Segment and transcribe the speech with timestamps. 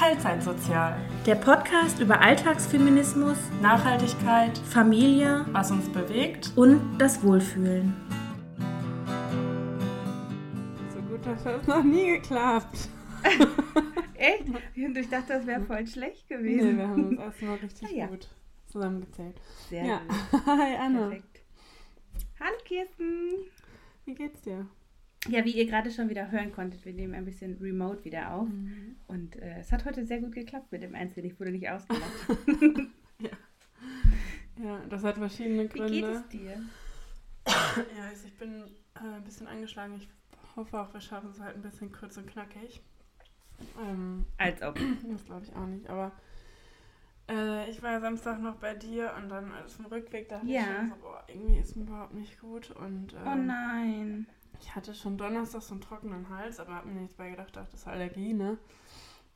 [0.00, 0.96] Teilzeitsozial.
[1.26, 7.94] Der Podcast über Alltagsfeminismus, Nachhaltigkeit, Familie, was uns bewegt und das Wohlfühlen.
[10.94, 12.88] So gut hat das noch nie geklappt.
[14.14, 14.44] Echt?
[14.74, 16.78] Ich dachte, das wäre voll schlecht Nee, gewesen.
[16.78, 18.06] wir haben uns erstmal richtig Ah, ja.
[18.06, 18.26] gut
[18.68, 19.38] zusammengezählt.
[19.68, 19.98] Sehr ja.
[20.30, 20.40] gut.
[20.46, 20.98] Hi Anne.
[20.98, 21.42] Perfekt.
[22.40, 23.32] Hallo Kirsten.
[24.06, 24.66] Wie geht's dir?
[25.28, 28.48] Ja, wie ihr gerade schon wieder hören konntet, wir nehmen ein bisschen remote wieder auf.
[29.06, 31.30] Und äh, es hat heute sehr gut geklappt mit dem Einzelnen.
[31.30, 32.10] Ich wurde nicht ausgelacht.
[34.62, 35.90] Ja, das hat verschiedene Wie Gründe.
[35.90, 36.62] geht es dir?
[37.46, 39.94] Ja, also ich bin äh, ein bisschen angeschlagen.
[39.96, 40.06] Ich
[40.54, 42.82] hoffe auch, wir schaffen es halt ein bisschen kurz und knackig.
[43.80, 44.78] Ähm, Als ob.
[45.10, 46.12] das glaube ich auch nicht, aber
[47.30, 50.60] äh, ich war ja Samstag noch bei dir und dann auf dem Rückweg dachte Ja.
[50.60, 54.26] ich schon so, boah, irgendwie ist mir überhaupt nicht gut und Oh ähm, nein.
[54.60, 57.70] Ich hatte schon Donnerstag so einen trockenen Hals, aber habe mir nichts bei gedacht, dachte,
[57.72, 58.58] das ist Allergie, ne?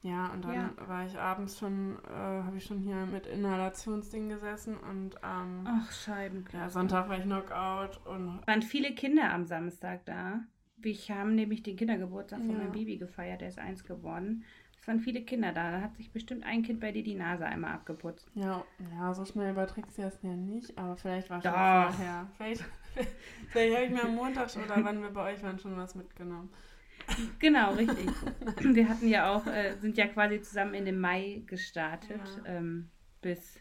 [0.02, 0.70] Ja, und dann Ja.
[0.86, 5.90] war ich abends schon, äh, habe ich schon hier mit Inhalationsding gesessen und ähm, Ach,
[5.90, 6.58] Scheibenkleister.
[6.66, 10.40] ja, Sonntag war ich Knockout und waren viele Kinder am Samstag da.
[10.76, 12.54] Wir haben nämlich den Kindergeburtstag von Ja.
[12.56, 14.44] meinem Baby gefeiert, der ist eins geworden.
[14.78, 15.70] Es waren viele Kinder da.
[15.70, 18.28] Da hat sich bestimmt ein Kind bei dir die Nase einmal abgeputzt.
[18.34, 21.94] Ja, ja, so schnell überträgst du das ja nicht, aber vielleicht war schon Doch.
[21.94, 22.26] vorher.
[22.36, 22.64] Vielleicht,
[23.50, 26.50] vielleicht habe ich mir am Montag oder wann wir bei euch waren schon was mitgenommen.
[27.38, 28.08] Genau, richtig.
[28.74, 32.56] Wir hatten ja auch, äh, sind ja quasi zusammen in dem Mai gestartet, Ja.
[32.56, 32.88] ähm,
[33.20, 33.58] bis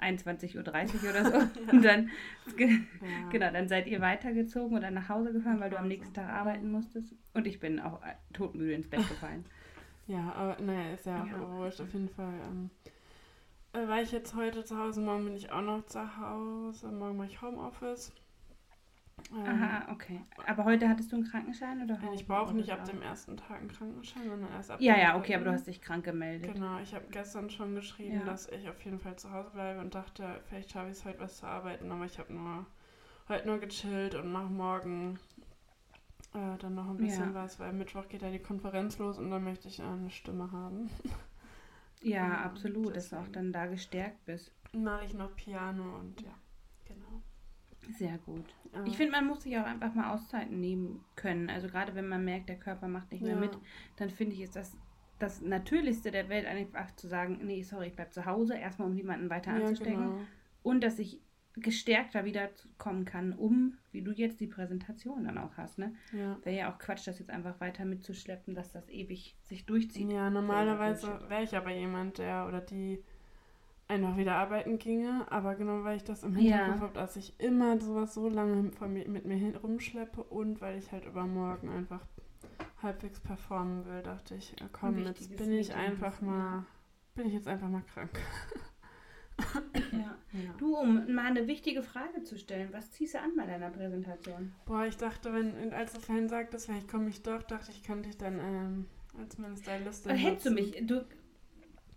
[0.00, 1.36] 21.30 Uhr oder so.
[1.70, 2.10] Und dann,
[2.58, 3.28] Ja.
[3.30, 6.70] genau, dann seid ihr weitergezogen oder nach Hause gefahren, weil du am nächsten Tag arbeiten
[6.72, 7.14] musstest.
[7.34, 9.44] Und ich bin auch äh, todmüde ins Bett gefallen.
[10.08, 11.58] Ja, aber naja, ist ja auch Ja.
[11.58, 11.80] wurscht.
[11.80, 12.70] Auf jeden Fall ähm,
[13.72, 17.16] äh, war ich jetzt heute zu Hause, morgen bin ich auch noch zu Hause, morgen
[17.16, 18.12] mache ich Homeoffice.
[19.32, 20.20] Ähm, Aha, okay.
[20.46, 21.98] Aber heute hattest du einen Krankenschein oder?
[22.02, 25.00] äh, Ich brauche nicht ab dem ersten Tag einen Krankenschein, sondern erst ab Ja, dem
[25.00, 26.52] ja, okay, aber du hast dich krank gemeldet.
[26.54, 28.24] Genau, ich habe gestern schon geschrieben, Ja.
[28.24, 31.20] dass ich auf jeden Fall zu Hause bleibe und dachte, vielleicht schaffe ich es heute
[31.20, 32.66] was zu arbeiten, aber ich habe nur
[33.28, 35.18] heute nur gechillt und mache morgen
[36.34, 37.34] äh, dann noch ein bisschen Ja.
[37.34, 40.90] was, weil Mittwoch geht ja die Konferenz los und dann möchte ich eine Stimme haben.
[42.02, 43.32] Ja, absolut, dass du auch deswegen.
[43.32, 44.52] dann da gestärkt bist.
[44.72, 46.30] Mache ich noch Piano und ja.
[47.92, 48.44] Sehr gut.
[48.74, 48.84] Ja.
[48.84, 51.48] Ich finde, man muss sich auch einfach mal Auszeiten nehmen können.
[51.50, 53.40] Also gerade wenn man merkt, der Körper macht nicht mehr Ja.
[53.40, 53.56] mit,
[53.96, 54.76] dann finde ich, ist das
[55.18, 58.94] das Natürlichste der Welt einfach zu sagen, nee, sorry, ich bleib zu Hause, erstmal um
[58.94, 59.94] niemanden weiter anzustecken.
[60.10, 60.20] genau.
[60.62, 61.20] Und dass ich
[61.54, 65.94] gestärkter wieder kommen kann, um, wie du jetzt die Präsentation dann auch hast, ne?
[66.12, 66.36] Ja.
[66.44, 70.12] Wäre ja auch Quatsch, das jetzt einfach weiter mitzuschleppen, dass das ewig sich durchzieht.
[70.12, 73.02] ja, normalerweise wäre ich aber jemand, der oder die
[73.88, 76.56] einfach wieder arbeiten ginge, aber genau weil ich das im Ja.
[76.56, 80.60] Hinterkopf habe, dass ich immer sowas so lange von mir, mit mir hin rumschleppe und
[80.60, 82.00] weil ich halt übermorgen einfach
[82.82, 86.26] halbwegs performen will, dachte ich, ja, komm, jetzt bin ich Meeting einfach ja.
[86.26, 86.66] mal,
[87.14, 88.10] bin ich jetzt einfach mal krank.
[89.92, 90.16] Ja.
[90.32, 90.52] Ja.
[90.56, 94.52] Du, um mal eine wichtige Frage zu stellen, was ziehst du an bei deiner Präsentation?
[94.64, 98.08] Boah, ich dachte, wenn, als du vorhin sagtest, vielleicht komme ich doch, dachte ich, könnte
[98.08, 98.86] ich dann ähm,
[99.18, 101.04] als meine Stylistin Oder hättest du mich, du,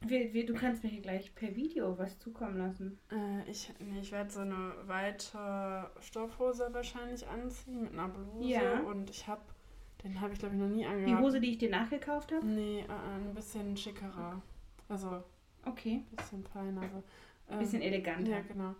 [0.05, 2.97] wir, wir, du kannst mir hier gleich per Video was zukommen lassen.
[3.11, 8.79] Äh, ich nee, ich werde so eine weite Stoffhose wahrscheinlich anziehen mit einer Bluse Ja.
[8.81, 9.41] und ich habe,
[10.03, 11.21] den habe ich glaube ich noch nie Die angehabt.
[11.23, 12.45] Hose, die ich dir nachgekauft habe?
[12.45, 12.85] Nee, äh,
[13.27, 14.41] ein bisschen schickerer.
[14.87, 15.23] Also
[15.65, 16.03] Okay.
[16.11, 16.81] ein bisschen feiner.
[16.89, 17.03] So.
[17.51, 18.29] Ähm, Bisschen eleganter.
[18.31, 18.75] Ja, genau.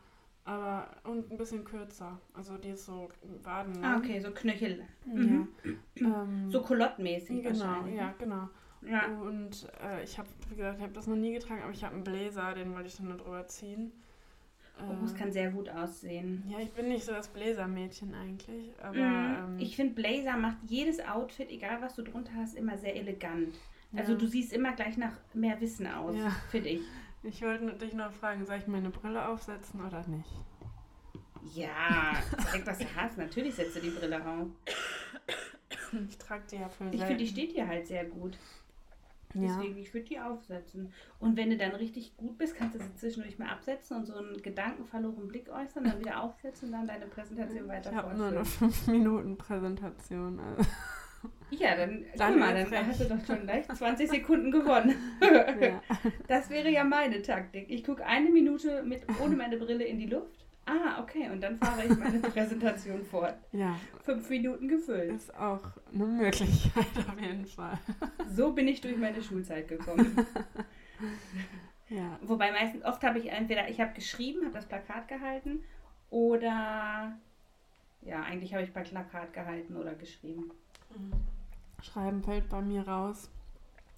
[0.46, 2.20] Aber und ein bisschen kürzer.
[2.34, 3.10] Also die ist so
[3.44, 3.84] Waden.
[3.84, 4.84] Ah, okay, so Knöchel.
[5.06, 5.14] Ja.
[5.14, 5.48] Mhm.
[5.98, 8.50] Ähm, So kolottmäßig genau, ja, genau.
[8.82, 9.08] Ja.
[9.08, 11.96] Und äh, ich habe, wie gesagt, ich habe das noch nie getragen, aber ich habe
[11.96, 13.92] einen Bläser, den wollte ich dann nur drüber ziehen.
[14.88, 16.44] Oh, es Äh, kann sehr gut aussehen.
[16.48, 19.36] ja, ich bin nicht so das Bläsermädchen eigentlich, aber Mhm.
[19.56, 23.56] ähm, Ich finde, Blazer macht jedes Outfit, egal was du drunter hast, immer sehr elegant.
[23.96, 24.18] Also Ja.
[24.20, 26.30] du siehst immer gleich nach mehr Wissen aus, Ja.
[26.50, 26.82] finde ich.
[27.24, 30.30] ich wollte dich noch fragen, soll ich meine Brille aufsetzen oder nicht?
[31.56, 32.14] Ja,
[32.52, 33.18] zeig, was du hast.
[33.18, 34.48] Natürlich setzt du die Brille auf.
[36.08, 38.38] Ich trage die ja für Ich finde, die steht dir halt sehr gut.
[39.34, 39.42] Ja.
[39.58, 40.92] Deswegen, ich würde die aufsetzen.
[41.20, 44.16] Und wenn du dann richtig gut bist, kannst du sie zwischendurch mal absetzen und so
[44.16, 48.28] einen gedankenverlorenen Blick äußern, dann wieder aufsetzen und dann deine Präsentation weiter Ich habe nur
[48.28, 50.40] eine 5 Minuten Präsentation.
[50.40, 50.70] Also.
[51.52, 54.96] Ja, dann, Dann mal, dann hast du doch schon gleich 20 Sekunden gewonnen.
[55.62, 55.82] Ja.
[56.28, 57.70] Das wäre ja meine Taktik.
[57.70, 60.39] Ich gucke eine Minute mit, ohne meine Brille in die Luft.
[60.70, 63.36] Ah, okay, und dann fahre ich meine Präsentation fort.
[63.52, 65.12] ja, Fünf Minuten gefüllt.
[65.16, 65.62] ist auch
[65.94, 67.78] eine Möglichkeit auf jeden Fall.
[68.32, 70.16] So bin ich durch meine Schulzeit gekommen.
[71.90, 75.64] Ja, Wobei meistens, oft habe ich entweder, ich habe geschrieben, habe das Plakat gehalten
[76.12, 77.18] oder,
[78.02, 80.52] ja, eigentlich habe ich bei Plakat gehalten oder geschrieben.
[81.82, 83.32] Schreiben fällt bei mir raus.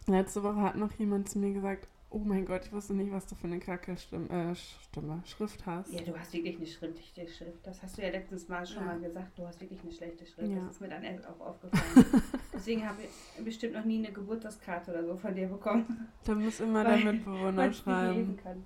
[0.08, 3.26] Letzte Woche hat noch jemand zu mir gesagt, oh mein Gott, ich wusste nicht, was
[3.26, 5.92] du für eine kacke Stimme, äh, Stimme Schrift hast.
[5.94, 7.66] Ja, du hast wirklich eine schriftliche Schrift.
[7.66, 8.94] Das hast du ja letztens mal schon Ja.
[8.94, 9.40] mal gesagt.
[9.40, 10.52] Du hast wirklich eine schlechte Schrift.
[10.52, 10.60] Ja.
[10.62, 12.06] Das ist mir dann auch aufgefallen.
[12.54, 16.60] Deswegen habe ich bestimmt noch nie eine Geburtstagskarte oder so von dir bekommen, Da muss
[16.60, 18.38] immer der Mitbewohner schreiben.
[18.38, 18.64] kann.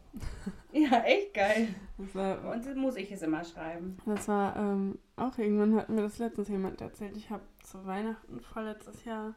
[0.73, 1.67] Ja, echt geil.
[2.13, 3.97] War, Und muss ich es immer schreiben.
[4.05, 7.15] das war ähm, auch irgendwann hat mir das letztens jemand erzählt.
[7.15, 9.35] Ich habe zu Weihnachten vorletztes Jahr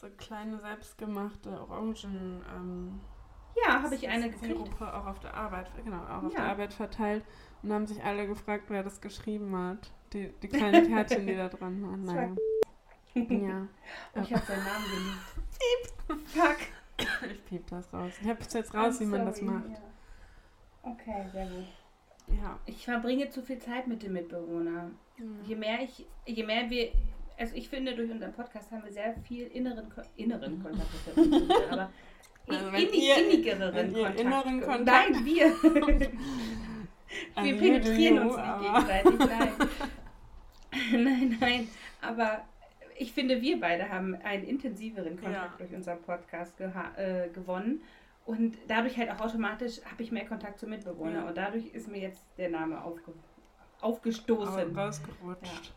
[0.00, 3.00] so kleine selbstgemachte Orangen ähm,
[3.64, 4.44] Ja, habe ich eine gekriegt.
[4.56, 6.40] Sirupe auch auf der Arbeit, genau, auch auf Ja.
[6.40, 7.24] der Arbeit verteilt
[7.62, 9.90] und haben sich alle gefragt, wer das geschrieben hat.
[10.12, 12.04] Die, die kleinen Kärtchen, die da dran waren.
[12.06, 12.34] Das Naja.
[13.14, 13.66] Ja,
[14.14, 16.28] Oh, ich habe seinen Namen geliebt.
[16.28, 16.56] Fuck.
[17.30, 18.12] ich piep das raus.
[18.20, 19.50] Ich habe jetzt raus, I'm wie man das sorry.
[19.50, 19.70] macht.
[19.70, 20.90] Ja.
[20.90, 21.64] Okay, sehr gut.
[22.42, 22.58] Ja.
[22.66, 24.90] Ich verbringe zu viel Zeit mit dem Mitbewohner.
[25.44, 26.92] Je mehr ich, je mehr wir,
[27.38, 30.88] also ich finde, durch unseren Podcast haben wir sehr viel inneren, Ko- inneren Kontakt,
[31.70, 31.90] aber
[32.48, 34.20] Also wenn innig, ihr- innigeren wenn Kontakt.
[34.20, 35.46] inneren Kontakt- Nein, wir.
[35.62, 36.10] wir
[37.34, 39.68] Also penetrieren uns nicht gegenseitig, nein.
[41.04, 41.68] nein, nein,
[42.00, 42.44] aber
[42.98, 45.66] ich finde, wir beide haben einen intensiveren Kontakt Ja.
[45.66, 47.82] durch unseren Podcast geha- äh, gewonnen.
[48.24, 51.20] Und dadurch halt auch automatisch habe ich mehr Kontakt zum Mitbewohner.
[51.22, 51.28] Ja.
[51.28, 53.12] Und dadurch ist mir jetzt der Name aufge
[53.80, 54.76] aufgestoßen.
[54.76, 55.72] Au- rausgerutscht.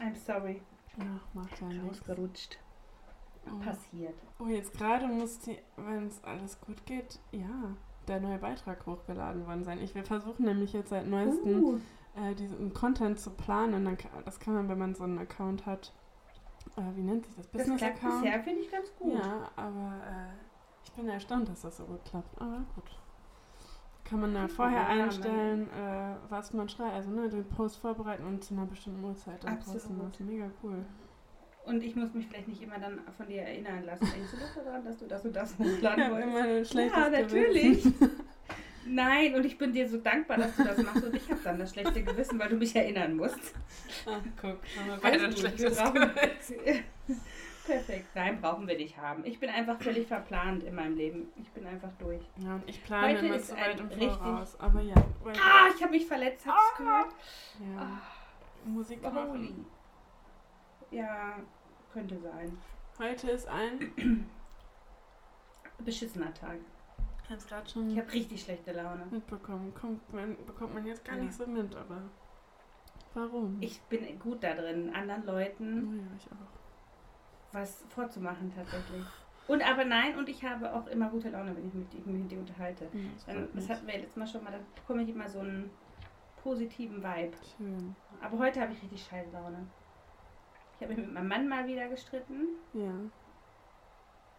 [0.00, 0.60] I'm sorry.
[0.98, 1.88] Ja, macht ja nichts.
[1.88, 2.58] Rausgerutscht.
[3.46, 3.58] Oh.
[3.64, 4.14] Passiert.
[4.38, 7.74] Oh, jetzt gerade muss die, wenn es alles gut geht, ja,
[8.06, 9.80] der neue Beitrag hochgeladen worden sein.
[9.80, 11.80] Ich, wir versuchen nämlich jetzt seit neuestem Uh,
[12.14, 13.84] äh, diesen Content zu planen.
[13.84, 15.92] Dann das kann man, wenn man so einen Account hat.
[16.76, 17.50] Äh, wie nennt sich das?
[17.50, 18.22] das klappt Business-Account?
[18.22, 19.14] bisher, finde ich ganz gut.
[19.14, 20.32] Ja, aber äh,
[20.84, 22.40] ich bin erstaunt, dass das so gut klappt.
[22.40, 22.90] Aber gut.
[24.04, 26.94] Kann man da vorher Ja, einstellen, äh, was man schreibt.
[26.94, 29.76] Also ne, den Post vorbereiten und zu einer bestimmten Uhrzeit dann posten.
[29.76, 30.12] Absolut.
[30.12, 30.84] Das ist mega cool.
[31.64, 34.04] Und ich muss mich vielleicht nicht immer dann von dir erinnern lassen.
[34.04, 36.72] Denkst du doch daran, dass du das und das hochladen wolltest?
[36.72, 37.84] schlechtes Ja, natürlich.
[38.84, 41.04] Nein, und ich bin dir so dankbar, dass du das machst.
[41.04, 43.54] Und ich habe dann das schlechte Gewissen, weil du mich erinnern musst.
[44.06, 46.56] Ah, guck, haben wir beide ein schlechtes Gewissen.
[47.64, 48.06] Perfekt.
[48.14, 49.24] Nein, brauchen wir nicht haben.
[49.24, 51.32] Ich bin einfach völlig verplant in meinem Leben.
[51.36, 52.20] Ich bin einfach durch.
[52.38, 54.58] Ja, und ich plane Heute immer ist so weit im richtig- Voraus.
[54.60, 56.46] Aber ja, Ah, ich habe mich verletzt.
[56.46, 57.14] Hast du gehört?
[57.76, 58.00] ja.
[58.64, 59.12] Musik Holy.
[59.14, 59.66] machen.
[60.90, 61.36] Ja,
[61.92, 62.56] könnte sein.
[62.98, 64.26] Heute ist ein.
[65.78, 66.58] Beschissener Tag.
[67.24, 69.06] Ich habe es gerade schon Ich habe richtig schlechte Laune.
[69.10, 69.72] mitbekommen.
[69.74, 71.22] Kommt man, bekommt man jetzt gar Ja.
[71.24, 72.02] nicht so mit, aber.
[73.14, 73.56] Warum?
[73.60, 76.61] Ich bin gut da drin, anderen Leuten Oh ja, ich auch.
[77.52, 79.04] Was vorzumachen tatsächlich.
[79.48, 82.38] Und aber nein, und ich habe auch immer gute Laune, wenn ich mich mit, dir
[82.38, 82.84] unterhalte.
[82.92, 83.70] Ja, das freut das mich.
[83.70, 85.70] hatten wir letztes Mal schon mal, da bekomme ich immer so einen
[86.42, 87.36] positiven Vibe.
[87.56, 87.94] Schön.
[88.20, 89.66] Aber heute habe ich richtig scheiß Laune.
[90.76, 92.46] Ich habe mich mit meinem Mann mal wieder gestritten.
[92.72, 92.92] Ja.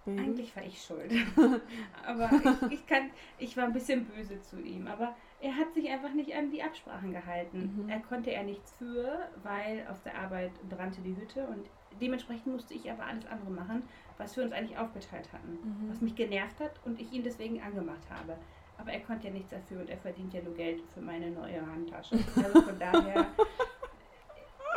[0.06, 0.20] Baby.
[0.20, 1.14] Eigentlich war ich schuld.
[2.06, 4.88] aber ich, ich, kann, ich war ein bisschen böse zu ihm.
[4.88, 7.84] Aber er hat sich einfach nicht an die Absprachen gehalten.
[7.84, 7.90] Mhm.
[7.90, 11.70] Er konnte er nichts für, weil auf der Arbeit brannte die Hütte und
[12.02, 13.84] dementsprechend musste ich aber alles andere machen,
[14.18, 15.52] was wir uns eigentlich aufgeteilt hatten.
[15.52, 15.90] Mhm.
[15.90, 18.38] Was mich genervt hat und ich ihn deswegen angemacht habe.
[18.78, 21.66] Aber er konnte ja nichts dafür und er verdient ja nur Geld für meine neue
[21.66, 22.18] Handtasche.
[22.44, 23.28] Also von daher,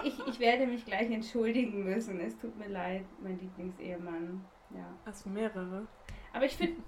[0.05, 2.21] ich, ich werde mich gleich entschuldigen müssen.
[2.21, 4.45] Es tut mir leid, mein Lieblingsehemann.
[4.71, 4.87] Ja.
[5.05, 5.87] Hast du mehrere?
[6.33, 6.83] Aber ich finde,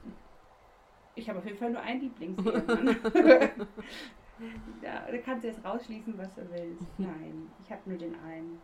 [1.15, 2.97] ich habe auf jeden Fall nur einen Lieblingsehemann.
[4.83, 6.83] ja, da kannst du jetzt rausschließen, was du willst.
[6.99, 8.61] Nein, ich habe nur den einen.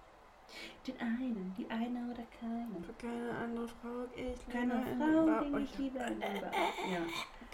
[0.86, 2.66] Den einen, die eine oder keine.
[2.84, 5.98] Für keine andere Frau, ich Keine liebe Frau, Oh, ich liebe.
[5.98, 6.50] liebe.
[6.92, 7.00] Ja.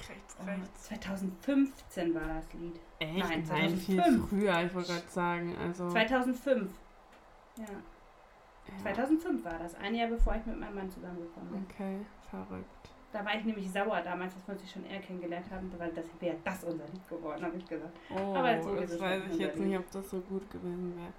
[0.08, 0.82] Rechts, Oh, rechts.
[0.84, 2.80] 2015 war das Lied.
[2.98, 3.18] Echt?
[3.18, 4.28] Nein, Nein, viel 2005.
[4.30, 5.56] früher, ich wollte gerade sagen.
[5.58, 6.70] Also, 2005.
[7.56, 8.82] Ja, ja.
[8.82, 9.74] 2005 war das.
[9.76, 11.66] Ein Jahr bevor ich mit meinem Mann zusammengekommen bin.
[11.70, 11.98] Okay,
[12.30, 12.90] verrückt.
[13.12, 16.04] Da war ich nämlich sauer damals, dass wir uns schon eher kennengelernt haben, weil das
[16.20, 17.96] wäre das unser Lied geworden, habe ich gesagt.
[18.10, 20.96] Oh, Aber so ist das weiß halt ich jetzt nicht, ob das so gut gewesen
[20.96, 21.12] wäre.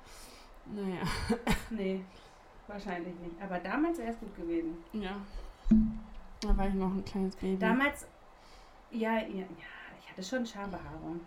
[0.65, 1.01] Naja,
[1.69, 2.01] Nee,
[2.67, 3.41] wahrscheinlich nicht.
[3.41, 4.77] Aber damals wäre es gut gewesen.
[4.93, 5.15] ja.
[6.41, 7.57] Da war ich noch ein kleines Baby.
[7.59, 8.07] Damals,
[8.89, 9.45] ja, ja, ja,
[9.99, 11.19] ich hatte schon Schambehaarung.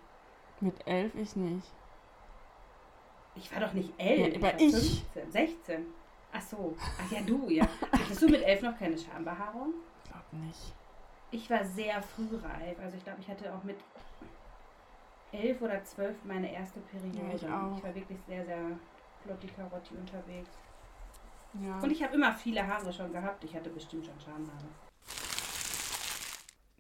[0.60, 1.70] Mit elf ich nicht.
[3.36, 4.72] Ich war doch nicht elf, Ja, ich aber war ich.
[5.14, 5.86] 15, 16.
[6.32, 7.64] Ach so, ach ja, du, ja.
[7.92, 9.74] Hattest du mit elf noch keine Schambehaarung?
[10.04, 10.74] Ich glaube nicht.
[11.30, 12.78] Ich war sehr frühreif.
[12.80, 13.76] Also ich glaube, ich hatte auch mit
[15.30, 17.18] elf oder zwölf meine erste Periode.
[17.28, 17.82] Ja, ich auch.
[17.82, 18.58] war wirklich sehr, sehr
[19.24, 20.50] flotti Karotti unterwegs.
[21.64, 21.78] Ja.
[21.80, 23.42] Und ich habe immer viele Haare schon gehabt.
[23.44, 24.64] Ich hatte bestimmt schon Schamhaare.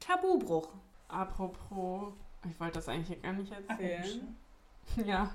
[0.00, 0.68] Tabubruch.
[1.08, 2.12] Apropos,
[2.48, 3.98] ich wollte das eigentlich gar nicht erzählen.
[3.98, 4.36] Abgeschnitten.
[5.06, 5.30] Ja,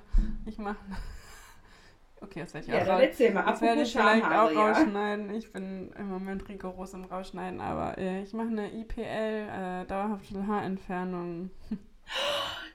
[0.45, 0.77] ich mache
[2.21, 3.45] Okay, das werde ich Ja, auch dann raus- erzähl mal.
[3.45, 4.67] Das werde ich vielleicht auch ja.
[4.71, 5.33] rausschneiden.
[5.33, 10.45] Ich bin im Moment rigoros im Rausschneiden, aber äh, ich mache eine IPL, äh, dauerhafte
[10.45, 11.49] Haarentfernung.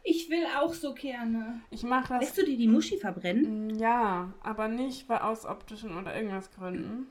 [0.06, 1.61] Ich will auch so gerne.
[1.70, 3.68] Ich mache das Lässt du dir die Muschi verbrennen?
[3.68, 7.06] Mm, Ja, aber nicht weil aus optischen oder irgendwas Gründen,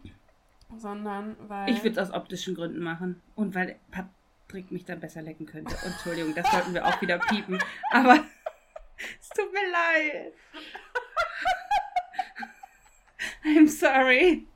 [0.77, 1.71] sondern weil.
[1.71, 3.19] Ich würde es aus optischen Gründen machen.
[3.33, 5.75] Und weil Patrick mich dann besser lecken könnte.
[5.83, 7.57] Entschuldigung, das sollten wir auch wieder piepen.
[7.91, 8.13] Aber
[9.19, 10.33] es tut mir leid.
[13.43, 14.47] I'm sorry.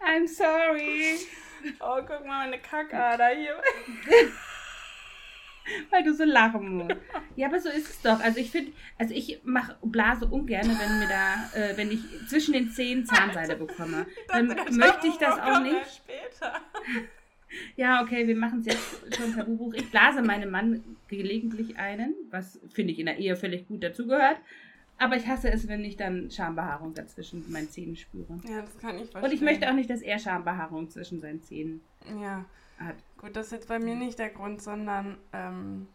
[0.00, 1.16] I'm sorry.
[1.80, 3.60] Oh, guck mal, meine Kackader hier.
[5.90, 6.96] Weil du so lachen musst.
[7.36, 8.20] Ja, aber so ist es doch.
[8.20, 12.52] Also ich finde, also ich mache Blase ungern, wenn mir da, äh, wenn ich zwischen
[12.52, 14.06] den Zähnen Zahnseide bekomme.
[14.28, 15.86] Dann möchte ich das auch nicht.
[15.86, 16.60] Später.
[17.74, 19.74] Ja, okay, wir machen es jetzt schon Tabubuch.
[19.74, 24.36] Ich blase meinem Mann gelegentlich einen, was finde ich in der Ehe völlig gut dazugehört.
[24.98, 28.38] Aber ich hasse es, wenn ich dann Schambehaarung dazwischen meinen Zähnen spüre.
[28.48, 29.24] Ja, das kann ich verstehen.
[29.24, 31.80] Und ich möchte auch nicht, dass er Schambehaarung zwischen seinen Zähnen
[32.20, 32.44] Ja,
[32.80, 32.96] hat.
[33.18, 35.86] gut, das ist jetzt bei mir nicht der Grund, sondern ähm,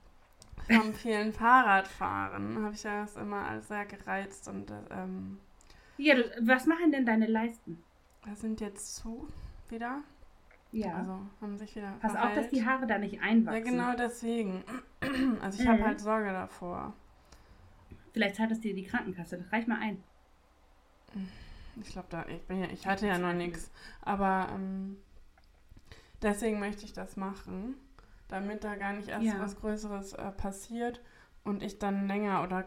[0.69, 5.39] vom vielen Fahrradfahren habe ich ja das immer als sehr gereizt und äh, ähm,
[5.97, 7.83] Ja, du, was machen denn deine Leisten?
[8.27, 9.27] das sind jetzt zu
[9.69, 10.01] wieder.
[10.71, 10.95] Ja.
[10.95, 11.93] Also haben sich wieder.
[12.01, 12.79] Pass auf, dass die verheilt.
[12.81, 13.63] Haare da nicht einwachsen.
[13.65, 14.63] Ja, genau deswegen.
[15.41, 15.85] Also ich habe Mhm.
[15.85, 16.93] halt Sorge davor.
[18.13, 19.37] Vielleicht zahlt es dir die Krankenkasse.
[19.37, 20.03] Das reich mal ein.
[21.81, 23.69] Ich glaube da, ich bin ja, ich hatte ja noch nichts.
[24.01, 24.97] Aber ähm,
[26.25, 27.75] deswegen möchte ich das machen,
[28.27, 29.39] damit da gar nicht erst Ja.
[29.39, 30.99] was Größeres äh, passiert
[31.45, 32.65] und ich dann länger oder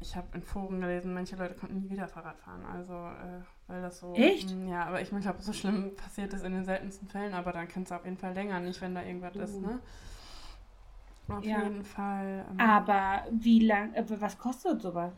[0.00, 2.64] ich habe in Foren gelesen, manche Leute konnten nie wieder Fahrrad fahren.
[2.66, 4.14] Also äh, weil das so.
[4.14, 4.54] Echt?
[4.54, 7.66] Mm, Ja, aber ich glaube, so schlimm passiert es in den seltensten Fällen, aber dann
[7.68, 9.60] kannst du auf jeden Fall länger, nicht wenn da irgendwas ist, Uh.
[9.62, 9.80] ne?
[11.28, 11.62] Auf Ja.
[11.62, 12.44] jeden Fall.
[12.50, 15.12] Ähm, Aber wie lang, äh, was kostet sowas?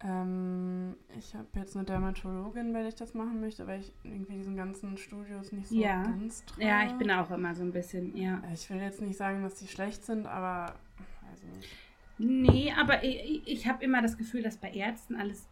[0.00, 4.56] Ähm, ich habe jetzt eine Dermatologin, weil ich das machen möchte, weil ich irgendwie diesen
[4.56, 6.02] ganzen Studios nicht so Ja.
[6.04, 6.64] ganz traue.
[6.64, 8.40] Ja, ich bin auch immer so ein bisschen, ja.
[8.54, 10.74] Ich will jetzt nicht sagen, dass die schlecht sind, aber
[11.56, 11.68] nicht.
[12.18, 15.48] Nee, aber ich, ich habe immer das Gefühl, dass bei Ärzten alles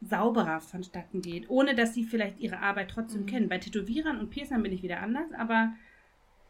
[0.00, 3.26] sauberer vonstatten geht, ohne dass sie vielleicht ihre Arbeit trotzdem Mhm.
[3.26, 3.48] kennen.
[3.48, 5.72] Bei Tätowierern und Piercern bin ich wieder anders, aber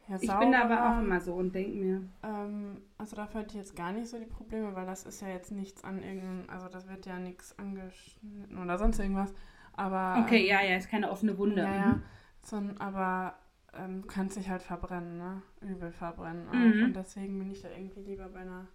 [0.08, 3.54] Ja, ich bin da aber auch immer so und denke mir, Ähm, also hatte ich
[3.54, 6.68] jetzt gar nicht so die Probleme, weil das ist ja jetzt nichts an irgendeinem, also
[6.68, 9.32] das wird ja nichts angeschnitten oder sonst irgendwas.
[9.73, 11.62] Aber okay, ähm, ja, ja, ist keine offene Wunde.
[11.62, 11.75] Ja, Mhm.
[11.78, 12.00] ja.
[12.42, 13.34] So, aber
[13.73, 15.42] ähm, kannst dich halt verbrennen, ne?
[15.62, 16.46] Übel verbrennen.
[16.52, 16.84] Mhm.
[16.84, 18.66] Und deswegen bin ich da irgendwie lieber bei einer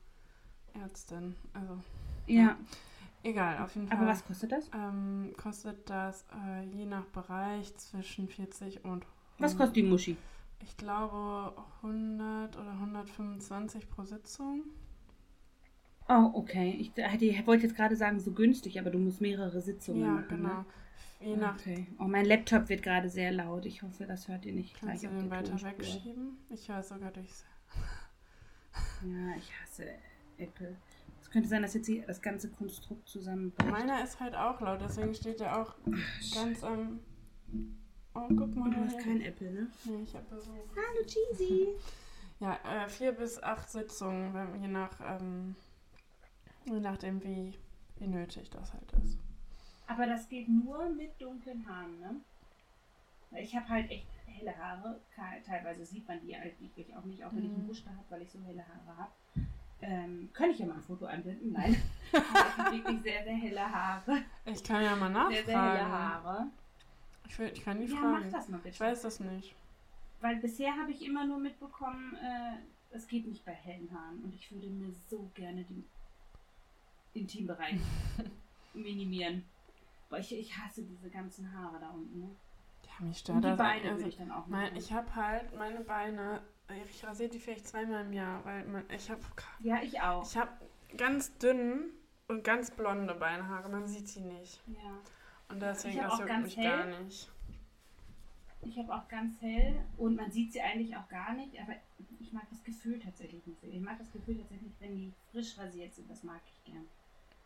[0.74, 1.36] Ärztin.
[1.54, 1.78] Also,
[2.28, 2.58] ja.
[3.24, 4.08] egal, auf jeden aber Fall.
[4.08, 4.70] was kostet das?
[4.74, 9.06] ähm, kostet das äh, je nach Bereich zwischen 40 und
[9.38, 10.18] Was kostet die Muschi?
[10.62, 14.64] Ich glaube 100 oder 125 pro Sitzung.
[16.08, 16.76] Oh, okay.
[16.80, 20.12] Ich, hätte- ich wollte jetzt gerade sagen, so günstig, aber du musst mehrere Sitzungen Ja,
[20.12, 20.26] machen.
[20.30, 20.50] genau.
[20.60, 20.66] Ne?
[21.22, 21.88] Je nach Okay.
[22.00, 23.66] Oh, mein Laptop wird gerade sehr laut.
[23.66, 25.72] Ich hoffe, das hört ihr nicht kannst gleich du auf den weiter Tonspur.
[25.72, 26.38] wegschieben.
[26.50, 27.46] Ich höre es sogar durchs.
[29.06, 29.86] Ja, ich hasse
[30.38, 30.76] Apple.
[31.22, 33.70] Es könnte sein, dass jetzt hier das ganze Konstrukt zusammenbricht.
[33.70, 35.76] Meiner ist halt auch laut, deswegen steht der auch
[36.34, 37.00] ganz am.
[38.20, 38.70] Oh, guck mal.
[38.72, 39.68] Du hast kein Apple, ne?
[39.86, 40.54] Nee, ich habe Besuch.
[40.76, 41.68] Hallo, Cheesy.
[42.42, 45.58] Ja, äh, vier bis acht Sitzungen, wenn- je nach, ähm,
[46.64, 47.54] je nachdem wie,
[47.98, 49.18] wie nötig das halt ist.
[49.88, 52.16] Aber das geht nur mit dunklen Haaren, ne?
[53.32, 55.02] Weil Ich habe halt echt helle Haare.
[55.46, 57.68] Teilweise sieht man die halt wirklich auch nicht, auch wenn ich einen Mhm.
[57.68, 59.12] Busch da habe, weil ich so helle Haare habe.
[59.82, 61.52] Ähm, kann ich ja mal ein Foto einblenden?
[61.52, 61.76] Nein.
[62.14, 62.20] Ich
[62.58, 64.20] habe wirklich sehr, sehr helle Haare.
[64.46, 65.92] Ich kann ja mal Sehr, sehr helle nachfragen.
[65.92, 66.52] Haare.
[67.30, 68.32] Ich, will, ich kann die Ja, mach fragen.
[68.32, 68.70] das mal bitte.
[68.70, 69.56] Ich weiß das nicht.
[70.22, 72.58] Weil bisher habe ich immer nur mitbekommen, äh,
[72.92, 74.24] es geht nicht bei hellen Haaren.
[74.24, 75.86] Und ich würde mir so gerne den
[77.14, 77.80] Intimbereich
[78.74, 79.46] minimieren.
[80.10, 82.20] Weil ich, ich hasse diese ganzen Haare da unten.
[82.20, 82.30] Ne?
[82.88, 83.58] Ja, mich stört Und die das.
[83.58, 84.76] Beine also, würde ich dann auch mein, machen.
[84.78, 86.42] ich habe halt meine Beine,
[86.92, 89.22] ich rasiere die vielleicht zweimal im Jahr, weil man, ich habe
[89.60, 90.24] ja, ich auch.
[90.24, 90.60] ich hab
[90.98, 91.92] ganz dünn
[92.28, 93.70] und ganz blonde Beinhaare.
[93.70, 94.62] Man sieht sie nicht.
[94.68, 94.98] ja.
[95.50, 96.70] Und deswegen, Ich das auch juckt ganz mich hell.
[96.70, 97.30] gar nicht.
[98.62, 101.74] Ich habe auch ganz hell und man sieht sie eigentlich auch gar nicht, aber
[102.20, 103.62] ich mag das Gefühl tatsächlich nicht.
[103.62, 103.68] so.
[103.68, 106.86] Ich mag das Gefühl tatsächlich, wenn die frisch rasiert sind, das mag ich gern.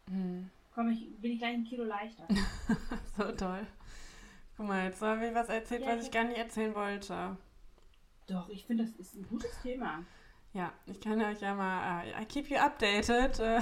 [0.10, 0.50] Hm.
[0.74, 2.28] Komm, ich, bin ich gleich ein Kilo leichter.
[3.16, 3.66] So toll.
[4.58, 7.38] Guck mal, jetzt habe ich was erzählt, Ja, was ich- ich gar nicht erzählen wollte.
[8.28, 10.04] Doch, ich finde, das ist ein gutes Thema.
[10.54, 13.40] Ja, ich kann euch ja mal, äh, I keep you updated.
[13.40, 13.60] Äh,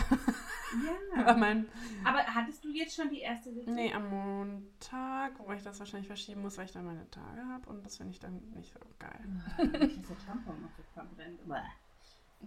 [1.15, 1.33] Ja.
[1.35, 1.67] mein,
[2.05, 3.75] Aber hattest du jetzt schon die erste Sitzung?
[3.75, 7.69] nee, am Montag, wo ich das wahrscheinlich verschieben muss, weil ich dann meine Tage habe
[7.69, 9.19] und das finde ich dann nicht so geil.
[9.57, 11.39] Der Tampon noch so verbrennt.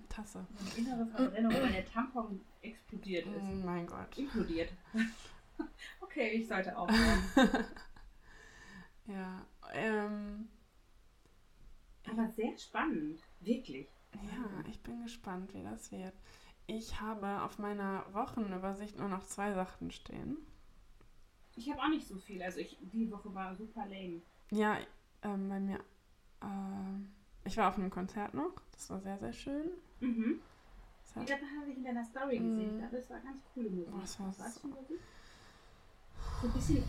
[0.08, 0.46] Tasse.
[0.58, 3.42] Eine innere Verbrennung, weil der Tampon explodiert ist.
[3.42, 4.16] Oh mein Gott.
[4.18, 4.72] Implodiert.
[6.00, 7.24] Okay, ich sollte aufhören.
[9.06, 10.48] ja, ähm.
[12.10, 13.88] Aber sehr spannend, wirklich.
[14.22, 16.14] Ja, ich bin gespannt, wie das wird.
[16.66, 20.36] Ich habe auf meiner Wochenübersicht nur noch zwei Sachen stehen.
[21.56, 22.42] Ich habe auch nicht so viel.
[22.42, 24.22] Also ich, die Woche war super lame.
[24.50, 24.78] Ja,
[25.22, 25.78] ähm, bei mir.
[26.40, 28.52] Äh, ich war auf einem Konzert noch.
[28.72, 29.70] Das war sehr, sehr schön.
[30.00, 30.40] Mhm.
[31.02, 32.82] Das Ich hat, glaube, das habe ich in deiner Story gesehen.
[32.84, 33.92] Aber es war ganz coole Musik.
[33.94, 35.00] Oh, es war Was so- Musik?
[36.40, 36.84] So ein bisschen.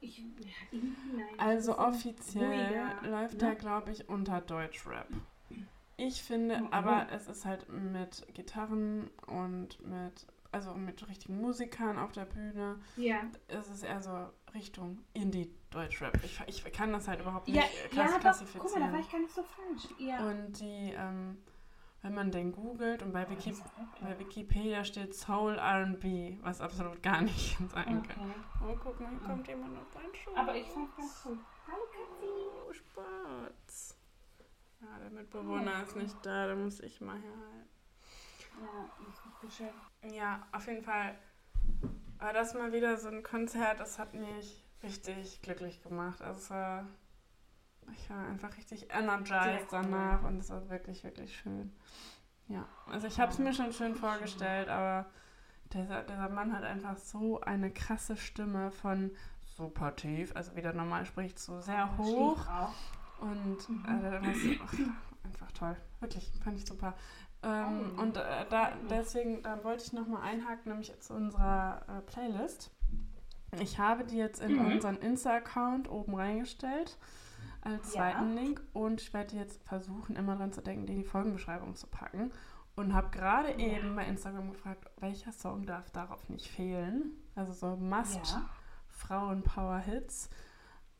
[0.00, 0.18] Ich.
[0.18, 3.38] Ja, also offiziell ruhiger, läuft ne?
[3.38, 5.06] der, glaube ich, unter Deutschrap.
[5.96, 6.68] Ich finde, Mhm.
[6.72, 12.80] aber es ist halt mit Gitarren und mit, also mit richtigen Musikern auf der Bühne.
[12.96, 13.20] Ja.
[13.48, 16.18] Es ist eher so Richtung Indie-Deutschrap.
[16.24, 18.46] Ich, ich kann das halt überhaupt nicht Ja, äh, ja, klass doch.
[18.58, 19.88] Guck mal, da war ich gar nicht so falsch.
[19.98, 20.26] Ja.
[20.28, 21.38] Und die, ähm,
[22.00, 23.54] wenn man den googelt und bei, Oh, Wiki,
[24.00, 24.18] bei.
[24.18, 28.30] Wikipedia steht Soul R&B, was absolut gar nicht sein kann.
[28.30, 28.66] Okay.
[28.66, 30.34] Oh, guck mal, hier kommt jemand auf deinen Schuh.
[30.34, 31.38] Aber ich fand ganz cool.
[31.68, 32.26] Hallo Katzi.
[32.68, 33.98] Oh, Spatz.
[34.82, 37.68] Ja, der Mitbewohner ist nicht da, da muss ich mal herhalten.
[38.60, 40.12] Ja, schön.
[40.12, 41.16] Ja, auf jeden Fall
[42.18, 46.20] war das mal wieder so ein Konzert, das hat mich richtig glücklich gemacht.
[46.20, 46.54] Also
[47.92, 51.72] ich war einfach richtig energized danach und es war wirklich, wirklich schön.
[52.48, 55.08] Ja, also ich habe es mir schon schön vorgestellt, aber
[55.72, 59.10] dieser, dieser Mann hat einfach so eine krasse Stimme von
[59.56, 62.44] super tief, also wie der normal spricht, so sehr hoch.
[63.22, 63.84] Und Mhm.
[63.86, 64.74] äh, das ach,
[65.24, 65.76] einfach toll.
[66.00, 66.94] Wirklich, fand ich super.
[67.44, 72.00] Ähm, Oh, und äh, da, deswegen, da wollte ich nochmal einhaken, nämlich zu unserer äh,
[72.02, 72.70] Playlist.
[73.60, 74.72] Ich habe die jetzt in Mhm.
[74.72, 76.98] unseren Insta-Account oben reingestellt
[77.60, 78.00] als Ja.
[78.10, 81.74] zweiten Link und ich werde jetzt versuchen, immer dran zu denken, die in die Folgenbeschreibung
[81.76, 82.32] zu packen.
[82.74, 83.58] Und habe gerade Ja.
[83.58, 87.12] eben bei Instagram gefragt, welcher Song darf darauf nicht fehlen.
[87.34, 88.48] Also so Must Ja.
[88.88, 90.30] Frauen-Power-Hits.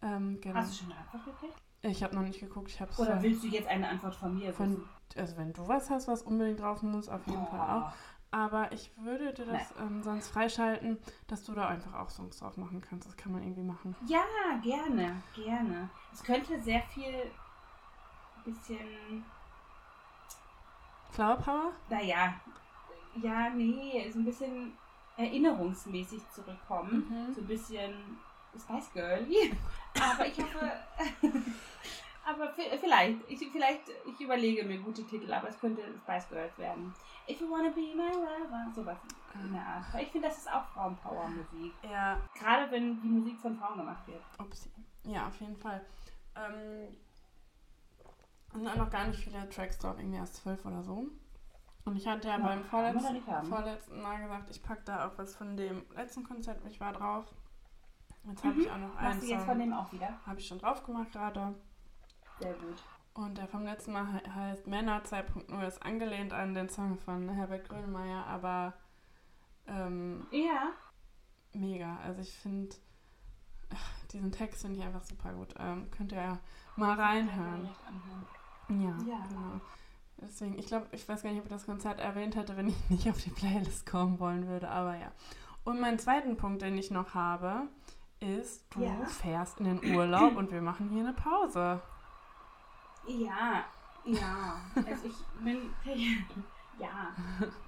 [0.03, 0.57] Ähm, genau.
[0.57, 1.63] Hast du schon eine Antwort gekriegt?
[1.83, 4.35] Ich habe noch nicht geguckt, ich habe es Oder willst du jetzt eine Antwort von
[4.39, 4.89] mir von, wissen?
[5.17, 7.91] also wenn du was hast, was unbedingt drauf muss, auf jeden Fall auch.
[7.91, 7.93] Oh.
[8.35, 12.57] Aber ich würde dir das ähm, sonst freischalten, dass du da einfach auch Songs drauf
[12.57, 13.07] machen kannst.
[13.07, 13.95] Das kann man irgendwie machen.
[14.07, 14.25] Ja,
[14.63, 15.91] gerne, gerne.
[16.13, 17.31] Es könnte sehr viel
[18.45, 19.25] bisschen,
[21.11, 21.73] Flower Power?
[21.91, 22.35] naja,
[23.23, 24.73] ja, nee, so ein bisschen
[25.17, 27.07] erinnerungsmäßig zurückkommen.
[27.11, 27.35] Mhm.
[27.35, 27.93] So ein bisschen
[28.59, 29.55] Spice Girly.
[30.01, 30.73] Aber ich hoffe,
[32.25, 36.57] aber vi- vielleicht, ich, vielleicht, ich überlege mir gute Titel, aber es könnte Spice Girls
[36.59, 36.95] werden.
[37.29, 38.99] If you wanna be my lover, sowas
[39.35, 39.85] in der Art.
[40.01, 41.73] Ich finde, das ist auch Frauenpower-Musik.
[41.91, 44.23] Ja, Gerade wenn die Musik von Frauen gemacht wird.
[44.39, 44.71] upsie.
[45.05, 45.85] Ja, auf jeden Fall.
[46.35, 46.97] Ähm,
[48.55, 51.07] es sind noch gar nicht viele Tracks drauf, irgendwie erst zwölf oder so.
[51.85, 55.35] Und ich hatte ja Ja, beim vorletzten, vorletzten Mal gesagt, ich packe da auch was
[55.35, 57.25] von dem letzten Konzert, wo ich war, drauf.
[58.25, 60.09] Jetzt habe ich auch noch einen Machst du jetzt von dem auch wieder?
[60.27, 61.55] habe ich schon drauf gemacht gerade.
[62.41, 62.83] Sehr gut.
[63.15, 67.29] Und der vom letzten Mal he- heißt Männer 2.0, ist angelehnt an den Song von
[67.29, 68.73] Herbert Grönemeyer, aber
[69.67, 70.71] ähm, Ja.
[71.53, 71.99] mega.
[72.05, 72.75] Also ich finde,
[74.13, 75.55] diesen Text finde ich einfach super gut.
[75.59, 76.39] Ähm, könnt ihr ja
[76.77, 77.69] mal reinhören.
[78.69, 79.27] Ja, Ja.
[79.29, 79.61] genau.
[80.19, 82.77] Deswegen, ich glaube, ich weiß gar nicht, ob ich das Konzert erwähnt hätte, wenn ich
[82.91, 85.11] nicht auf die Playlist kommen wollen würde, aber ja.
[85.65, 87.69] Und meinen zweiten Punkt, den ich noch habe,
[88.23, 89.05] ist, du Ja.
[89.07, 91.81] fährst in den Urlaub und wir machen hier eine Pause.
[93.07, 93.65] Ja,
[94.05, 94.57] ja.
[94.75, 95.75] Also ich bin.
[96.79, 97.09] Ja,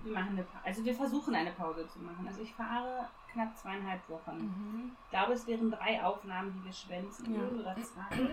[0.02, 0.64] wir machen eine Pause.
[0.64, 2.26] Also wir versuchen eine Pause zu machen.
[2.26, 4.38] Also ich fahre knapp zweieinhalb Wochen.
[4.38, 4.92] Mhm.
[5.04, 7.42] Ich glaube, es wären drei Aufnahmen, die wir schwänzen Ja.
[7.60, 8.30] oder zwei.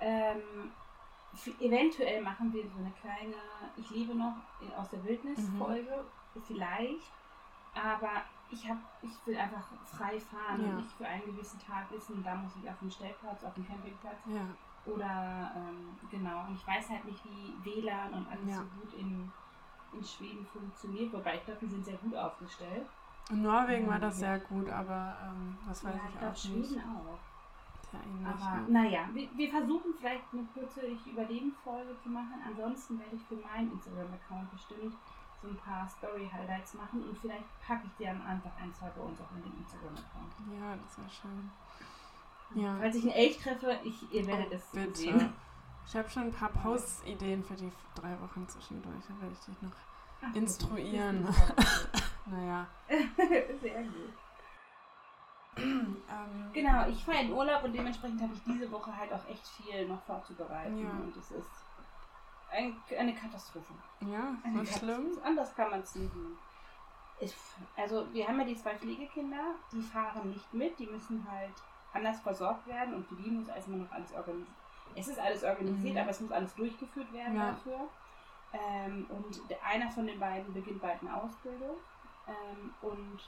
[0.00, 0.72] Ähm,
[1.60, 3.34] eventuell machen wir so eine kleine
[3.76, 5.04] Ich lebe noch in- aus der Mhm.
[5.04, 6.04] Wildnis-Folge.
[6.46, 7.12] Vielleicht.
[7.74, 8.22] Aber
[8.54, 10.70] ich, hab, ich will einfach frei fahren Ja.
[10.70, 13.66] und nicht für einen gewissen Tag wissen, da muss ich auf dem Stellplatz, auf dem
[13.66, 14.46] Campingplatz Ja,
[14.92, 16.46] oder ähm, genau.
[16.46, 18.56] Und ich weiß halt nicht, wie WLAN und alles Ja.
[18.56, 19.30] so gut in,
[19.92, 21.12] in Schweden funktioniert.
[21.12, 22.86] Wobei ich glaube, die sind sehr gut aufgestellt.
[23.30, 26.78] in Norwegen war das sehr gut, aber ähm, das weiß ich glaub, auch Schweden nicht.
[26.86, 27.18] auch.
[27.90, 28.26] Sehr ähnlich.
[28.26, 28.64] Aber ja.
[28.68, 32.34] naja, wir, wir versuchen vielleicht eine kurze Ich Überleben-Folge zu machen.
[32.46, 34.94] Ansonsten werde ich für meinen Instagram-Account bestimmt
[35.44, 39.00] so ein paar Story-Highlights machen und vielleicht packe ich die dann einfach ein, zwei bei
[39.02, 40.32] uns auch in den Instagram-Account.
[40.58, 41.50] ja, das wäre schön.
[42.54, 42.76] Ja.
[42.78, 44.94] Falls ich einen Elch treffe, ich, ihr werdet Oh, es bitte.
[44.94, 45.32] sehen.
[45.86, 49.04] Ich habe schon ein paar Posts-Ideen für die drei Wochen zwischendurch.
[49.08, 49.72] Da werde ich dich noch
[50.22, 51.28] Ach, instruieren.
[52.26, 52.66] Naja.
[53.60, 54.12] Sehr gut.
[55.56, 59.46] Ähm, Genau, ich fahre in Urlaub und dementsprechend habe ich diese Woche halt auch echt
[59.46, 60.78] viel noch vorzubereiten.
[60.78, 60.90] Ja.
[60.90, 61.63] Und es ist
[62.54, 63.72] ein, eine Katastrophe.
[64.00, 64.96] Ja, Eine so schlimm.
[65.04, 65.26] Katastrophe.
[65.26, 66.12] Anders kann man es nicht.
[67.20, 67.34] Ich,
[67.76, 71.52] also wir haben ja die zwei Pflegekinder, die fahren nicht mit, die müssen halt
[71.92, 74.48] anders versorgt werden und für die muss erstmal noch alles organisiert.
[74.96, 76.00] Es ist alles organisiert, Mhm.
[76.00, 77.50] aber es muss alles durchgeführt werden Ja.
[77.52, 77.88] dafür.
[78.52, 81.76] Ähm, und einer von den beiden beginnt bald eine Ausbildung.
[82.28, 83.20] Ähm, und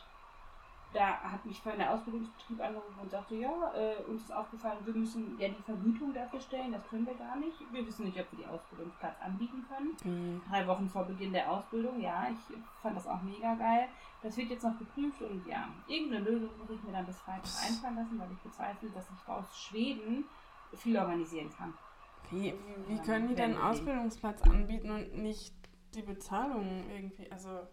[0.97, 4.95] da hat mich vorhin der Ausbildungsbetrieb angerufen und sagte, ja, äh, uns ist aufgefallen, wir
[4.95, 7.55] müssen ja die Vergütung dafür stellen, das können wir gar nicht.
[7.71, 9.95] Wir wissen nicht, ob wir die Ausbildungsplatz anbieten können.
[10.03, 10.51] Wie?
[10.51, 13.89] Drei Wochen vor Beginn der Ausbildung, ja, ich fand das auch mega geil.
[14.23, 17.51] Das wird jetzt noch geprüft und ja, irgendeine Lösung muss ich mir dann bis Freitag
[17.69, 20.25] einfallen lassen, weil ich bezweifle, dass ich aus Schweden
[20.73, 21.75] viel organisieren kann.
[22.31, 22.55] Wie,
[22.89, 23.63] wie, können die denn einen.
[23.63, 25.55] Ausbildungsplatz anbieten und nicht
[25.95, 27.31] die Bezahlung irgendwie?
[27.31, 27.67] Also,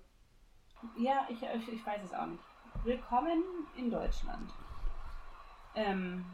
[0.97, 2.43] Ja, ich, ich, ich weiß es auch nicht.
[2.83, 3.41] Willkommen
[3.77, 4.51] in Deutschland.
[5.73, 6.25] Ähm,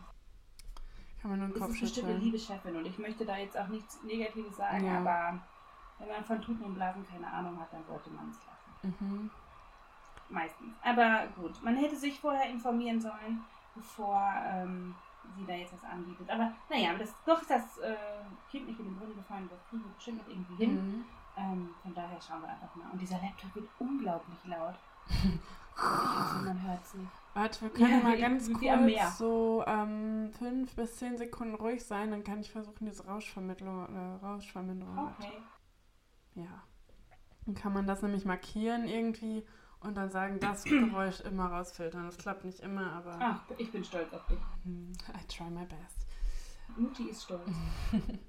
[1.22, 3.56] kann man nur es Kopf ist bestimmt eine liebe Chefin und ich möchte da jetzt
[3.56, 4.98] auch nichts Negatives sagen, Ja.
[4.98, 5.40] aber
[6.00, 8.96] wenn man von Tuten und Blasen keine Ahnung hat, dann sollte man es lassen.
[9.00, 9.30] Mhm.
[10.30, 10.74] Meistens.
[10.82, 13.44] Aber gut, man hätte sich vorher informieren sollen,
[13.76, 14.96] bevor ähm,
[15.36, 16.32] sie da jetzt was anbietet.
[16.32, 17.96] Aber naja, das, doch ist das äh,
[18.50, 20.74] Kind nicht in den Brunnen gefallen, das kriegen wir bestimmt irgendwie hin.
[20.76, 21.06] Mhm.
[21.38, 22.90] Ähm, von daher schauen wir einfach mal.
[22.92, 24.76] Und dieser Laptop wird unglaublich laut.
[25.82, 27.12] hoffe, man hört es nicht.
[27.34, 32.12] Warte, wir können Ja, mal ganz kurz so ähm, fünf bis zehn Sekunden ruhig sein,
[32.12, 34.98] dann kann ich versuchen, diese Rauschvermittlung oder Rauschverminderung.
[35.20, 35.34] Okay.
[36.36, 36.64] Ja.
[37.46, 39.46] Dann kann man das nämlich markieren irgendwie
[39.80, 42.06] und dann sagen, das Geräusch immer rausfiltern.
[42.06, 44.40] Das klappt nicht immer, aber Ach, ich bin stolz auf dich.
[44.64, 46.08] hm, I try my best.
[46.78, 47.42] Mutti ist stolz.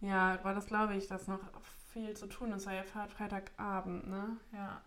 [0.00, 1.40] Ja, aber das glaube ich, dass noch
[1.92, 4.36] viel zu tun ist, weil ihr fahrt Freitagabend, ne?
[4.52, 4.80] Ja.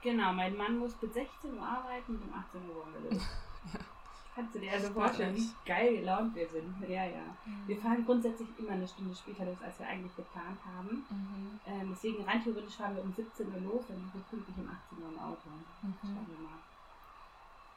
[0.00, 3.22] Genau, mein Mann muss bis 16 Uhr arbeiten und um 18 Uhr wollen wir los.
[4.34, 6.78] Kannst du dir also vorstellen, wie geil gelaunt wir sind?
[6.80, 7.36] Ja, ja.
[7.66, 7.80] Wir Mhm.
[7.80, 11.06] fahren grundsätzlich immer eine Stunde später los, als wir eigentlich geplant haben.
[11.10, 11.60] Mhm.
[11.64, 15.02] Ähm, deswegen rein theoretisch fahren wir um 17 Uhr los, sind wir pünktlich um 18
[15.02, 15.50] Uhr im Auto.
[15.50, 15.98] Mhm.
[16.00, 16.62] Schauen wir mal,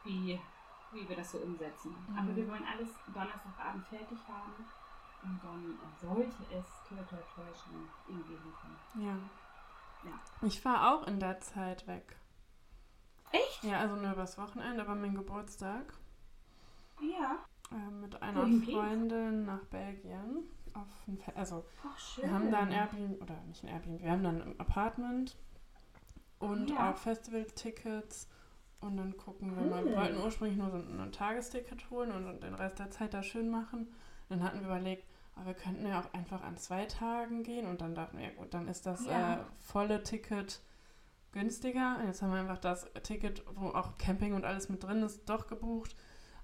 [0.04, 0.40] wie,
[0.92, 2.06] wie wir das so umsetzen.
[2.08, 2.16] Mhm.
[2.16, 4.66] Aber wir wollen alles Donnerstagabend fertig haben
[5.24, 8.80] und dann sollte es toi toi toi schon irgendwie hinkommen.
[8.94, 9.18] Ja.
[10.44, 12.16] Ich fahre auch in der Zeit weg.
[13.32, 13.64] Echt?
[13.64, 15.94] Ja, also nur übers Wochenende, aber mein Geburtstag.
[17.02, 17.38] Ja.
[17.72, 18.74] Äh, mit einer Wohin geht's?
[18.78, 20.50] Freundin nach Belgien.
[20.74, 22.24] Auf ein Fe also Ach, schön.
[22.26, 25.36] wir haben da ein Airbnb, oder nicht ein Airbnb, wir haben dann ein Apartment
[26.40, 26.92] und Ja.
[26.92, 28.28] auch Festival-Tickets.
[28.80, 29.86] Und dann gucken wir mal.
[29.86, 33.22] Wir wollten ursprünglich nur so ein, ein Tagesticket holen und den Rest der Zeit da
[33.22, 33.94] schön machen.
[34.28, 37.66] Dann hatten wir überlegt, aber wir könnten ja auch einfach an zwei Tagen gehen.
[37.68, 39.36] Und dann dachten wir, ja gut, dann ist das Ja.
[39.36, 40.62] äh, volle Ticket
[41.32, 41.98] günstiger.
[42.06, 45.48] Jetzt haben wir einfach das Ticket, wo auch Camping und alles mit drin ist, doch
[45.48, 45.96] gebucht.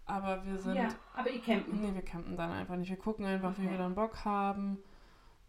[0.06, 0.76] Aber wir sind.
[0.76, 1.82] Ja, aber ihr campen.
[1.82, 2.90] Nee, wir campen dann einfach nicht.
[2.90, 3.72] Wir gucken einfach, wie Okay.
[3.72, 4.78] wir dann Bock haben.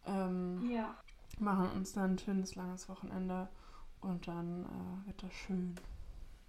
[0.04, 0.96] Ähm, Ja.
[1.38, 3.48] machen uns dann ein schönes, langes Wochenende.
[4.00, 5.76] Und dann äh, wird das schön.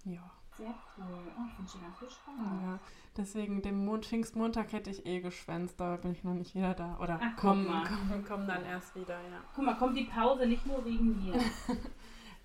[0.04, 0.28] Ja.
[0.56, 1.32] Sehr cool.
[1.38, 2.34] Oh, ich wünsche dir ganz viel Spaß.
[2.36, 2.78] Ja,
[3.16, 6.98] deswegen den Mond, Pfingstmontag hätte ich eh geschwänzt, da bin ich noch nicht wieder da.
[6.98, 7.86] Oder Ach, komm, mal.
[7.86, 9.38] komm, komm dann erst wieder, ja.
[9.54, 11.34] Guck mal, kommt die Pause nicht nur wegen mir.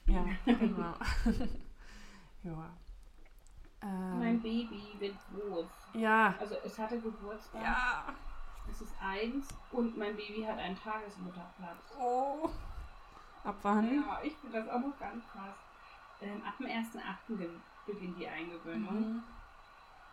[0.07, 0.93] Ja, genau.
[2.43, 2.69] ja.
[3.81, 5.65] mein Ähm, Baby wird groß.
[5.95, 6.35] ja.
[6.39, 7.63] Also es hatte Geburtstag.
[7.63, 8.13] Ja.
[8.69, 11.97] Es ist eins und mein Baby hat einen Tagesmutterplatz.
[11.99, 12.49] Oh.
[13.43, 13.95] Ab wann?
[13.95, 15.55] Ja, ich finde das auch noch ganz krass.
[16.21, 17.49] Ähm, ab dem 1.8.
[17.85, 18.99] beginnt die Eingewöhnung.
[18.99, 19.23] Mhm.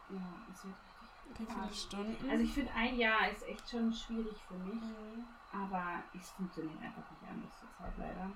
[0.08, 0.76] Ja, es wird
[1.24, 1.82] Wie viele krass.
[1.82, 2.30] Stunden?
[2.30, 5.26] Also ich finde ein Jahr ist echt schon schwierig für mich, Mhm.
[5.50, 8.32] aber es funktioniert einfach nicht anders zurzeit leider.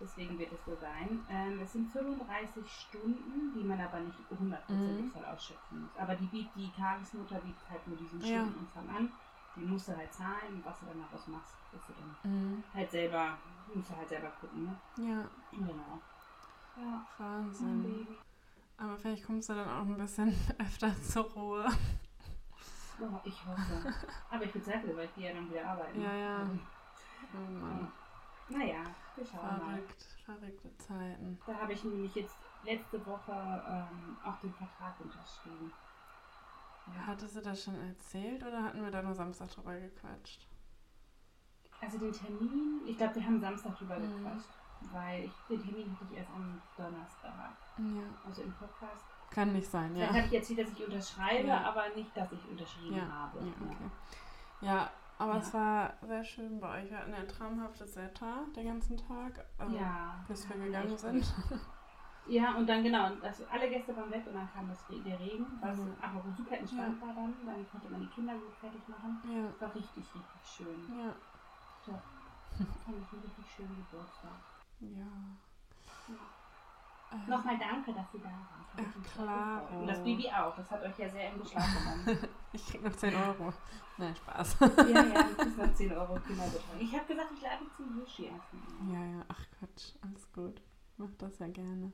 [0.00, 1.24] Deswegen wird es so sein.
[1.30, 5.10] Ähm, es sind 35 Stunden, die man aber nicht hundertprozentig Mhm.
[5.12, 5.96] voll ausschöpfen muss.
[5.96, 8.42] Aber die, biet, die Tagesmutter bietet halt nur diesen Ja.
[8.42, 9.12] Stundenumfang an.
[9.54, 12.64] Die musst du halt zahlen und was du dann daraus machst, musst du dann Mhm.
[12.74, 13.38] halt selber,
[13.72, 14.80] musst du halt selber gucken, ne?
[14.96, 16.02] Ja, Genau.
[16.74, 18.08] Ja, Wahnsinn.
[18.76, 21.66] Aber vielleicht kommst du dann auch ein bisschen öfter zur Ruhe.
[23.00, 23.94] Oh, ich hoffe.
[24.30, 26.00] Aber ich bezweifle, weil ich gehe ja dann wieder arbeiten.
[26.00, 26.38] Ja, ja.
[26.38, 26.58] Also,
[27.32, 27.92] Oh Mann.
[28.48, 28.82] Naja,
[29.16, 29.58] wir schauen mal.
[29.76, 31.38] Verrückt, verrückte Zeiten.
[31.46, 35.72] Da habe ich nämlich jetzt letzte Woche ähm, auch den Vertrag unterschrieben.
[36.86, 37.06] Ja.
[37.06, 40.46] Hattest du das schon erzählt oder hatten wir da nur Samstag drüber gequatscht?
[41.80, 44.22] Also den Termin, ich glaube, wir haben Samstag drüber Mhm.
[44.24, 44.48] gequatscht,
[44.92, 48.02] weil ich, den Termin hatte ich erst am Donnerstag, Ja.
[48.26, 49.04] also im Podcast.
[49.30, 50.06] Kann nicht sein, ja.
[50.08, 51.62] Vielleicht hatte ich erzählt, dass ich unterschreibe, Ja.
[51.68, 53.38] aber nicht, dass ich unterschrieben Ja, habe.
[53.40, 53.90] ja, okay.
[54.60, 56.90] Ja, aber es war sehr schön bei euch.
[56.90, 60.24] Wir hatten ein traumhaftes Wetter den ganzen Tag, ja.
[60.28, 61.34] bis wir gegangen sind.
[62.26, 65.44] Ja, und dann genau, also alle Gäste waren weg und dann kam das, der Regen,
[65.60, 65.92] was Mhm.
[66.00, 67.34] aber super entspannt war dann.
[67.44, 69.20] Dann konnte man die Kinder gut fertig machen.
[69.30, 70.98] Ja, Das war richtig, richtig schön.
[70.98, 71.12] ja,
[71.84, 74.30] Fand ich einen richtig schönen Geburtstag.
[74.96, 76.14] Ja.
[77.12, 78.64] Äh, Nochmal danke, dass Sie da waren.
[78.76, 79.70] Ja, klar.
[79.72, 80.54] Und das Baby auch.
[80.56, 82.28] Das hat euch ja sehr im Beschlag genommen.
[82.52, 83.52] ich krieg noch 10 Euro.
[83.96, 84.56] Nein, Spaß.
[84.60, 86.80] ja, ja, du kriegst noch 10 Euro Kinderbetreuung.
[86.80, 88.92] Ich habe gesagt, ich lade zum Sushi essen.
[88.92, 90.60] Ja, ja, ach Quatsch, alles gut.
[90.96, 91.92] Mach das ja gerne.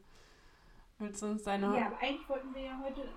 [0.99, 1.79] Willst du uns deine...
[1.79, 3.09] Ja, aber eigentlich wollten wir ja heute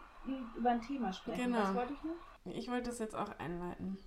[0.55, 1.45] über ein Thema sprechen.
[1.45, 1.59] Genau.
[1.59, 2.53] Was wollte ich noch?
[2.53, 3.97] Ich wollte es jetzt auch einleiten.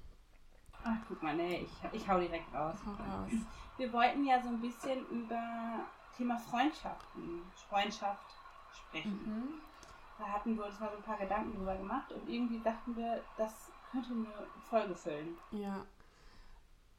[0.89, 2.77] Ach, guck mal, nee, ich, ich hau direkt raus.
[2.87, 3.33] Hau raus.
[3.77, 5.81] Wir wollten ja so ein bisschen über
[6.17, 8.35] Thema Freundschaften, Freundschaft
[8.73, 9.21] sprechen.
[9.25, 9.61] Mhm.
[10.19, 13.21] Da hatten wir uns mal so ein paar Gedanken drüber gemacht und irgendwie dachten wir,
[13.37, 14.27] das könnte eine
[14.71, 15.37] Folge füllen.
[15.51, 15.85] Ja.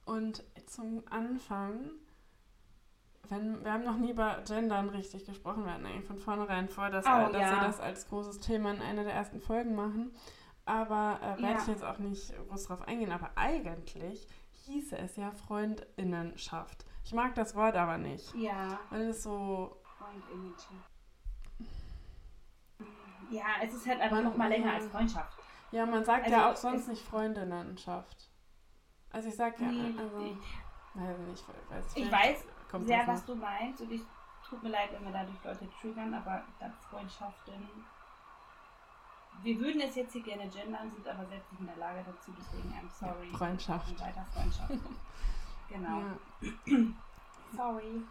[0.05, 1.89] Und zum Anfang,
[3.29, 6.89] wenn, wir haben noch nie über Gendern richtig gesprochen, wir hatten eigentlich von vornherein vor,
[6.89, 7.51] dass, Oh, dass ja.
[7.55, 10.11] wir das als großes Thema in einer der ersten Folgen machen.
[10.67, 11.57] Aber äh, werde Ja.
[11.59, 13.11] ich jetzt auch nicht groß drauf eingehen.
[13.11, 14.27] Aber eigentlich
[14.65, 16.85] hieße es ja Freundinnenschaft.
[17.03, 18.33] Ich mag das Wort aber nicht.
[18.35, 19.77] Ja, Weil es so.
[19.97, 20.53] Freundinnen.
[23.29, 25.37] Ja, es ist halt einfach Man- noch mal länger als Freundschaft.
[25.71, 28.29] Ja, man sagt Also, ja auch sonst nicht Freundinnenschaft.
[29.11, 33.25] Also ich sag ja, Nee, also, ich- weiß nicht, weiß, Ich vielleicht weiß sehr, was
[33.25, 34.01] du meinst und ich
[34.47, 37.53] tut mir leid, wenn wir dadurch Leute triggern, aber ich glaube, Freundschaften.
[39.43, 42.31] Wir würden es jetzt hier gerne gendern, sind aber selbst nicht in der Lage dazu,
[42.37, 43.27] deswegen I'm sorry.
[43.31, 43.89] Freundschaft.
[43.91, 44.73] Und weiter Freundschaft.
[45.69, 45.99] genau.
[45.99, 46.17] Ja.
[47.55, 48.01] Sorry.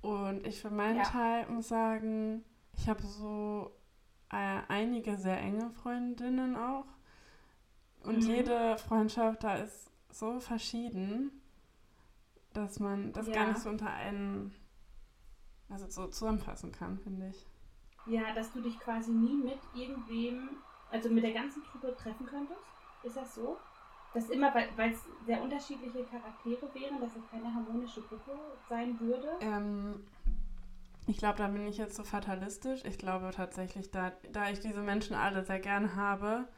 [0.00, 1.02] Und ich für meinen Ja.
[1.02, 3.72] Teil muss sagen, ich habe so
[4.30, 6.86] äh, einige sehr enge Freundinnen auch.
[8.04, 8.30] Und Mhm.
[8.30, 11.42] jede Freundschaft da ist so verschieden,
[12.52, 13.48] dass man das gar Ja.
[13.48, 14.54] nicht so unter einen,
[15.68, 17.46] also so zusammenfassen kann, finde ich.
[18.08, 20.48] Ja, dass du dich quasi nie mit irgendwem,
[20.90, 22.60] also mit der ganzen Truppe treffen könntest?
[23.02, 23.58] Ist das so?
[24.14, 28.32] Dass immer, weil es sehr unterschiedliche Charaktere wären, dass es keine harmonische Gruppe
[28.68, 29.28] sein würde?
[29.42, 30.00] Ähm,
[31.06, 32.84] ich glaube, da bin ich jetzt so fatalistisch.
[32.84, 36.48] Ich glaube tatsächlich, da, da ich diese Menschen alle sehr gerne habe,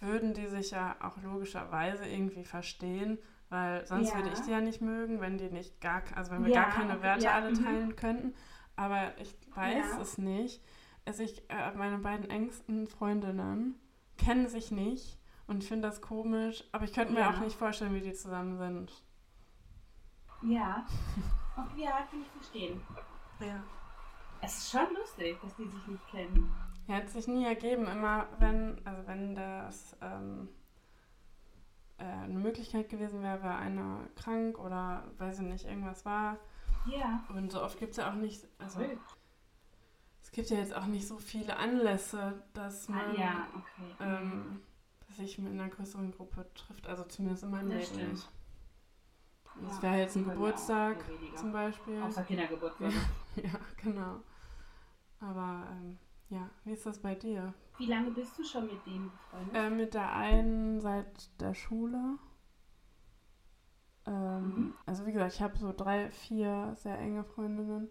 [0.00, 3.18] würden die sich ja auch logischerweise irgendwie verstehen,
[3.50, 4.16] weil sonst Ja.
[4.16, 6.70] würde ich die ja nicht mögen, wenn die nicht gar, also wenn wir Ja, gar
[6.70, 7.64] keine Werte ja, alle mhm.
[7.64, 8.34] teilen könnten.
[8.76, 10.62] Aber ich weiß es nicht.
[11.04, 13.74] Also ich, äh, meine beiden engsten Freundinnen
[14.18, 17.30] kennen sich nicht und ich finde das komisch, aber ich könnte mir Ja.
[17.30, 18.92] auch nicht vorstellen, wie die zusammen sind.
[20.42, 20.86] Ja.
[21.56, 22.80] Okay, ja, kann ich verstehen.
[23.40, 23.62] Ja.
[24.40, 26.52] Es ist schon lustig, dass die sich nicht kennen.
[26.88, 27.86] Ja, hat sich nie ergeben.
[27.86, 30.48] Immer wenn, also wenn das ähm,
[31.98, 36.38] äh, eine Möglichkeit gewesen wäre, wäre einer krank oder weiß ich nicht, irgendwas war.
[36.86, 37.22] Ja.
[37.28, 38.98] Und so oft gibt es ja auch nicht, also Wild.
[40.32, 43.94] Es gibt ja jetzt auch nicht so viele Anlässe, dass Ah, man ja, okay.
[44.00, 44.62] ähm,
[45.10, 46.86] sich mit einer größeren Gruppe trifft.
[46.86, 48.12] Also zumindest in meinem Das Leben stimmt.
[48.12, 48.30] nicht.
[49.44, 51.04] Ja, Das wäre jetzt ein Geburtstag
[51.36, 52.00] zum Beispiel.
[52.02, 52.92] Außer Kindergeburtstag.
[53.36, 54.20] ja, genau.
[55.20, 55.98] Aber ähm,
[56.30, 57.52] ja, wie ist das bei dir?
[57.76, 59.54] Wie lange bist du schon mit denen befreundet?
[59.54, 62.16] Äh, mit der einen seit der Schule.
[64.06, 64.74] Ähm, Mhm.
[64.86, 67.88] Also wie gesagt, ich habe so drei, vier sehr enge Freundinnen.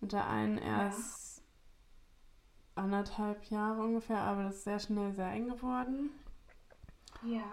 [0.00, 1.33] Mit der einen erst
[2.76, 6.10] anderthalb Jahre ungefähr, aber das ist sehr schnell sehr eng geworden.
[7.22, 7.44] ja.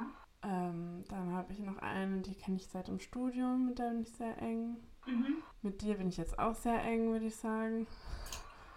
[0.43, 4.01] Ähm, dann habe ich noch eine, die kenne ich seit dem Studium, mit der bin
[4.01, 4.77] ich sehr eng.
[5.05, 5.35] Mhm.
[5.61, 7.85] Mit dir bin ich jetzt auch sehr eng, würde ich sagen.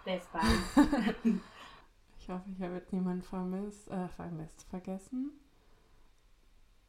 [0.05, 1.41] Best Buddy.
[2.19, 5.31] Ich hoffe, ich habe jetzt niemanden vermisst, äh, vermisst, vergessen.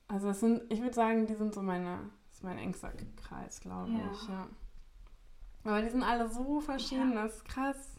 [0.07, 3.59] Also es sind, ich würde sagen, die sind so meine, das ist mein engster Kreis,
[3.59, 4.11] glaube Ja.
[4.13, 4.47] ich, ja.
[5.65, 7.23] Aber die sind alle so verschieden, Ja.
[7.23, 7.94] das ist krass.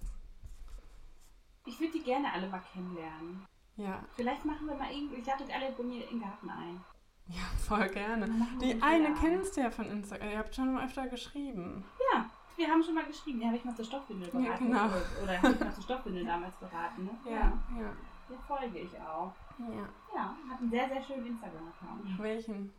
[1.66, 3.44] Ich würde die gerne alle mal kennenlernen.
[3.76, 6.48] Ja, Vielleicht machen wir mal irgendwie, ich lade euch alle bei mir in den Garten
[6.48, 6.80] ein.
[7.28, 8.26] ja, voll gerne.
[8.60, 11.84] Die eine kennst du ja von Instagram, ihr habt schon mal öfter geschrieben.
[12.12, 12.24] Ja,
[12.56, 13.40] wir haben schon mal geschrieben.
[13.40, 14.66] Ja, habe ich mal zur Stoffwindel Ja, beraten.
[14.68, 14.86] genau.
[15.22, 17.04] Oder, habe ich mal zur Stoffwindel damals beraten.
[17.04, 17.10] Ne?
[17.30, 17.52] ja.
[18.30, 19.32] Der folge ich auch.
[19.58, 19.88] ja.
[20.14, 22.18] Ja, hat einen sehr, sehr schönen Instagram-Account.
[22.18, 22.72] Welchen?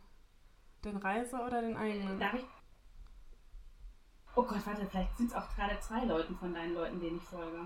[0.84, 2.18] Den Reise oder den eigenen?
[2.18, 2.44] Darf ich.
[4.34, 7.22] Oh Gott, warte, vielleicht sind es auch gerade zwei Leuten von deinen Leuten, denen ich
[7.24, 7.60] folge.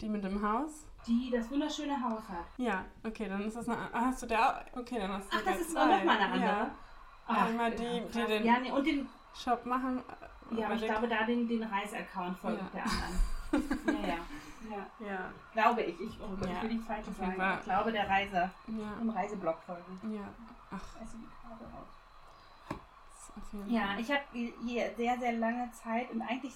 [0.00, 0.86] Die mit dem Haus?
[1.06, 2.44] Die das wunderschöne Haus hat.
[2.56, 3.78] Ja, okay, dann ist das eine.
[3.92, 4.40] ah, Hast du der
[4.72, 4.78] auch?
[4.78, 6.40] Okay, dann hast du Ach, das ist nochmal eine andere.
[6.44, 6.70] Ja.
[7.26, 9.08] Einmal die- ja, die den- Ja, nee, und den.
[9.34, 10.02] Shop machen.
[10.50, 12.80] Ja, aber ich glaube, da den, den Reiseaccount folgt Ja.
[12.80, 14.02] der anderen.
[14.02, 14.16] ja, ja.
[14.70, 15.18] Ja, Ja,
[15.52, 16.00] glaube ich.
[16.00, 16.70] Ich, oh Gott, Ja, ich will
[17.08, 17.58] auf jeden sagen.
[17.58, 20.00] Ich glaube, der Reise ja, im Reiseblog folgen.
[20.14, 20.28] ja.
[20.70, 21.00] Ach,
[23.36, 26.52] die jeden Ja, ich habe hier sehr, sehr lange Zeit und eigentlich,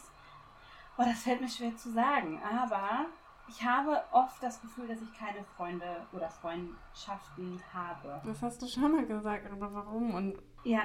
[0.99, 3.07] oh, das fällt mir schwer zu sagen, aber
[3.53, 8.21] ich habe oft das Gefühl, dass ich keine Freunde oder Freundschaften habe.
[8.25, 10.83] Das hast du schon mal gesagt, aber warum und Ja,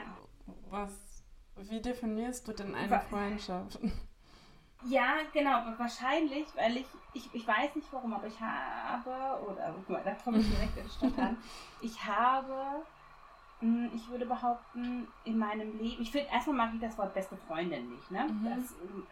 [0.70, 1.24] was,
[1.56, 3.80] wie definierst du denn eine Freundschaft?
[4.86, 9.90] Ja, genau, wahrscheinlich, weil ich, ich, ich weiß nicht warum, aber ich habe, oder guck
[9.90, 11.36] mal, da komme ich direkt ins Stottern,
[11.82, 12.84] ich habe,
[13.60, 17.36] hm, ich würde behaupten, in meinem Leben, ich finde, erstmal mag ich das Wort beste
[17.36, 18.28] Freundin nicht, ne?
[18.30, 18.44] Mhm.
[18.46, 19.08] Das, ähm,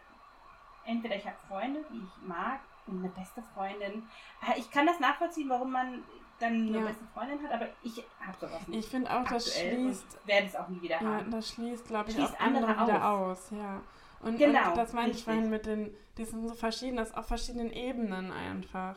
[0.84, 4.02] entweder ich habe Freunde, die ich mag, eine beste Freundin.
[4.40, 6.02] Ah, ich kann das nachvollziehen, warum man
[6.38, 6.84] dann eine ja.
[6.84, 8.80] beste Freundin hat, aber ich habe sowas nicht.
[8.80, 10.26] Ich finde auch, das schließt.
[10.26, 11.30] werde es auch nie wieder ja, haben.
[11.30, 13.38] Das schließt, glaube ich, schließt auch andere, andere wieder aus.
[13.38, 13.50] aus.
[13.52, 13.82] Ja.
[14.20, 17.26] Und, genau, und das meine ich vorhin mit den, die sind so verschieden, das auf
[17.26, 18.96] verschiedenen Ebenen einfach.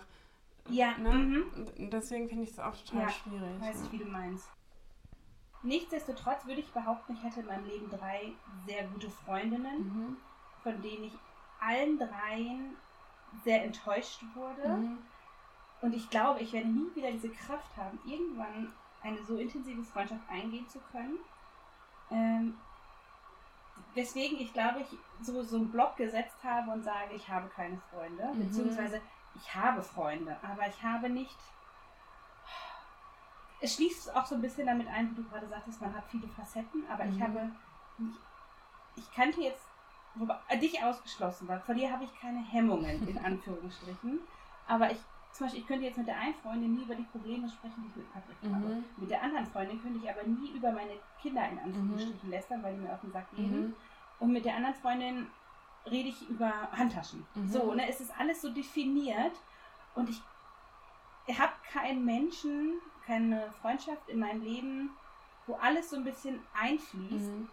[0.69, 0.97] Ja.
[0.97, 1.11] Ne?
[1.11, 1.89] Mhm.
[1.89, 3.61] Deswegen finde ich es auch total ja, schwierig.
[3.61, 4.49] Weiß ich, wie du meinst.
[5.61, 8.31] Nichtsdestotrotz würde ich behaupten, ich hatte in meinem Leben drei
[8.65, 10.17] sehr gute Freundinnen, mhm.
[10.63, 11.13] von denen ich
[11.59, 12.77] allen dreien
[13.43, 14.67] sehr enttäuscht wurde.
[14.67, 14.97] Mhm.
[15.81, 20.29] Und ich glaube, ich werde nie wieder diese Kraft haben, irgendwann eine so intensive Freundschaft
[20.29, 21.17] eingehen zu können.
[22.11, 22.57] Ähm,
[23.93, 27.79] weswegen ich glaube, ich so, so einen Block gesetzt habe und sage, ich habe keine
[27.91, 28.25] Freunde.
[28.33, 28.47] Mhm.
[28.47, 29.01] Beziehungsweise
[29.35, 31.37] ich habe Freunde, aber ich habe nicht.
[33.61, 36.27] Es schließt auch so ein bisschen damit ein, wie du gerade sagtest, man hat viele
[36.27, 37.15] Facetten, aber mhm.
[37.15, 37.51] ich habe.
[37.97, 38.19] Nicht,
[38.95, 39.68] ich kannte jetzt
[40.15, 44.19] wobei, äh, dich ausgeschlossen, weil vor dir habe ich keine Hemmungen, in Anführungsstrichen.
[44.67, 44.97] Aber ich,
[45.33, 47.87] zum Beispiel, ich könnte jetzt mit der einen Freundin nie über die Probleme sprechen, die
[47.89, 48.55] ich mit Patrick mhm.
[48.55, 48.83] habe.
[48.97, 52.31] Mit der anderen Freundin könnte ich aber nie über meine Kinder in Anführungsstrichen mhm.
[52.31, 53.67] lästern, weil die mir auf den Sack gehen.
[53.67, 53.75] Mhm.
[54.19, 55.27] Und mit der anderen Freundin
[55.89, 57.25] rede ich über Handtaschen.
[57.35, 57.47] Mhm.
[57.49, 59.33] So, ne, es ist alles so definiert
[59.95, 60.21] und ich,
[61.25, 64.91] ich habe keinen Menschen, keine Freundschaft in meinem Leben,
[65.47, 67.49] wo alles so ein bisschen einfließt, mhm.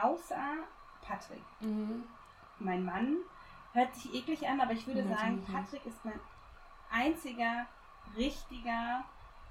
[0.00, 0.56] außer
[1.02, 1.42] Patrick.
[1.60, 2.04] Mhm.
[2.58, 3.16] Mein Mann
[3.72, 6.20] hört sich eklig an, aber ich würde ja, sagen, Patrick ist mein
[6.90, 7.66] einziger
[8.16, 9.04] richtiger,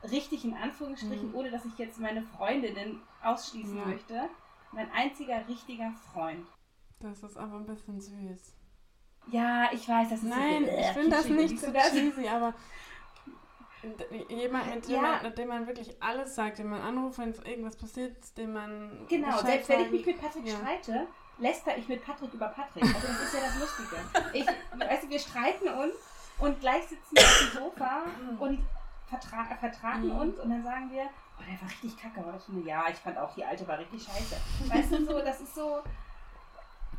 [0.03, 1.35] richtig in Anführungsstrichen, mhm.
[1.35, 3.85] ohne dass ich jetzt meine Freundinnen ausschließen ja.
[3.85, 4.29] möchte,
[4.71, 6.47] mein einziger richtiger Freund.
[6.99, 8.55] Das ist aber ein bisschen süß.
[9.27, 12.53] Ja, ich weiß, das ist Nein, so, ich finde das nicht so cheesy, aber
[14.29, 15.01] Jemand, mit dem, ja.
[15.01, 19.07] man, mit dem man wirklich alles sagt, den man anruft, wenn irgendwas passiert, den man.
[19.09, 20.55] Genau, selbst wenn ich mich mit Patrick ja.
[20.55, 21.07] streite,
[21.41, 22.84] läster ich mit Patrick über Patrick.
[22.84, 23.95] Also das ist ja das Lustige.
[24.34, 24.45] Ich,
[24.88, 25.95] weißt du, wir streiten uns
[26.39, 28.01] und gleich sitzen wir auf dem Sofa
[28.39, 28.65] und
[29.08, 30.17] vertra vertragen mhm.
[30.17, 33.34] uns und dann sagen wir, oh, der war richtig kacke, schon, ja, ich fand auch
[33.34, 34.38] die alte war richtig scheiße.
[34.67, 35.84] Weißt du, so, das ist so,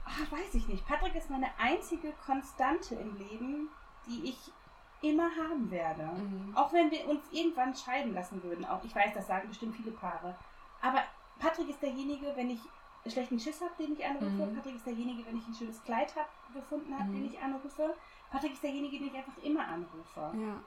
[0.05, 0.87] ach, weiß ich nicht.
[0.87, 3.68] Patrick ist meine einzige Konstante im Leben,
[4.07, 4.52] die ich
[5.00, 6.02] immer haben werde.
[6.02, 6.57] Mhm.
[6.57, 8.64] Auch wenn wir uns irgendwann scheiden lassen würden.
[8.64, 10.37] Auch ich weiß, das sagen bestimmt viele Paare.
[10.81, 11.02] Aber
[11.38, 12.61] Patrick ist derjenige, wenn ich
[13.10, 14.26] schlechten Schiss habe, den ich anrufe.
[14.26, 14.54] Mhm.
[14.54, 17.14] Patrick ist derjenige, wenn ich ein schönes Kleid hab, gefunden habe, mhm.
[17.14, 17.94] den ich anrufe.
[18.30, 20.20] Patrick ist derjenige, den ich einfach immer anrufe.
[20.20, 20.60] Ja.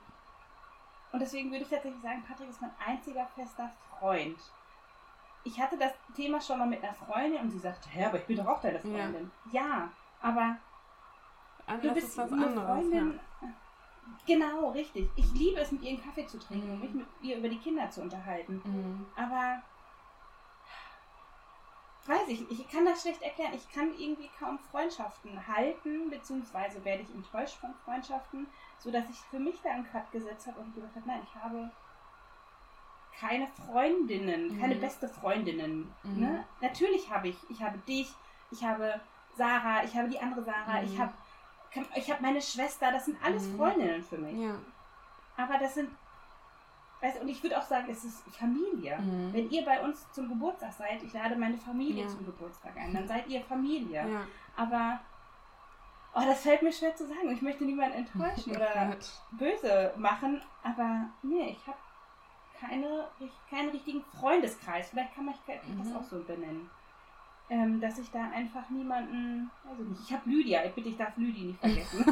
[1.12, 4.38] Und deswegen würde ich tatsächlich sagen, Patrick ist mein einziger fester Freund.
[5.44, 8.26] Ich hatte das Thema schon mal mit einer Freundin und sie sagte, hä, aber ich
[8.26, 9.30] bin doch auch deine Freundin.
[9.52, 10.56] Ja, ja aber
[11.66, 13.20] Anders du bist eine anderes, Freundin.
[13.42, 13.48] Ja.
[14.26, 15.08] Genau, richtig.
[15.16, 16.74] Ich liebe es, mit ihr einen Kaffee zu trinken mhm.
[16.74, 18.60] und mich mit ihr über die Kinder zu unterhalten.
[18.64, 19.06] Mhm.
[19.16, 19.62] Aber
[22.08, 23.52] weiß ich, ich kann das schlecht erklären.
[23.54, 28.46] Ich kann irgendwie kaum Freundschaften halten, beziehungsweise werde ich enttäuscht von Freundschaften,
[28.78, 31.70] sodass ich für mich da einen Cut gesetzt habe und gesagt habe, nein, ich habe
[33.18, 34.60] keine Freundinnen, mhm.
[34.60, 35.92] keine beste Freundinnen.
[36.02, 36.20] Mhm.
[36.20, 36.44] Ne?
[36.60, 38.12] Natürlich habe ich, ich habe dich,
[38.50, 39.00] ich habe
[39.36, 40.86] Sarah, ich habe die andere Sarah, mhm.
[40.86, 41.12] ich habe
[41.94, 43.56] ich habe meine Schwester, das sind alles mhm.
[43.56, 44.38] Freundinnen für mich.
[44.38, 44.54] Ja.
[45.36, 45.90] Aber das sind
[47.06, 48.98] Weißt, und ich würde auch sagen, es ist Familie.
[48.98, 49.32] Mhm.
[49.32, 52.08] Wenn ihr bei uns zum Geburtstag seid, ich lade meine Familie ja.
[52.08, 54.08] zum Geburtstag ein, dann seid ihr Familie.
[54.08, 54.26] Ja.
[54.56, 54.98] Aber
[56.14, 57.30] oh, das fällt mir schwer zu sagen.
[57.30, 58.96] Ich möchte niemanden enttäuschen oh oder
[59.32, 60.42] böse machen.
[60.64, 61.78] Aber nee, ich habe
[62.58, 63.06] keine,
[63.48, 64.90] keinen richtigen Freundeskreis.
[64.90, 65.78] Vielleicht kann man mhm.
[65.78, 66.68] das auch so benennen
[67.48, 71.16] ähm, dass ich da einfach niemanden, ich nicht, ich habe Lydia, ich bitte, ich darf
[71.16, 72.04] Lydia nicht vergessen.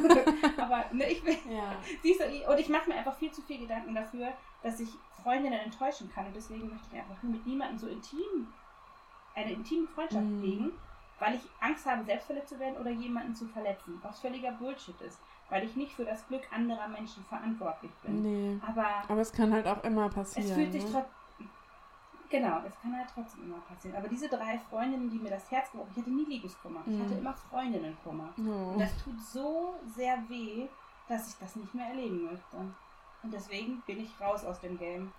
[0.56, 1.74] Aber ne, ich bin, ja.
[2.02, 4.90] siehst du, und ich mache mir einfach viel zu viel Gedanken dafür, dass ich
[5.22, 6.26] Freundinnen enttäuschen kann.
[6.26, 8.46] Und deswegen möchte ich einfach mit niemandem so intim,
[9.34, 10.38] eine intime Freundschaft mhm.
[10.38, 10.72] pflegen,
[11.18, 13.98] weil ich Angst habe, selbstverletzt zu werden oder jemanden zu verletzen.
[14.02, 15.20] Was völliger Bullshit ist.
[15.50, 18.22] Weil ich nicht für das Glück anderer Menschen verantwortlich bin.
[18.22, 18.60] Nee.
[18.66, 20.48] Aber, Aber es kann halt auch immer passieren.
[20.48, 20.90] Es fühlt sich ne?
[20.92, 21.23] trotzdem
[22.30, 23.96] Genau, es kann halt trotzdem immer passieren.
[23.96, 26.80] Aber diese drei Freundinnen, die mir das Herz gebrochen ich hatte nie Liebeskummer.
[26.86, 27.18] Ich hatte mhm.
[27.18, 28.34] immer Freundinnenkummer.
[28.38, 28.72] Oh.
[28.72, 30.66] Und das tut so sehr weh,
[31.08, 32.56] dass ich das nicht mehr erleben möchte.
[33.22, 35.12] Und deswegen bin ich raus aus dem Game.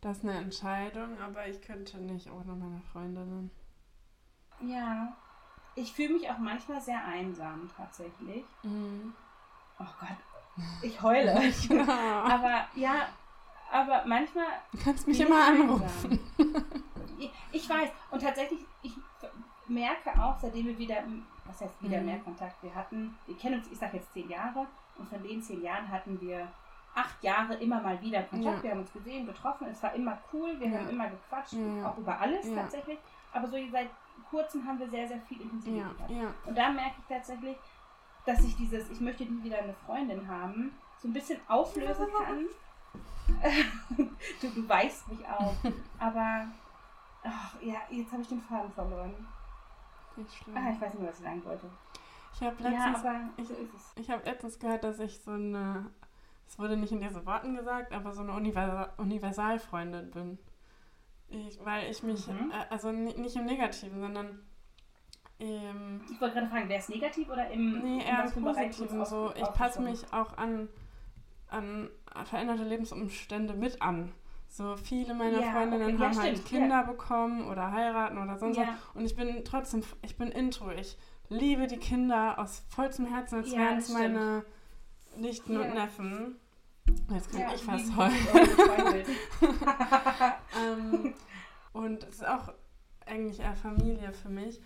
[0.00, 3.50] Das ist eine Entscheidung, aber ich könnte nicht ohne meine Freundinnen.
[4.60, 5.16] Ja.
[5.76, 8.44] Ich fühle mich auch manchmal sehr einsam, tatsächlich.
[8.62, 9.12] Mhm.
[9.78, 11.42] Oh Gott, ich heule.
[11.68, 12.22] ja.
[12.22, 13.08] Aber ja,
[13.74, 14.46] aber manchmal.
[14.72, 16.18] Du kannst mich immer anrufen.
[17.18, 17.90] ich, ich weiß.
[18.10, 18.92] Und tatsächlich, ich
[19.66, 21.02] merke auch, seitdem wir wieder
[21.46, 22.06] was heißt wieder Mhm.
[22.06, 22.62] mehr Kontakt?
[22.62, 24.66] Wir hatten, wir kennen uns, ich sag jetzt zehn Jahre
[24.98, 26.48] und von den zehn Jahren hatten wir
[26.94, 28.56] acht Jahre immer mal wieder Kontakt.
[28.58, 28.62] Ja.
[28.62, 30.78] Wir haben uns gesehen, getroffen, es war immer cool, wir Ja.
[30.78, 32.98] haben immer gequatscht, Ja, auch über alles tatsächlich.
[33.32, 33.90] Aber so seit
[34.30, 36.32] kurzem haben wir sehr, sehr viel ja.
[36.46, 37.56] Und da merke ich tatsächlich,
[38.24, 42.46] dass ich dieses, ich möchte nie wieder eine Freundin haben, so ein bisschen auflösen kann.
[44.40, 45.54] du, du weißt mich auch.
[45.98, 46.46] Aber,
[47.22, 49.14] ach, ja, jetzt habe ich den Faden verloren.
[50.16, 50.56] Nicht schlimm.
[50.56, 51.70] Ah, ich weiß nicht was ich sagen wollte.
[52.34, 53.54] Ich habe Ja, letztens, aber ich- so
[53.96, 55.90] ich hab letztens gehört, dass ich so eine,
[56.48, 60.38] es wurde nicht in diesen Worten gesagt, aber so eine Universal Universalfreundin bin.
[61.28, 62.50] Ich, weil ich mich, Mhm.
[62.52, 64.40] äh, also ni- nicht im Negativen, sondern
[65.40, 69.04] ähm, Ich wollte gerade fragen, wäre es negativ oder im, Nee, eher im Positiven.
[69.04, 70.68] So, ich passe mich auch an,
[71.54, 71.88] an
[72.24, 74.12] veränderte Lebensumstände mit an.
[74.48, 76.02] So viele meiner Ja, Freundinnen okay.
[76.02, 78.66] Ja, haben halt Kinder bekommen oder heiraten oder sonst was.
[78.66, 80.70] Ja, Und ich bin trotzdem, ich bin intro.
[80.70, 80.96] Ich
[81.28, 84.44] liebe die Kinder aus vollstem Herzen, als Ja, wären es meine
[85.16, 85.60] Nichten Ja.
[85.62, 86.36] und Neffen.
[87.10, 88.14] Jetzt kann ja, ich fast heulen.
[90.60, 91.14] ähm,
[91.72, 92.52] und es ist auch
[93.06, 94.60] eigentlich eher Familie für mich.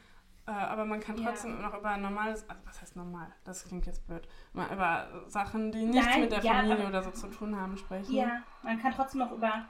[0.49, 1.29] Äh, aber man kann Ja.
[1.29, 3.27] trotzdem noch über normales, also was heißt normal?
[3.45, 4.27] Das klingt jetzt blöd.
[4.55, 7.55] Mal über Sachen, die nichts Nein, mit der ja, Familie aber- oder so zu tun
[7.55, 8.15] haben, sprechen.
[8.15, 9.67] ja, man kann trotzdem noch über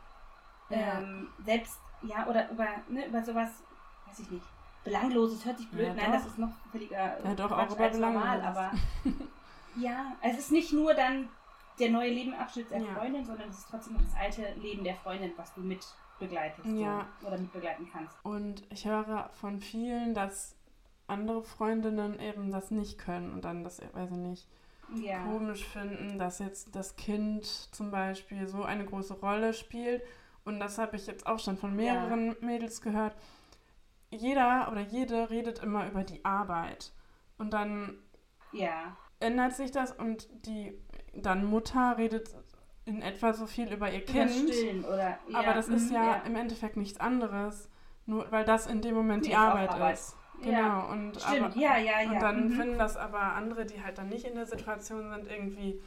[0.70, 0.99] Ja.
[1.01, 3.51] ähm, selbst, ja, oder über, ne, über sowas,
[4.07, 4.47] weiß ich nicht,
[4.85, 6.12] Belangloses hört sich blöd, Ja, nein, doch.
[6.12, 8.70] das ist noch völliger Ja, doch, auch Quatsch über als normal, aber
[9.76, 11.29] ja, es ist nicht nur dann
[11.81, 12.95] der neue Lebenabschnitt der Ja.
[12.95, 15.85] Freundin, sondern es ist trotzdem noch das alte Leben der Freundin, was du mit
[16.18, 17.07] begleitest Ja.
[17.20, 18.16] so, oder mit begleiten kannst.
[18.24, 20.57] Und ich höre von vielen, dass
[21.09, 24.49] andere Freundinnen eben das nicht können und dann das, weiß ich nicht,
[24.95, 25.23] Ja.
[25.25, 30.03] komisch finden, dass jetzt das Kind zum Beispiel so eine große Rolle spielt.
[30.45, 33.15] Und das habe ich jetzt auch schon von mehreren Mädels gehört.
[34.11, 36.93] Jeder oder jede redet immer über die Arbeit.
[37.37, 37.99] Und dann
[38.53, 38.97] Ja.
[39.21, 40.73] ändert sich das und die
[41.15, 42.35] dann Mutter redet
[42.87, 44.51] in etwa so viel über ihr Kind.
[44.87, 45.19] Oder.
[45.29, 47.69] Ja, Aber das ist mhm, ja, im Endeffekt nichts anderes,
[48.07, 49.95] nur weil das in dem Moment die Arbeit Arbeit.
[49.95, 50.17] ist.
[50.43, 50.91] Genau.
[50.91, 52.11] Und, Stimmt, aber, ja, ja, ja.
[52.11, 52.53] und dann mhm.
[52.53, 55.80] finden das aber andere, die halt dann nicht in der Situation sind, irgendwie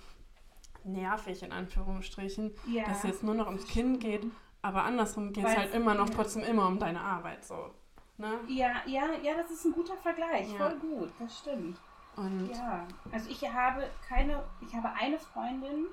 [0.84, 2.86] nervig in Anführungsstrichen, ja.
[2.86, 4.26] dass es jetzt nur noch ums Kind geht,
[4.62, 7.74] aber andersrum geht es halt immer noch trotzdem immer um deine Arbeit so.
[8.18, 8.40] Ne?
[8.48, 10.52] Ja, ja, ja, das ist ein guter Vergleich.
[10.52, 10.58] Ja.
[10.58, 11.78] Voll gut, das stimmt.
[12.16, 15.88] Und Ja, also ich habe keine, ich habe eine Freundin,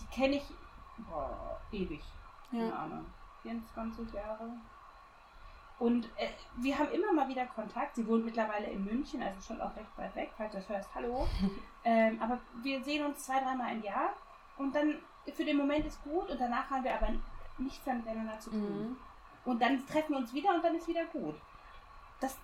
[0.00, 0.44] die kenne ich
[1.08, 2.02] boah, ewig.
[2.50, 2.74] Keine ja.
[2.74, 3.06] Ahnung,
[3.42, 4.50] 24 Jahre.
[5.78, 7.94] Und äh, wir haben immer mal wieder Kontakt.
[7.96, 10.92] Sie wohnt mittlerweile in München, also schon auch recht weit weg, falls du das hörst,
[10.94, 11.26] hallo.
[11.84, 14.10] ähm, aber wir sehen uns zwei, dreimal im Jahr
[14.56, 14.98] und dann
[15.34, 17.08] für den Moment ist gut und danach haben wir aber
[17.58, 18.88] nichts mehr miteinander zu tun.
[18.88, 18.96] Mhm.
[19.44, 21.36] Und dann treffen wir uns wieder und dann ist wieder gut.
[22.20, 22.36] Das,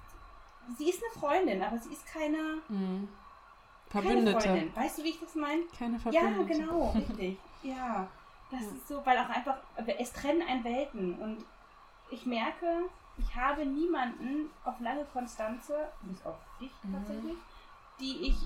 [0.79, 3.09] sie ist eine Freundin, aber sie ist keine, Mhm.
[3.91, 4.41] keine Verbündete.
[4.41, 4.77] Freundin.
[4.77, 5.63] Weißt du, wie ich das meine?
[5.77, 6.61] Keine Ja, Verbündete.
[6.61, 7.39] genau, richtig.
[7.65, 8.07] Ja,
[8.51, 8.67] das Ja.
[8.69, 9.57] ist so, weil auch einfach,
[9.99, 11.15] es trennen ein Welten.
[11.21, 11.45] Und
[12.11, 12.85] ich merke,
[13.17, 16.93] ich habe niemanden auf lange Konstanze, bis auf dich Mhm.
[16.95, 17.37] tatsächlich,
[18.01, 18.37] die ich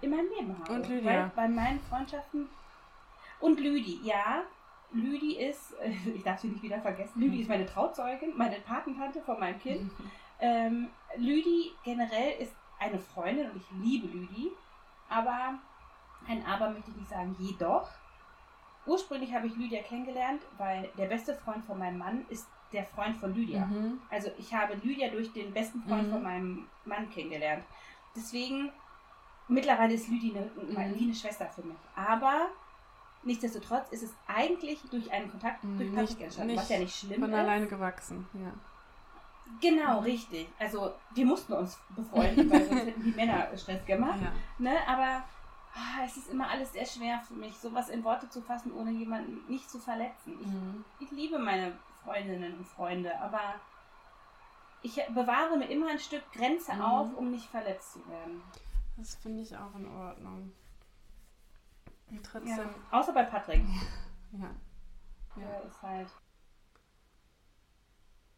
[0.00, 0.74] in meinem Leben habe.
[0.74, 1.10] Und Lydia.
[1.10, 2.48] Weil bei meinen Freundschaften.
[3.40, 4.42] Und Lüdi, ja.
[4.92, 5.74] Lüdi ist,
[6.14, 9.90] ich darf sie nicht wieder vergessen, Lüdi ist meine Trauzeugin, meine Patentante von meinem Kind.
[10.40, 14.50] Ähm, Lüdi generell ist eine Freundin und ich liebe Lüdi,
[15.08, 15.54] aber
[16.28, 17.88] ein Aber möchte ich nicht sagen, jedoch.
[18.86, 23.16] Ursprünglich habe ich Lydia kennengelernt, weil der beste Freund von meinem Mann ist der Freund
[23.16, 23.66] von Lydia.
[23.66, 24.00] Mhm.
[24.10, 26.12] Also ich habe Lydia durch den besten Freund Mhm.
[26.12, 27.64] von meinem Mann kennengelernt.
[28.16, 28.70] Deswegen,
[29.48, 30.50] mittlerweile ist Lydia eine,
[30.90, 30.94] Mhm.
[30.98, 31.76] wie eine Schwester für mich.
[31.96, 32.48] Aber
[33.24, 37.20] nichtsdestotrotz ist es eigentlich durch einen Kontakt Mhm, durch Patrick entstanden, was ja nicht schlimm
[37.20, 37.38] Von ist.
[37.38, 38.52] alleine gewachsen, ja.
[39.60, 40.48] Genau, richtig.
[40.58, 44.18] Also wir mussten uns befreunden, weil sonst hätten die Männer Stress gemacht.
[44.22, 44.32] ja.
[44.58, 44.72] Ne?
[44.86, 45.24] Aber
[45.74, 48.90] ah, es ist immer alles sehr schwer für mich, sowas in Worte zu fassen, ohne
[48.92, 50.38] jemanden nicht zu verletzen.
[50.40, 50.84] Ich, Mhm.
[51.00, 51.72] ich liebe meine
[52.04, 53.54] Freundinnen und Freunde, aber
[54.82, 56.82] ich bewahre mir immer ein Stück Grenze Mhm.
[56.82, 58.42] auf, um nicht verletzt zu werden.
[58.96, 60.52] Das finde ich auch in Ordnung.
[62.10, 62.20] Und Ja.
[62.22, 63.62] trotzdem, Außer bei Patrick.
[64.32, 64.38] ja.
[65.36, 65.46] Ja.
[65.46, 66.08] Der ist halt.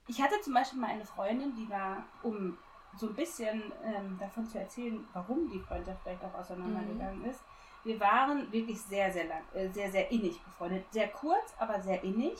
[0.07, 2.59] Ich hatte zum Beispiel mal eine Freundin, die war, um
[2.97, 7.43] so ein bisschen ähm, davon zu erzählen, warum die Freundschaft vielleicht auch auseinandergegangen ist.
[7.83, 10.85] Wir waren wirklich sehr, sehr lang, äh, sehr, sehr innig befreundet.
[10.93, 12.39] Sehr kurz, aber sehr innig.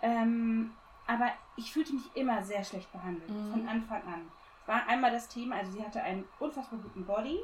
[0.00, 0.72] Ähm,
[1.06, 3.50] aber ich fühlte mich immer sehr schlecht behandelt, Mhm.
[3.50, 4.30] von Anfang an.
[4.62, 7.40] Es war einmal das Thema, also sie hatte einen unfassbar guten Body,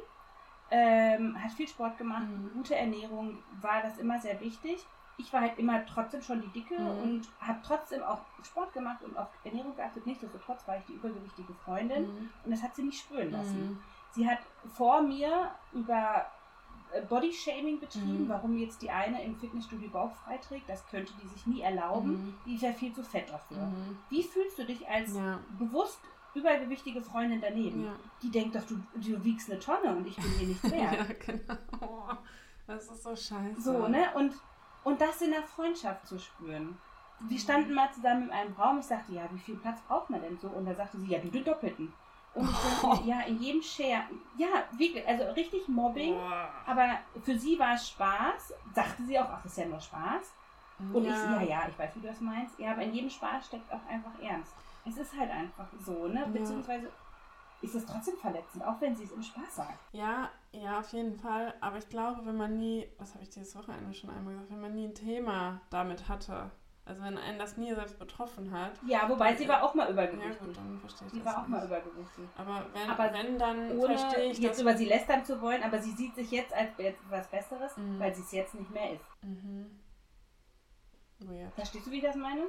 [0.69, 2.51] ähm, hat viel Sport gemacht, Mhm.
[2.53, 4.85] gute Ernährung, war das immer sehr wichtig.
[5.17, 6.99] ich war halt immer trotzdem schon die Dicke Mhm.
[7.01, 10.05] und habe trotzdem auch Sport gemacht und auf Ernährung geachtet.
[10.05, 12.29] Nichtsdestotrotz war ich die übergewichtige Freundin Mhm.
[12.43, 13.61] und das hat sie nicht spüren lassen.
[13.61, 13.83] Mhm.
[14.09, 14.39] Sie hat
[14.73, 16.25] vor mir über
[17.09, 18.29] Bodyshaming betrieben, Mhm.
[18.29, 20.69] warum jetzt die eine im Fitnessstudio Bauch freiträgt.
[20.69, 22.11] Das könnte die sich nie erlauben.
[22.11, 22.33] Mhm.
[22.45, 23.57] Die wäre viel zu fett dafür.
[23.57, 23.97] Mhm.
[24.09, 25.39] Wie fühlst du dich als Ja.
[25.59, 25.99] bewusst
[26.33, 27.85] übergewichtige Freundin daneben?
[27.85, 27.95] Ja.
[28.21, 30.93] Die denkt doch, du, du wiegst eine Tonne und ich bin hier nichts wert.
[30.93, 31.57] ja, genau.
[31.81, 32.13] Oh,
[32.67, 33.61] das ist so scheiße.
[33.61, 34.05] So, ne?
[34.15, 34.33] Und,
[34.83, 36.77] und das in der Freundschaft zu spüren.
[37.21, 38.79] Wir standen mal zusammen in einem Raum.
[38.79, 40.47] Ich sagte, ja, wie viel Platz braucht man denn so?
[40.49, 41.93] Und da sagte sie, ja, du den Doppelten.
[42.35, 44.03] Und ich dachte, mir, ja, in jedem Share.
[44.37, 46.15] Ja, wirklich, also richtig Mobbing.
[46.15, 46.49] Boah.
[46.67, 48.53] Aber für sie war es Spaß.
[48.73, 50.33] Sagte sie auch, ach, das ist ja nur Spaß.
[50.77, 52.59] Und ich so, ja, ja, ich weiß, wie du das meinst.
[52.59, 54.53] Ja, aber in jedem Spaß steckt auch einfach Ernst.
[54.85, 56.27] Es ist halt einfach so, ne?
[56.31, 56.91] Beziehungsweise
[57.61, 59.79] ist es trotzdem verletzend, auch wenn sie es im Spaß sagt.
[59.93, 61.53] Ja, ja, auf jeden Fall.
[61.61, 64.61] Aber ich glaube, wenn man nie, was habe ich dieses Wochenende schon einmal gesagt, wenn
[64.61, 66.51] man nie ein Thema damit hatte,
[66.85, 69.91] also wenn einen das nie selbst betroffen hat, Ja, wobei sie war auch mal ja
[69.91, 70.39] übergewichtig.
[70.39, 71.67] gut, dann verstehe ich sie das war auch mal nicht.
[71.67, 72.29] übergewichtig.
[72.37, 75.79] Aber wenn, Aber wenn dann Ohne verstehe ich jetzt über sie lästern zu wollen, aber
[75.81, 77.99] sie sieht sich jetzt als etwas Besseres, Mhm.
[77.99, 79.05] weil sie es jetzt nicht mehr ist.
[79.23, 79.79] Mhm.
[81.19, 81.53] Weird.
[81.55, 82.43] Verstehst du, wie ich das meine?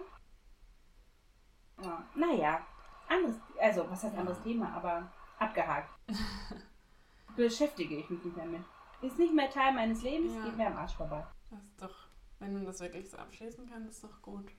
[1.83, 2.03] Ja.
[2.15, 2.61] Naja,
[3.09, 5.89] anderes, also was heißt anderes Thema, aber abgehakt.
[7.37, 8.63] Beschäftige ich mich nicht mehr mit.
[9.03, 10.45] Ist nicht mehr Teil meines Lebens, Ja.
[10.45, 11.25] geht mir am Arsch vorbei.
[11.51, 12.06] Das ist doch,
[12.39, 14.51] wenn du das wirklich so abschließen kannst, ist doch gut.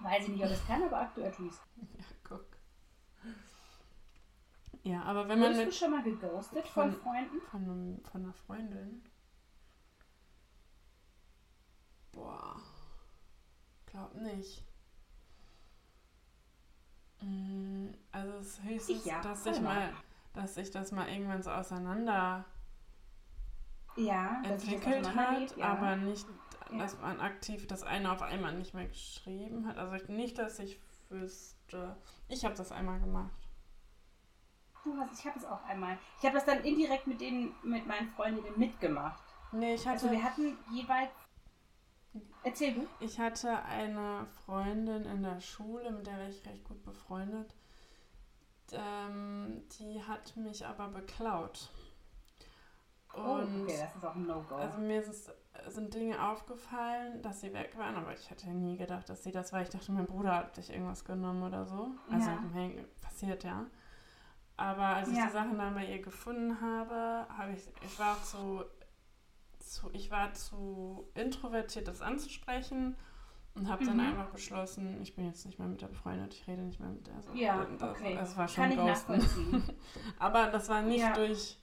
[0.00, 1.54] Weiß ich nicht, ob ich es kann, aber aktuell tue ich.
[1.98, 2.44] Ja, guck.
[4.82, 7.40] Ja, aber wenn man Wurdest du schon mal geghostet von, Von- Freunden?
[7.50, 9.02] von, einem, von einer Freundin.
[12.12, 12.60] Boah.
[13.86, 14.62] Glaub nicht.
[17.22, 19.92] Mm, Also es ist höchstens, Ich ja, dass ich mal,
[20.34, 22.44] dass sich das mal irgendwann so auseinander
[23.96, 25.66] Ja, entwickelt hat, ja.
[25.66, 26.26] aber nicht,
[26.78, 29.78] dass man aktiv das eine auf einmal nicht mehr geschrieben hat.
[29.78, 31.96] Also nicht, dass ich wüsste.
[32.28, 33.30] Ich habe das einmal gemacht.
[34.82, 35.96] Du hast, ich habe es auch einmal.
[36.18, 39.22] Ich habe das dann indirekt mit den, mit meinen Freundinnen mitgemacht.
[39.52, 41.10] Nee, ich hatte, Also wir hatten jeweils.
[42.42, 42.86] Erzähl du.
[43.00, 47.54] ich hatte eine Freundin in der Schule, mit der war ich recht gut befreundet.
[48.72, 51.70] Ähm, die hat mich aber beklaut.
[53.16, 54.54] Oh, Und okay, das ist auch ein No-Go.
[54.56, 55.30] also mir ist,
[55.68, 59.52] sind Dinge aufgefallen, dass sie weg waren, aber ich hätte nie gedacht, dass sie das
[59.52, 59.62] war.
[59.62, 61.90] Ich dachte, mein Bruder hat dich irgendwas genommen oder so.
[62.10, 62.42] Also Ja.
[63.00, 63.66] passiert ja.
[64.56, 65.26] Aber als ich Ja.
[65.26, 68.64] die Sachen dann bei ihr gefunden habe, habe ich, ich war zu,
[69.58, 72.96] zu, ich war zu introvertiert, das anzusprechen
[73.54, 74.06] und habe dann Mhm.
[74.06, 77.06] einfach beschlossen, ich bin jetzt nicht mehr mit der befreundet, ich rede nicht mehr mit
[77.06, 77.20] der.
[77.22, 78.14] So, ja, das, okay.
[78.16, 79.62] Das war schon Kann Ghosten.
[80.18, 81.12] Aber das war nicht Ja.
[81.14, 81.58] durch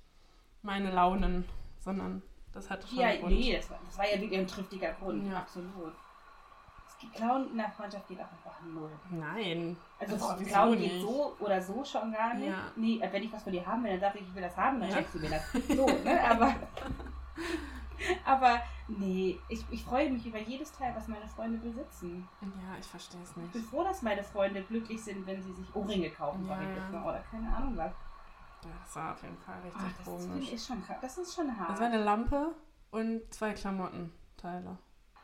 [0.64, 1.46] meine Launen,
[1.80, 2.22] sondern
[2.54, 3.34] das hatte schon ja, einen Grund.
[3.34, 5.26] nee, das war, das war ja wirklich ein triftiger Grund.
[5.32, 5.40] Ja.
[5.40, 5.94] Absolut.
[7.16, 8.92] Klauen in der Freundschaft geht auch einfach null.
[9.10, 9.76] Nein.
[10.00, 11.02] Also Klauen geht nicht.
[11.02, 12.48] so oder so schon gar nicht.
[12.50, 12.72] Ja.
[12.76, 14.80] Nee, wenn ich was von dir haben will, dann sage ich, ich will das haben,
[14.80, 14.96] dann Ja.
[14.98, 15.52] schenkst du mir das.
[15.68, 16.24] So, ne?
[16.30, 16.54] Aber,
[18.26, 22.28] aber nee, ich, ich freue mich über jedes Teil, was meine Freunde besitzen.
[22.42, 23.70] Ja, ich verstehe es Ich bin nicht.
[23.72, 26.92] froh, dass meine Freunde glücklich sind, wenn sie sich Ohrringe kaufen, sag Ja, ich jetzt
[26.92, 27.04] mal.
[27.04, 27.94] Oder keine Ahnung was.
[28.64, 30.52] Das war auf jeden Fall richtig Ach, das komisch.
[30.54, 31.72] ist schon, das ist schon hart.
[31.72, 32.56] Das war eine Lampe
[32.92, 34.78] und zwei Klamottenteile.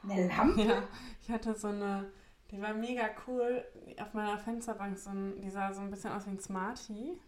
[0.04, 0.62] eine Lampe?
[0.64, 0.84] Ja,
[1.22, 2.12] ich hatte so eine,
[2.52, 3.64] die war mega cool.
[4.02, 7.20] Auf meiner Fensterbank, so ein, die sah so ein bisschen aus wie ein Smartie.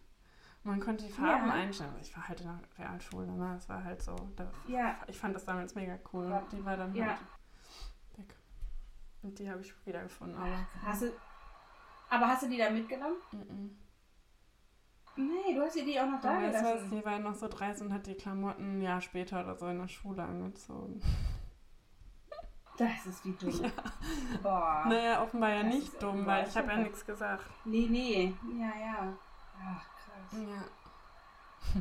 [0.64, 1.53] Man konnte die Farben Ja.
[1.53, 1.91] einstellen.
[1.95, 3.53] Also ich war halt in der Realschule, ne?
[3.55, 4.16] Das war halt so.
[4.36, 6.28] Da, Ja, ich fand das damals mega cool.
[6.30, 6.43] Ja.
[6.51, 7.07] Die war dann Ja.
[7.07, 7.20] halt
[8.18, 8.36] weg.
[9.22, 10.68] Und die habe ich wiedergefunden, aber.
[10.84, 11.14] hast du,
[12.10, 13.18] aber hast du die da mitgenommen?
[13.32, 13.70] Mm
[15.20, 16.44] Nee, du hast sie die auch noch da -mm.
[16.44, 16.74] Weißt du was?
[16.74, 16.92] gelassen.
[16.92, 19.80] Die war noch so dreist und hat die Klamotten ein Jahr später oder so in
[19.80, 21.02] der Schule angezogen.
[22.78, 23.72] Das ist wie dumm.
[24.42, 24.86] Boah.
[24.88, 27.44] Naja, offenbar ja Das nicht dumm, weil das ich habe ja nichts gesagt.
[27.66, 28.34] Nee, nee.
[28.58, 29.14] Ja, ja.
[29.62, 30.40] Ach, krass.
[30.40, 30.64] Ja.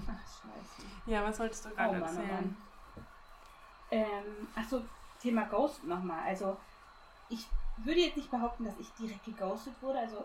[0.08, 0.88] Ach, scheiße.
[1.06, 2.56] ja, was wolltest du Oh gerade Mann, oh erzählen?
[3.92, 4.82] Ähm, achso,
[5.20, 6.20] Thema Ghost nochmal.
[6.26, 6.56] Also,
[7.28, 10.00] ich würde jetzt nicht behaupten, dass ich direkt geghostet wurde.
[10.00, 10.24] Also,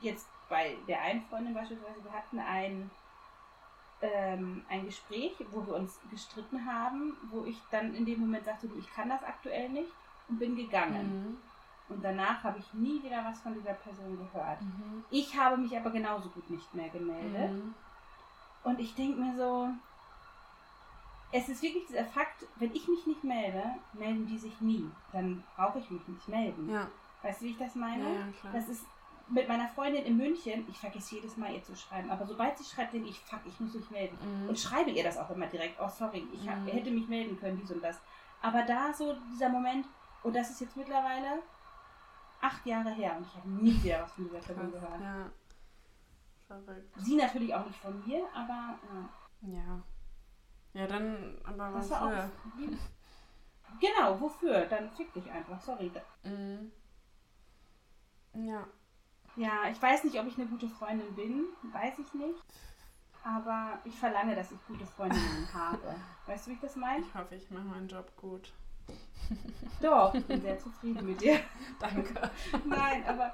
[0.00, 2.90] jetzt bei der einen Freundin beispielsweise, wir hatten ein,
[4.02, 8.68] ähm, ein Gespräch, wo wir uns gestritten haben, wo ich dann in dem Moment sagte,
[8.78, 9.90] ich kann das aktuell nicht
[10.28, 11.24] und bin gegangen.
[11.24, 11.38] Mhm.
[11.88, 14.60] Und danach habe ich nie wieder was von dieser Person gehört.
[14.60, 15.04] Mhm.
[15.10, 17.52] Ich habe mich aber genauso gut nicht mehr gemeldet.
[17.52, 17.74] Mhm.
[18.64, 19.68] Und ich denke mir so,
[21.30, 24.90] es ist wirklich dieser Fakt, wenn ich mich nicht melde, melden die sich nie.
[25.12, 26.70] Dann brauche ich mich nicht melden.
[26.70, 26.88] Ja,
[27.22, 28.04] Weißt du, wie ich das meine?
[28.04, 28.52] ja, ja, klar.
[28.52, 28.84] Das ist
[29.28, 32.64] mit meiner Freundin in München, ich vergesse jedes Mal ihr zu schreiben, aber sobald sie
[32.64, 34.16] schreibt, denke ich, fuck, ich muss mich melden.
[34.22, 34.48] Mhm.
[34.50, 36.66] Und schreibe ihr das auch immer direkt, oh sorry, ich hab, Mhm.
[36.68, 38.00] hätte mich melden können, dies und das.
[38.40, 39.86] Aber da so dieser Moment,
[40.22, 41.42] und das ist jetzt mittlerweile
[42.40, 45.00] acht Jahre her und ich habe nie wieder was von dieser Person gehört.
[45.00, 45.30] ja.
[46.46, 46.94] Verrückt.
[46.98, 48.78] Sie natürlich auch nicht von mir, aber
[49.42, 49.52] ja.
[49.52, 49.82] Ja.
[50.74, 52.02] Ja, dann, aber war wofür?
[52.02, 53.80] auch.
[53.80, 54.66] Genau, wofür?
[54.66, 55.90] Dann fick dich einfach, sorry.
[56.22, 56.70] Mhm.
[58.34, 58.64] Ja.
[59.36, 62.42] Ja, ich weiß nicht, ob ich eine gute Freundin bin, weiß ich nicht.
[63.22, 65.94] Aber ich verlange, dass ich gute Freundinnen habe.
[66.26, 67.04] Weißt du, wie ich das meine?
[67.04, 68.52] Ich hoffe, ich mache meinen Job gut.
[69.82, 71.40] Doch, ich bin sehr zufrieden mit dir.
[71.80, 72.30] Danke.
[72.64, 73.32] Nein, aber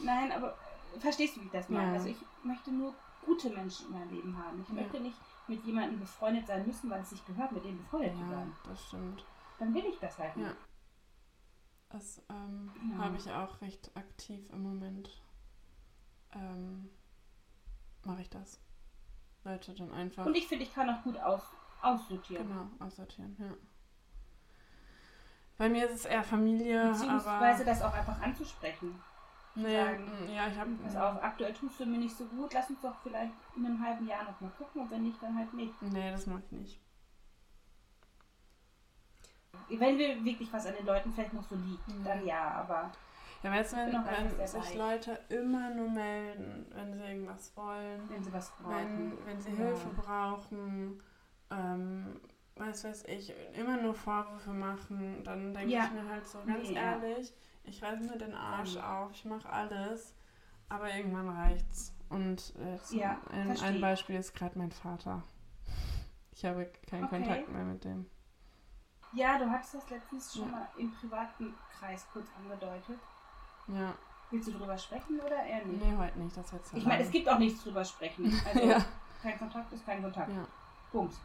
[0.00, 0.56] nein, aber
[0.98, 1.86] verstehst du, wie ich das meine?
[1.92, 1.92] Ja.
[1.94, 2.92] Also ich möchte nur
[3.24, 4.60] gute Menschen in meinem Leben haben.
[4.60, 4.74] Ich Ja.
[4.74, 8.22] möchte nicht mit jemandem befreundet sein müssen, weil es sich gehört, mit dem befreundet zu
[8.22, 8.52] Ja, sein.
[8.68, 9.24] das stimmt.
[9.58, 10.50] Dann will ich das halt nicht.
[11.90, 12.98] Das ähm, Ja.
[13.04, 15.10] habe ich auch recht aktiv im Moment.
[16.32, 16.88] Ähm,
[18.04, 18.58] Mache ich das.
[19.44, 21.42] Leute dann einfach Und ich finde, ich kann auch gut aus,
[21.82, 22.46] aussortieren.
[22.48, 23.54] genau aussortieren, ja.
[25.58, 28.98] Bei mir ist es eher Familie, Beziehungsweise das auch einfach anzusprechen.
[29.54, 32.52] nee, sagen, mm, ja, ich habe Pass auf, aktuell tust du mir nicht so gut,
[32.54, 35.36] lass uns doch vielleicht in einem halben Jahr noch mal gucken und wenn nicht, dann
[35.36, 35.74] halt nicht.
[35.82, 36.80] nee, das mag ich nicht.
[39.68, 42.04] Wenn wir wirklich was an den Leuten vielleicht noch so liegt, Mhm.
[42.04, 42.90] dann ja, aber
[43.42, 44.74] Ja, weißt du, Ich wenn, wenn sich.
[44.74, 49.12] Leute immer nur melden, wenn sie irgendwas wollen, wenn sie was brauchen.
[49.16, 49.56] wenn, wenn sie Ja.
[49.56, 51.02] Hilfe brauchen,
[51.50, 52.20] ähm,
[52.56, 55.84] was weiß ich, immer nur Vorwürfe machen, dann denke Ja.
[55.86, 56.80] ich mir halt so ganz Nee, ja.
[56.96, 57.32] ehrlich,
[57.64, 60.12] ich reiße mir den Arsch auf, ich mache alles,
[60.68, 61.94] aber irgendwann reicht's.
[62.10, 62.52] Und
[62.90, 63.80] Ja, ein, ein.
[63.80, 65.22] Beispiel ist gerade mein Vater.
[66.34, 67.16] Ich habe keinen Okay.
[67.16, 68.06] Kontakt mehr mit dem.
[69.12, 70.48] Ja, du hattest das letztens schon Ja.
[70.58, 72.98] mal im privaten Kreis kurz angedeutet.
[73.66, 73.94] Ja,
[74.30, 75.84] Willst du drüber sprechen oder eher nicht?
[75.84, 78.32] nee, heute nicht, das jetzt Ich meine, es gibt auch nichts drüber sprechen.
[78.46, 78.78] Also ja.
[79.22, 80.30] kein Kontakt ist kein Kontakt.
[80.30, 80.46] ja,
[80.92, 81.16] Punkt.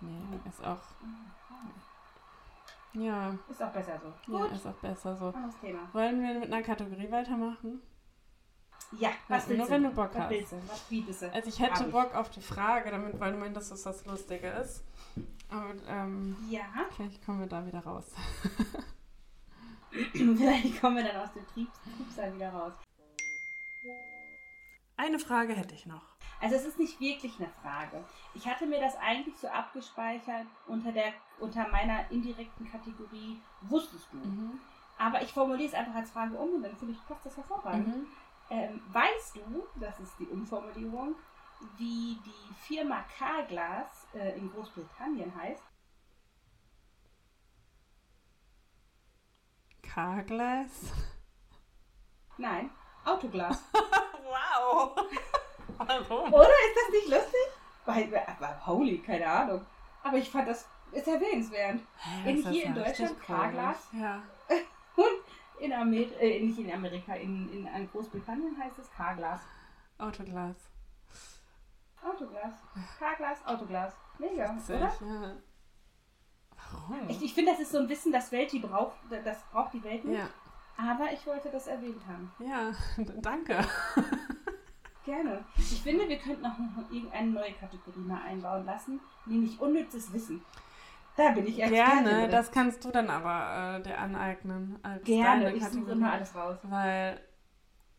[0.00, 0.78] nee, ist auch,
[2.92, 4.32] ja, Ist auch besser so.
[4.32, 5.26] ja, Gut, ist auch besser so.
[5.30, 5.80] anderes Thema.
[5.92, 7.82] Wollen wir mit einer Kategorie weitermachen?
[8.92, 9.72] Ja, was Ja, willst nur du?
[9.72, 10.52] wenn du Bock was hast.
[10.52, 10.56] du?
[10.68, 11.32] Was bietest du?
[11.32, 11.84] Also ich hätte.
[11.84, 14.84] Bock auf die Frage, damit, weil du meinst, dass das was Lustige ist.
[15.48, 16.64] Aber ähm, Ja,
[16.96, 18.12] vielleicht kommen wir da wieder raus.
[20.12, 22.72] vielleicht kommen wir dann aus dem Triebs- Trübsal wieder raus.
[24.96, 26.02] Eine Frage hätte ich noch.
[26.40, 28.04] Also es ist nicht wirklich eine Frage.
[28.34, 34.18] Ich hatte mir das eigentlich so abgespeichert unter, der, unter meiner indirekten Kategorie Wusstest du?
[34.18, 34.60] Mhm.
[34.98, 37.88] Aber ich formuliere es einfach als Frage um und dann finde ich, passt das hervorragend.
[37.88, 38.06] Mhm.
[38.50, 41.14] Ähm, weißt du, das ist die Umformulierung,
[41.78, 45.62] wie die Firma Carglass äh, in Großbritannien heißt?
[49.82, 50.92] Carglass.
[52.38, 52.70] Nein,
[53.04, 53.62] Autoglas.
[54.24, 54.96] Wow.
[55.78, 56.32] Warum?
[56.32, 57.40] Oder ist das nicht lustig?
[57.84, 59.66] Weil, aber holy, keine Ahnung.
[60.02, 61.78] Aber ich fand das ist erwähnenswert.
[61.98, 63.88] Hä, In- hier in ja Deutschland Carglass?
[63.92, 64.22] Ja.
[65.60, 69.42] In Amerika, äh, nicht in Amerika, in, in, in Großbritannien heißt es Carglass.
[69.98, 70.56] Autoglas.
[72.04, 72.52] Autoglas.
[72.98, 73.94] Carglass, Autoglas.
[74.18, 74.92] Mega, Witzig, oder?
[75.00, 75.32] ja.
[76.72, 77.08] Warum?
[77.08, 79.82] Ich, ich finde, das ist so ein Wissen, das Welt die braucht, das braucht die
[79.84, 80.18] Welt nicht.
[80.18, 80.28] ja.
[80.76, 82.32] Aber ich wollte das erwähnt haben.
[82.40, 82.72] Ja,
[83.22, 83.64] danke.
[85.04, 85.44] Gerne.
[85.56, 86.56] Ich finde, wir könnten noch
[86.90, 90.42] irgendeine neue Kategorie mal einbauen lassen, nämlich unnützes Wissen.
[91.16, 92.30] Da bin ich Expertin Gerne, drin.
[92.32, 96.56] das kannst du dann aber äh, dir aneignen als Gerne, ich suche immer alles raus.
[96.64, 97.20] Weil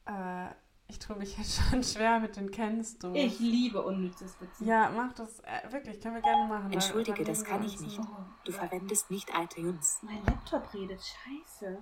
[0.06, 0.48] äh,
[0.88, 3.14] ich tue mich jetzt schon schwer mit den kennst du.
[3.14, 4.68] Ich liebe unnützes Wissen.
[4.68, 5.40] Ja, mach das.
[5.42, 6.72] Äh, wirklich, können wir gerne machen.
[6.72, 8.00] Entschuldige, das kann ich nicht.
[8.44, 8.58] Du Ja.
[8.60, 10.00] verwendest nicht iTunes.
[10.04, 11.78] Mein Laptop redet scheiße.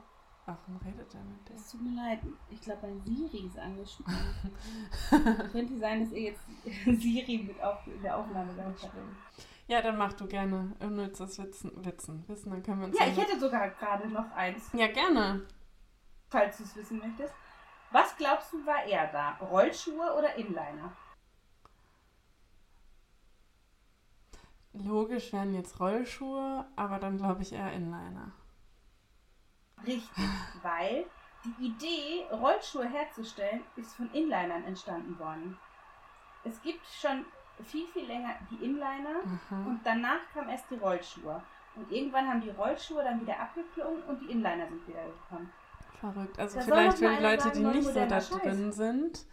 [0.46, 1.56] Warum redet er mit dir?
[1.56, 2.20] Es tut mir leid.
[2.50, 4.52] Ich glaube, mein Siri ist angesprochen.
[5.54, 6.42] Könnte sein, dass ihr jetzt
[7.02, 8.94] Siri mit auf, in der Aufnahme gehabt habt.
[9.68, 12.26] Ja, dann mach du gerne unnützes Witzen, Witzen.
[12.28, 13.00] Wissen, dann können wir uns.
[13.00, 15.46] Ja, ich hätte sogar gerade noch eins, Ja, gerne.
[16.30, 17.34] falls du es wissen möchtest.
[17.94, 19.38] Was glaubst du, war eher da?
[19.40, 20.92] Rollschuhe oder Inliner?
[24.74, 28.32] Logisch wären jetzt Rollschuhe, aber dann glaube ich eher Inliner.
[29.86, 30.26] Richtig,
[30.64, 31.06] weil
[31.46, 35.60] die Idee, Rollschuhe herzustellen, ist von Inlinern entstanden worden.
[36.44, 37.26] Es gibt schon
[37.64, 39.66] viel, viel länger die Inliner Aha.
[39.68, 41.44] und danach kamen erst die Rollschuhe.
[41.76, 45.54] Und irgendwann haben die Rollschuhe dann wieder abgeklungen und die Inliner sind wieder gekommen.
[46.04, 46.38] Verrückt.
[46.38, 48.30] Also Da vielleicht für die Leute, sagen, die nicht so da Scheiß.
[48.30, 49.26] drin sind.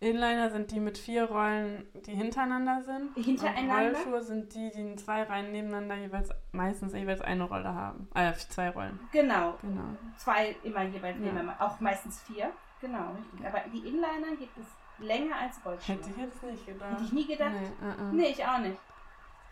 [0.00, 3.14] Inliner sind die mit vier Rollen, die hintereinander sind.
[3.14, 3.88] Hintereinander?
[3.88, 8.08] Und Rollschuhe sind die, die in zwei Reihen nebeneinander jeweils meistens jeweils eine Rolle haben.
[8.14, 8.98] Äh, zwei Rollen.
[9.12, 9.54] Genau.
[9.60, 9.84] Genau.
[10.16, 11.24] Zwei immer jeweils Ja.
[11.24, 11.56] nebeneinander.
[11.62, 12.50] Auch meistens vier.
[12.80, 13.46] Genau, richtig.
[13.46, 14.66] Aber die Inliner gibt es
[14.98, 15.94] länger als Rollschuhe.
[15.96, 16.90] Hätte ich jetzt nicht gedacht.
[16.92, 17.52] Hätte ich nie gedacht.
[17.52, 18.12] Nee, äh, äh.
[18.12, 18.78] Nee, ich auch nicht.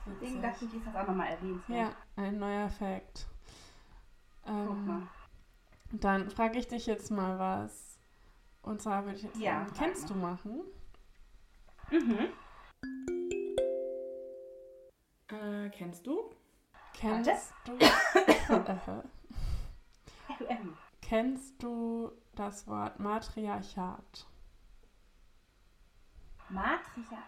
[0.06, 1.62] Deswegen dachte ich, ist das auch nochmal erwähnt.
[1.68, 3.26] Ja, ein neuer Fact.
[4.44, 5.02] Guck mal.
[5.92, 7.98] Dann frage ich dich jetzt mal was.
[8.62, 10.62] Und zwar würde ich jetzt Ja, sagen, kennst du machen?
[11.90, 12.28] Mhm.
[15.28, 16.30] Äh, kennst du?
[17.02, 17.04] Warte.
[17.24, 17.76] Kennst du?
[17.78, 19.02] äh,
[20.48, 24.26] Ähm, kennst du das Wort Matriarchat?
[26.48, 27.18] Matria.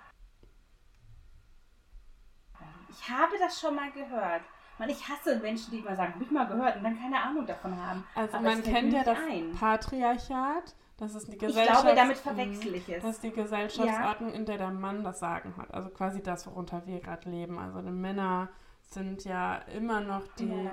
[2.89, 4.43] Ich habe das schon mal gehört.
[4.79, 7.47] Man, ich hasse Menschen, die immer sagen, hab ich mal gehört und dann keine Ahnung
[7.47, 8.05] davon haben.
[8.15, 9.53] Also Aber man kennt ja das ein.
[9.53, 10.75] Patriarchat.
[10.97, 11.83] Das ist die Ich Gesellschaft.
[11.83, 13.03] glaube, damit verwechsel ich es.
[13.03, 15.73] Das ist die Gesellschaftsordnung, in der der Mann das Sagen hat.
[15.75, 17.59] Also quasi das, worunter wir gerade leben.
[17.59, 18.49] Also die Männer
[18.91, 20.71] sind ja immer noch die Ja.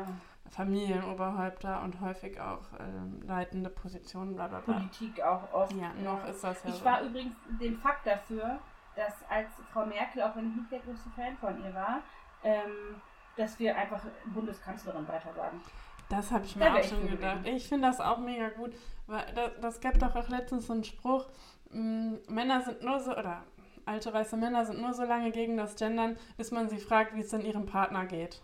[0.52, 4.74] Familienoberhäupter und häufig auch ähm, leitende Positionen, bla bla bla.
[4.76, 5.74] Politik auch oft.
[5.74, 6.86] Ja, noch ist das ja Ich so.
[6.86, 8.60] war übrigens den Fakt dafür,
[8.96, 12.00] dass als Frau Merkel, auch wenn ich nicht der größte Fan von ihr war,
[12.44, 13.02] ähm,
[13.42, 15.62] dass wir einfach Bundeskanzlerin weiter sagen.
[16.10, 17.40] Das habe ich mir auch ich schon gedacht.
[17.46, 18.74] Ich finde das auch mega gut.
[19.08, 21.26] Weil das, das gab doch auch letztens so einen Spruch,
[21.72, 23.44] mh, Männer sind nur so, oder
[23.86, 27.22] alte weiße Männer sind nur so lange gegen das Gendern, bis man sie fragt, wie
[27.22, 28.42] es denn ihrem Partner geht.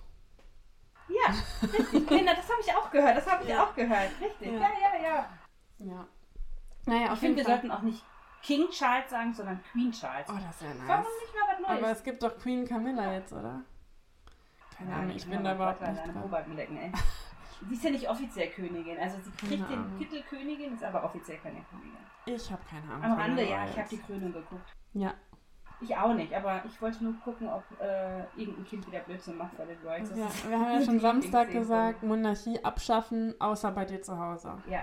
[1.10, 2.08] Ja, richtig.
[2.08, 3.18] Kinder, das habe ich auch gehört.
[3.18, 3.64] Das habe ich Ja.
[3.64, 4.10] auch gehört.
[4.22, 4.48] Richtig.
[4.54, 4.60] Ja.
[4.60, 5.30] Ja, ja, ja.
[5.80, 6.08] Ja.
[6.86, 8.04] Naja, Ich auf finde, jeden wir sollten auch nicht
[8.44, 10.28] King Charles sagen, sondern Queen Charles.
[10.30, 11.14] Oh, das wäre Warum nice.
[11.22, 11.84] nicht mal was Neues?
[11.84, 13.62] Aber es gibt doch Queen Camilla jetzt, oder?
[14.78, 16.56] Keine Ahnung, ich bin da überhaupt nicht dran.
[16.56, 16.92] Lecken, ey.
[17.68, 18.98] Sie ist ja nicht offiziell Königin.
[19.00, 21.98] Also sie kriegt den Titel Königin, ist aber offiziell keine Königin.
[22.26, 23.04] Ich habe keine Ahnung.
[23.04, 24.74] Am Rande, ja, ich habe die Krönung geguckt.
[24.94, 25.14] Ja,
[25.80, 29.58] Ich auch nicht, aber ich wollte nur gucken, ob äh, irgendein Kind wieder Blödsinn macht
[29.58, 30.10] bei den Royals.
[30.16, 34.58] Ja, wir haben ja schon Samstag gesagt, Monarchie abschaffen, außer bei dir zu Hause.
[34.68, 34.82] Ja.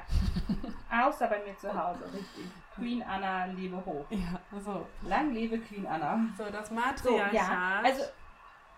[1.06, 2.44] Außer bei mir zu Hause, richtig.
[2.76, 4.06] Queen Anna lebe hoch.
[4.10, 4.86] Ja, so.
[5.02, 6.20] Lang lebe Queen Anna.
[6.38, 8.02] So, das So, Matriarchat ja, also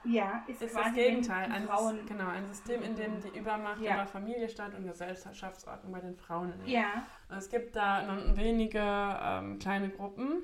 [0.06, 1.50] ja, ist, ist das Gegenteil.
[1.50, 2.06] Ein, Frauen.
[2.06, 3.94] Genau, ein System, in dem die Übermacht Ja.
[3.94, 6.68] über Familie stand und Gesellschaftsordnung bei den Frauen liegt.
[6.68, 10.42] Ja, Und Es gibt da wenige ähm, kleine Gruppen.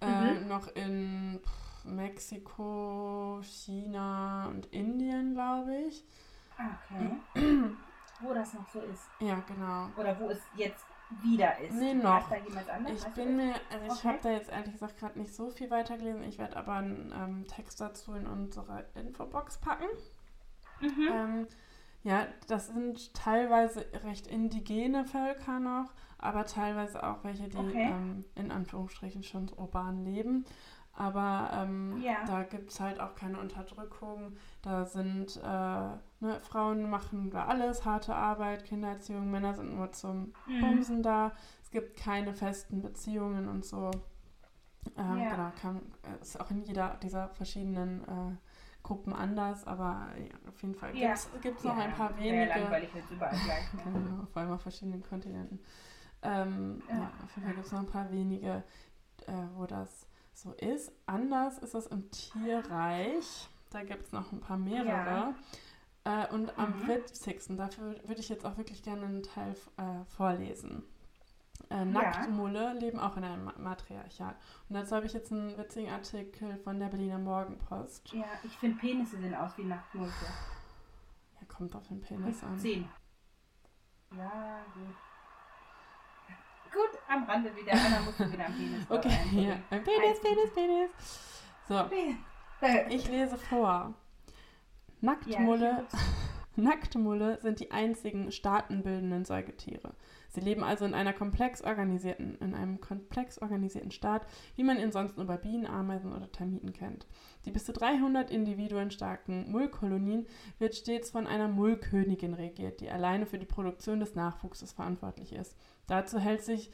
[0.00, 0.48] Äh, Mhm.
[0.48, 6.04] Noch in pff, Mexiko, China und Indien, glaube ich.
[6.56, 7.16] okay.
[8.20, 9.08] wo das noch so ist.
[9.20, 9.88] Ja, genau.
[9.96, 10.84] Oder wo es jetzt
[11.22, 11.74] wieder ist.
[11.74, 12.30] Nee, noch.
[12.92, 14.08] Ich bin mir, also ich Okay.
[14.08, 16.22] habe da jetzt ehrlich gesagt gerade nicht so viel weitergelesen.
[16.24, 19.86] Ich werde aber einen ähm, Text dazu in unsere Infobox packen.
[20.80, 21.08] Mhm.
[21.10, 21.46] Ähm,
[22.02, 27.90] ja, das sind teilweise recht indigene Völker noch, aber teilweise auch welche, die Okay.
[27.92, 30.44] ähm, in Anführungsstrichen schon urban leben.
[30.92, 32.24] Aber ähm, Ja.
[32.26, 34.36] da gibt es halt auch keine Unterdrückung.
[34.62, 40.32] Da sind äh, ne, Frauen machen da alles, harte Arbeit, Kindererziehung, Männer sind nur zum
[40.46, 40.60] Mhm.
[40.60, 41.32] Bumsen da.
[41.62, 43.90] Es gibt keine festen Beziehungen und so.
[44.96, 45.30] Ähm, Ja.
[45.30, 48.36] Genau, kann, äh, ist auch in jeder dieser verschiedenen äh,
[48.82, 51.14] Gruppen anders, aber ja, auf jeden Fall Ja.
[51.42, 52.46] gibt es noch ein paar wenige.
[52.46, 53.64] langweilig, wenn es überall gleich.
[53.84, 55.58] Genau, vor allem auf verschiedenen Kontinenten.
[56.22, 56.94] Ähm, ja.
[56.96, 57.12] Ja.
[57.22, 58.64] auf jeden Fall gibt es noch ein paar wenige,
[59.26, 60.90] äh, wo das so ist.
[61.06, 63.48] Anders ist es im Tierreich.
[63.70, 65.34] Da gibt es noch ein paar mehrere.
[66.08, 66.88] Äh, und am Mhm.
[66.88, 70.82] witzigsten, dafür würde ich jetzt auch wirklich gerne einen Teil äh, vorlesen.
[71.70, 74.36] Äh, Nacktmulle leben auch in einem Ma- Matriarchat.
[74.68, 78.10] Und dazu habe ich jetzt einen witzigen Artikel von der Berliner Morgenpost.
[78.14, 80.14] Ja, ich finde Penisse sehen aus wie Nachtmulte.
[81.40, 82.58] Ja, kommt auf den Penis an.
[82.58, 82.88] Zehn.
[84.16, 84.94] Ja, gut.
[86.72, 87.72] Gut, am Rande wieder.
[87.72, 88.86] Einer muss wieder am Penis.
[88.90, 89.56] Okay, ja.
[89.78, 90.90] Penis, Penis, Penis.
[91.66, 93.92] So, Ja, ich lese vor.
[95.00, 95.86] Nacktmulle,
[96.56, 99.94] Nacktmulle sind die einzigen staatenbildenden Säugetiere.
[100.28, 104.26] Sie leben also in einer komplex organisierten, in einem komplex organisierten Staat,
[104.56, 107.06] wie man ihn sonst nur bei Bienen, Ameisen oder Termiten kennt.
[107.44, 110.26] Die bis zu 300 Individuen starken Mullkolonien
[110.58, 115.56] wird stets von einer Mullkönigin regiert, die alleine für die Produktion des Nachwuchses verantwortlich ist.
[115.86, 116.70] Dazu hält sich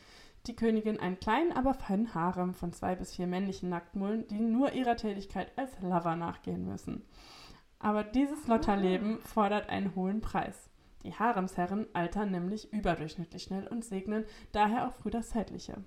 [0.47, 4.72] die Königin einen kleinen, aber feinen Harem von zwei bis vier männlichen Nacktmullen, die nur
[4.72, 7.05] ihrer Tätigkeit als Lover nachgehen müssen.
[7.85, 10.70] Aber dieses Lotterleben fordert einen hohen Preis.
[11.03, 15.85] Die Haremsherren altern nämlich überdurchschnittlich schnell und segnen daher auch früh das Zeitliche.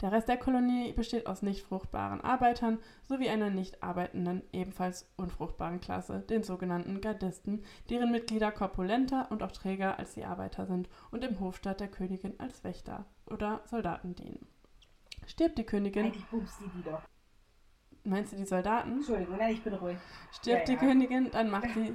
[0.00, 5.80] Der Rest der Kolonie besteht aus nicht fruchtbaren Arbeitern sowie einer nicht arbeitenden, ebenfalls unfruchtbaren
[5.80, 11.24] Klasse, den sogenannten Gardisten, deren Mitglieder korpulenter und auch träger als die Arbeiter sind und
[11.24, 14.46] im Hofstaat der Königin als Wächter oder Soldaten dienen.
[15.26, 17.02] Stirbt die Königin, Eigentlich bumst die doch.
[18.06, 18.92] Meinst du die Soldaten?
[18.92, 19.98] Entschuldigung, nein, ich bin ruhig.
[20.32, 20.90] Stirbt Ja, die ja.
[20.90, 21.94] Königin, dann macht sie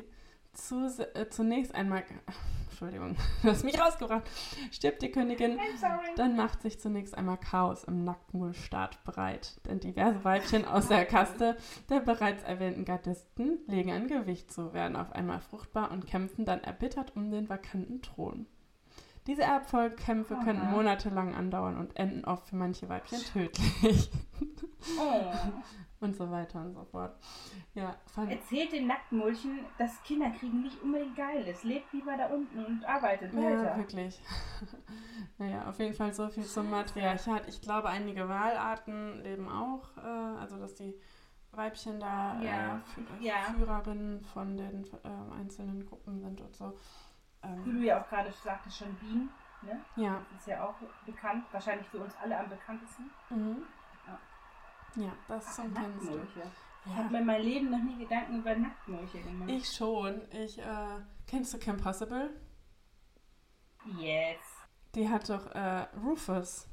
[0.54, 2.04] zu, äh, zunächst einmal,
[2.70, 4.24] Entschuldigung, du hast mich rausgebracht,
[4.72, 5.58] stirbt die Königin,
[6.16, 11.56] dann macht sich zunächst einmal Chaos im Nacktmullstaat bereit, denn diverse Weibchen aus der Kaste
[11.90, 16.62] der bereits erwähnten Gardisten legen an Gewicht zu, werden auf einmal fruchtbar und kämpfen dann
[16.62, 18.46] erbittert um den vakanten Thron.
[19.28, 20.72] Diese Erbfolgekämpfe Oh können nein.
[20.72, 24.10] monatelang andauern und enden oft für manche Weibchen tödlich.
[25.00, 25.32] Oh.
[26.00, 27.16] und so weiter und so fort.
[27.76, 27.96] Ja,
[28.28, 31.64] Erzählt den Nacktmulchen, dass Kinderkriegen nicht unbedingt geil ist.
[31.64, 33.78] Lebt lieber da unten und arbeitet Ja, weiter.
[33.78, 34.20] wirklich.
[35.38, 37.48] naja, auf jeden Fall so viel zum Matriarchat.
[37.48, 40.96] Ich glaube, einige Wahlarten leben auch, äh, also dass die
[41.52, 43.36] Weibchen da Ja, äh, Fü- ja.
[43.56, 46.74] Führerinnen von den äh, einzelnen Gruppen sind und so.
[47.44, 49.30] Wie Ähm, du ja auch gerade sagtest, schon Bienen.
[49.64, 49.80] Ne?
[49.96, 50.22] ja.
[50.32, 50.76] Das ist ja auch
[51.06, 51.46] bekannt.
[51.52, 53.12] Wahrscheinlich für uns alle am bekanntesten.
[53.30, 53.64] Mhm.
[54.08, 55.04] Ja.
[55.04, 56.16] Ja, das zum kennst du.
[56.18, 56.52] Nacktmulche.
[56.84, 59.50] Ich habe mir mein Leben noch nie Gedanken über Nacktmulche gemacht.
[59.52, 60.22] Ich schon.
[60.32, 62.32] Ich, äh, kennst du Kim Possible?
[64.00, 64.40] yes.
[64.96, 66.68] Die hat doch äh, Rufus.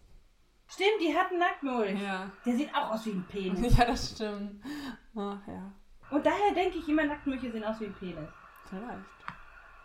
[0.66, 2.00] Stimmt, die hat einen Nacktmulch.
[2.00, 2.30] Ja.
[2.44, 3.76] Der sieht auch aus wie ein Penis.
[3.78, 4.62] Ja, das stimmt.
[5.16, 5.72] Ach ja,
[6.10, 8.28] Und daher denke ich immer, Nacktmulche sehen aus wie ein Penis.
[8.68, 9.04] vielleicht.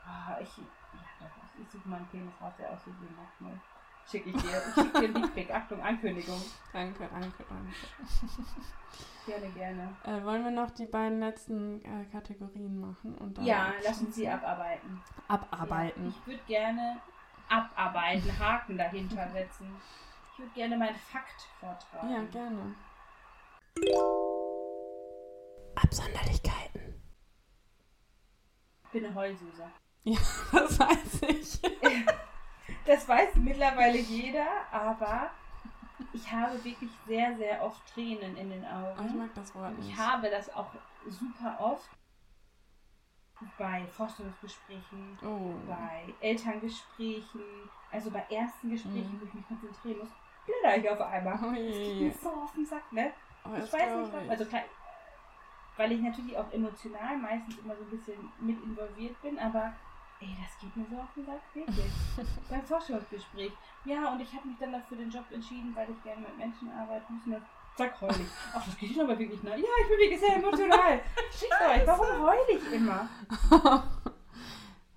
[0.05, 1.27] Ah, ich, ja,
[1.61, 3.59] ich suche mal einen Penis raus, der aussieht wie ein Nacktmulch.
[4.09, 4.61] Schicke ich dir.
[4.67, 5.51] Ich schicke dir einen.
[5.51, 6.41] Achtung, Ankündigung.
[6.73, 7.73] Danke, danke, danke.
[9.25, 9.95] Gerne, gerne.
[10.03, 13.17] Äh, wollen wir noch die beiden letzten äh, Kategorien machen?
[13.17, 13.89] Und dann Ja, abschließen?
[13.89, 15.01] lass uns sie abarbeiten.
[15.29, 16.03] abarbeiten.
[16.03, 16.99] Ja, ich würde gerne
[17.49, 19.73] abarbeiten, Haken dahinter setzen.
[20.33, 22.11] Ich würde gerne meinen Fakt vortragen.
[22.11, 22.75] Ja, gerne.
[25.75, 27.01] Absonderlichkeiten.
[28.85, 29.71] Ich bin eine Heulsuse.
[30.51, 31.59] Das weiß ich.
[32.85, 35.29] Das weiß mittlerweile jeder, aber
[36.11, 39.17] ich habe wirklich sehr, sehr oft Tränen in den Aber ich Augen.
[39.19, 39.97] mag das Wort Und ich nicht.
[39.97, 40.67] habe das auch
[41.07, 41.89] super oft
[43.57, 45.53] bei Vorstellungsgesprächen, Oh.
[45.65, 47.41] bei Elterngesprächen,
[47.89, 49.21] also bei ersten Gesprächen, Mhm.
[49.21, 50.09] wo ich mich konzentrieren muss,
[50.45, 51.33] blätter ich auf einmal.
[51.33, 51.99] Das geht Ui.
[52.05, 53.13] mir so auf den Sack, ne?
[53.45, 54.63] Oh, Ich weiß nicht, was, also klar,
[55.77, 59.73] weil ich natürlich auch emotional meistens immer so ein bisschen mit involviert bin, aber
[60.23, 61.91] ey, das geht mir so auf den Sack, wirklich.
[62.49, 63.51] Beim Forschungsgespräch.
[63.85, 66.71] Ja, und ich habe mich dann dafür den Job entschieden, weil ich gerne mit Menschen
[66.71, 67.41] arbeiten muss.
[67.75, 68.27] Zack, heul ich.
[68.53, 69.49] Ach, das geht aber wirklich, ne?
[69.51, 71.01] Ja, ich bin wirklich sehr emotional.
[71.31, 73.09] Schickt euch, warum heul ich immer?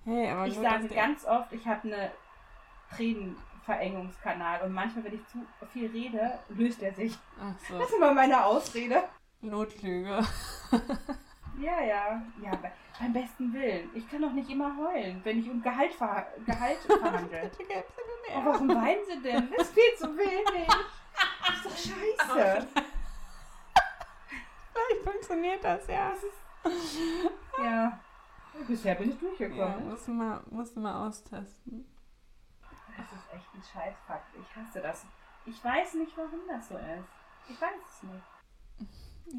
[0.05, 2.11] hey, aber Ich sage ganz oft, ich habe eine
[2.95, 5.39] Tränenverengungskanal und manchmal, wenn ich zu
[5.73, 7.17] viel rede, löst er sich.
[7.67, 9.03] So, Das ist immer meine Ausrede.
[9.41, 10.23] Notlüge.
[11.57, 12.21] Ja, ja.
[12.41, 13.89] Ja, be beim besten Willen.
[13.93, 17.51] Ich kann doch nicht immer heulen, wenn ich um Gehalt, ver Gehalt verhandle.
[18.35, 19.51] Oh, warum weinen sie denn?
[19.55, 20.67] Das ist viel zu wenig.
[20.67, 22.67] Das ist doch scheiße.
[24.73, 26.13] Vielleicht funktioniert das, ja.
[27.63, 27.99] Ja.
[28.67, 29.89] Bisher bin ich Ja, durchgekommen.
[29.89, 31.85] musst du mal, musst du mal austesten.
[32.97, 34.35] Das ist echt ein Scheißfakt.
[34.41, 35.05] Ich hasse das.
[35.45, 37.07] Ich weiß nicht, warum das so ist.
[37.49, 38.25] Ich weiß es nicht.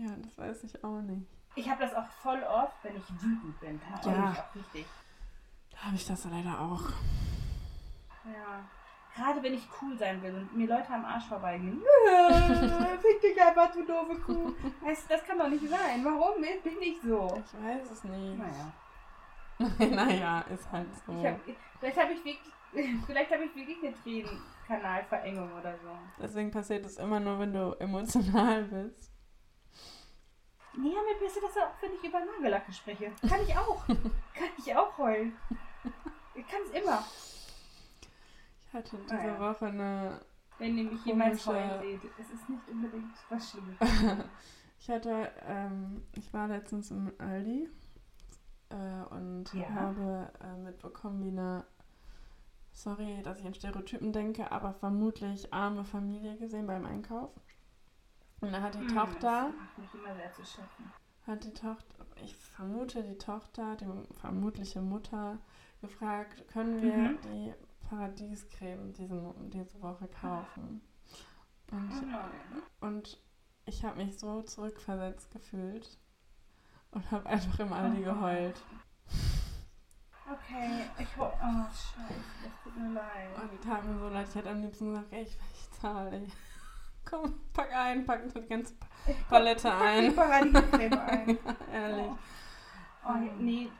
[0.06, 1.26] Ja, das weiß ich auch nicht.
[1.54, 3.80] Ich habe das auch voll oft, wenn ich wütend bin.
[4.02, 4.32] Da Ja.
[4.32, 4.86] ich auch richtig.
[5.72, 6.82] Da habe ich das leider auch.
[8.24, 8.64] Ja.
[9.14, 11.82] Gerade wenn ich cool sein will und mir Leute am Arsch vorbeigehen.
[13.00, 14.54] Fick dich einfach, du doofe Kuh.
[14.80, 16.04] Weißt das kann doch nicht sein.
[16.04, 17.26] Warum bin ich so?
[17.44, 18.38] Ich weiß es nicht.
[18.38, 18.72] Naja.
[19.96, 21.12] naja, ist halt so.
[21.24, 21.40] Hab,
[21.80, 22.52] vielleicht habe ich wirklich,
[23.06, 25.98] vielleicht habe ich wirklich eine Tränenkanalverengung oder so.
[26.22, 29.10] Deswegen passiert es immer nur, wenn du emotional bist.
[30.80, 33.10] Nee, mir passiert das auch, wenn ich über Nagellacke spreche.
[33.28, 33.84] Kann ich auch.
[33.86, 35.36] kann ich auch heulen.
[36.34, 37.04] Ich kann es immer.
[38.66, 39.40] Ich hatte diese Naja.
[39.40, 40.20] Woche eine.
[40.58, 42.00] Wenn ihr mich jemals heulen seht.
[42.18, 43.76] Es ist nicht unbedingt was Schlimmes.
[44.80, 47.68] ich hatte, ähm, ich war letztens im Aldi
[48.70, 49.68] äh, und Ja.
[49.70, 51.64] habe äh, mitbekommen, wie eine,
[52.72, 57.30] sorry, dass ich in Stereotypen denke, aber vermutlich arme Familie gesehen beim Einkauf.
[58.40, 60.92] Und da hat die Hm, Tochter, Das macht mich immer sehr zu schaffen.
[61.26, 63.86] hat die Tochter, ich vermute die Tochter, die
[64.20, 65.38] vermutliche Mutter,
[65.80, 67.18] gefragt, können wir Mhm.
[67.24, 67.54] die
[67.88, 70.80] Paradiescreme diesen, diese Woche kaufen?
[71.70, 73.20] Und, Oh und
[73.66, 75.98] ich habe mich so zurückversetzt gefühlt
[76.92, 78.56] und habe einfach im Aldi geheult.
[80.30, 81.32] Okay, ich hol.
[81.42, 83.38] Oh, scheiße, das tut mir leid.
[83.42, 86.26] Und die taten mir so leid, ich hätte am liebsten gesagt, ey, ich, ich zahle.
[87.08, 90.14] Komm, pack ein, pack die ganze Pa- Ich Palette pack die ein.
[90.14, 91.38] Paradiescreme ein.
[91.72, 92.10] Ehrlich.
[93.06, 93.70] Oh, nee,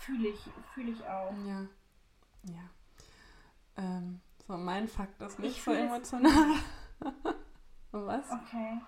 [0.00, 0.40] fühle ich,
[0.74, 1.32] fühle ich auch.
[1.46, 1.66] Ja.
[2.44, 2.62] Ja.
[3.76, 6.56] Ähm, so, mein Fakt ist nicht Ich so emotional.
[7.92, 8.30] Was?
[8.30, 8.80] Okay.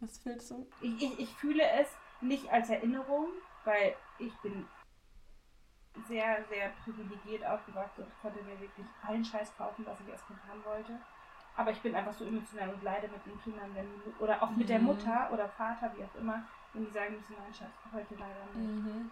[0.00, 0.66] Was fühlst du?
[0.80, 1.88] Ich, ich, ich fühle es
[2.20, 3.28] nicht als Erinnerung,
[3.64, 4.66] weil ich bin
[6.08, 10.64] sehr, sehr privilegiert aufgewachsen und konnte mir wirklich allen Scheiß kaufen, was ich Kind haben
[10.64, 10.98] wollte.
[11.56, 13.86] Aber ich bin einfach so emotional und leide mit den Kindern, wenn
[14.18, 14.86] oder auch mit der Mhm.
[14.86, 16.42] Mutter oder Vater, wie auch immer,
[16.72, 18.84] wenn die sagen müssen, nein, Schatz, heute leider nicht.
[18.86, 19.10] Mhm.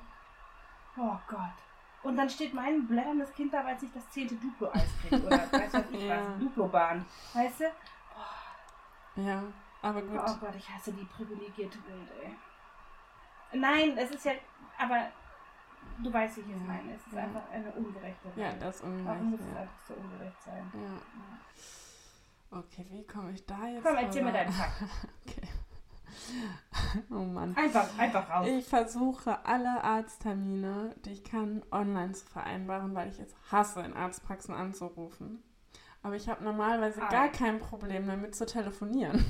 [0.97, 1.59] Oh Gott.
[2.03, 5.23] Und dann steht mein blätterndes Kind da, weil es nicht das zehnte Duplo-Eis kriegt.
[5.25, 6.17] Oder weiß was ich Ja.
[6.17, 7.05] was, Duplo-Bahn.
[7.35, 7.65] Weißt du?
[9.17, 9.43] Ja,
[9.83, 10.19] aber gut.
[10.27, 13.59] Oh Gott, ich hasse die privilegierte Welt, ey.
[13.59, 14.33] Nein, es ist ja,
[14.79, 15.09] aber
[15.99, 16.95] du weißt, wie ich es Ja, meine.
[16.95, 17.23] Es ist ja.
[17.25, 18.63] einfach eine ungerechte Ja, Welt.
[18.63, 19.69] das Warum muss es ungerecht.
[19.69, 20.73] einfach so ungerecht sein?
[20.73, 21.61] Ja.
[22.51, 24.83] Okay, wie komme ich da jetzt Komm, erzähl mir deinen Fakt.
[25.27, 25.49] Okay.
[27.11, 27.57] Oh Mann.
[27.57, 28.47] Einfach, einfach raus.
[28.49, 33.95] Ich versuche alle Arzttermine, die ich kann, online zu vereinbaren, weil ich es hasse, in
[33.95, 35.43] Arztpraxen anzurufen.
[36.03, 37.09] Aber ich habe normalerweise Ah.
[37.09, 39.25] gar kein Problem damit zu telefonieren.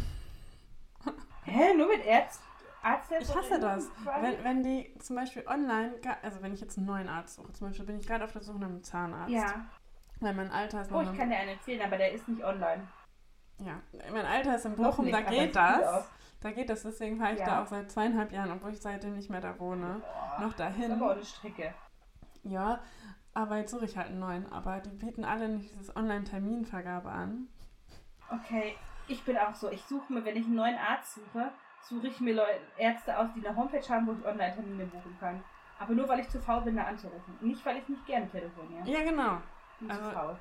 [1.45, 1.75] Hä?
[1.75, 2.41] Nur mit Arzt?
[2.83, 3.89] Arzt Ich hasse das.
[4.21, 7.69] Wenn, wenn die zum Beispiel online, also wenn ich jetzt einen neuen Arzt suche, zum
[7.69, 9.31] Beispiel bin ich gerade auf der Suche nach einem Zahnarzt.
[9.33, 9.67] Ja.
[10.21, 12.43] Weil mein Alter ist Oh, noch ich kann dir einen empfehlen, aber der ist nicht
[12.45, 12.87] online.
[13.65, 13.81] Ja,
[14.13, 16.09] mein Alter ist in Bochum, nicht, da geht das.
[16.41, 17.45] Da geht das, deswegen fahre ich Ja.
[17.47, 20.01] da auch seit zweieinhalb Jahren, obwohl ich seitdem nicht mehr da wohne.
[20.01, 20.93] Boah, Noch Das ist dahin.
[20.93, 21.75] aber auch eine Strecke.
[22.45, 22.81] Ja,
[23.35, 24.51] aber jetzt suche ich halt einen neuen.
[24.51, 27.49] Aber die bieten alle nicht dieses Online-Terminvergabe an.
[28.31, 28.77] Okay,
[29.09, 29.71] ich bin auch so.
[29.71, 31.51] Ich suche mir, wenn ich einen neuen Arzt suche,
[31.83, 32.45] suche ich mir Leu
[32.79, 35.43] Ärzte aus, die eine Homepage haben, wo ich Online-Termine buchen kann.
[35.79, 37.37] Aber nur, weil ich zu faul bin, da anzurufen.
[37.41, 38.87] Nicht, weil ich nicht gerne telefoniere.
[38.89, 39.39] Ja, genau.
[39.75, 40.37] Ich bin also- zu faul.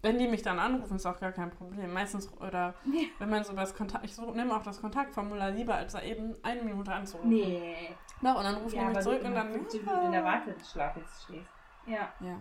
[0.00, 1.92] Wenn die mich dann anrufen, ist auch gar kein Problem.
[1.92, 3.10] Meistens, oder Nee.
[3.18, 6.34] wenn man so das Kontakt, ich suche, nehme auch das Kontaktformular lieber, als da eben
[6.44, 7.30] eine Minute anzurufen.
[7.30, 7.96] Nee.
[8.22, 9.52] Doch, und dann rufen Ja, die mich zurück du und dann.
[9.52, 11.48] 15 Minuten in der Warteschlaf jetzt stehst.
[11.86, 12.38] Ja, Ja.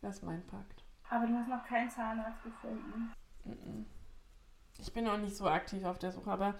[0.00, 0.84] Das ist mein Pakt.
[1.10, 3.12] aber du hast noch keinen Zahnarzt gefunden.
[4.78, 6.54] Ich bin auch nicht so aktiv auf der Suche, aber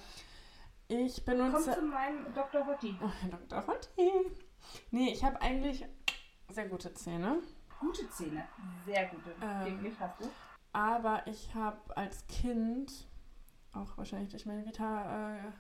[0.89, 1.73] ich Komm benutze.
[1.73, 2.67] zu meinem Dr.
[2.67, 2.99] Hotti.
[3.03, 3.67] Oh, Dr.
[3.67, 4.11] Hotti.
[4.91, 5.87] Nee, ich habe eigentlich
[6.49, 7.39] sehr gute Zähne,
[7.81, 8.45] Gute Zähne.
[8.85, 9.31] Sehr gute.
[9.43, 9.65] Ähm.
[9.67, 10.25] Wirklich hast du.
[10.73, 13.07] aber ich habe als Kind,
[13.73, 15.53] auch wahrscheinlich durch meine Vita äh,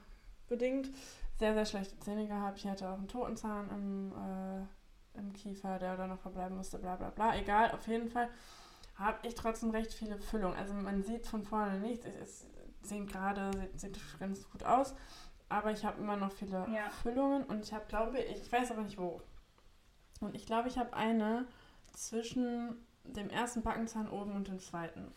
[0.48, 0.90] bedingt,
[1.38, 2.58] sehr, sehr schlechte Zähne gehabt.
[2.58, 6.96] Ich hatte auch einen Totenzahn im, äh, im Kiefer, der da noch verbleiben musste, bla
[6.96, 7.36] bla bla.
[7.36, 8.28] Egal, auf jeden Fall
[8.96, 10.56] habe ich trotzdem recht viele Füllungen.
[10.58, 12.04] Also man sieht von vorne nichts.
[12.04, 12.46] Es ist
[12.82, 14.94] sehen gerade, sieht, sieht ganz gut aus.
[15.48, 16.90] Aber ich habe immer noch viele Ja.
[17.02, 19.22] Füllungen und ich habe, glaube ich, ich weiß aber nicht wo.
[20.20, 21.46] Und ich glaube, ich habe eine
[22.06, 25.12] zwischen dem ersten Backenzahn oben und dem zweiten.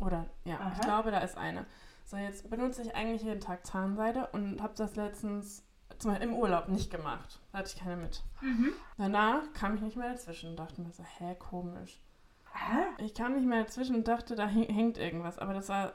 [0.00, 0.72] Oder, ja, Aha.
[0.74, 1.66] ich glaube, da ist eine.
[2.04, 5.64] So, jetzt benutze ich eigentlich jeden Tag Zahnseide und habe das letztens
[5.98, 7.40] zum Beispiel im Urlaub nicht gemacht.
[7.52, 8.22] Da hatte ich keine mit.
[8.40, 8.72] Mhm.
[8.96, 12.00] Danach kam ich nicht mehr dazwischen und dachte mir so, hä, komisch.
[12.54, 15.38] Ah, Ich kam nicht mehr dazwischen und dachte, da häng- hängt irgendwas.
[15.38, 15.92] Aber das war,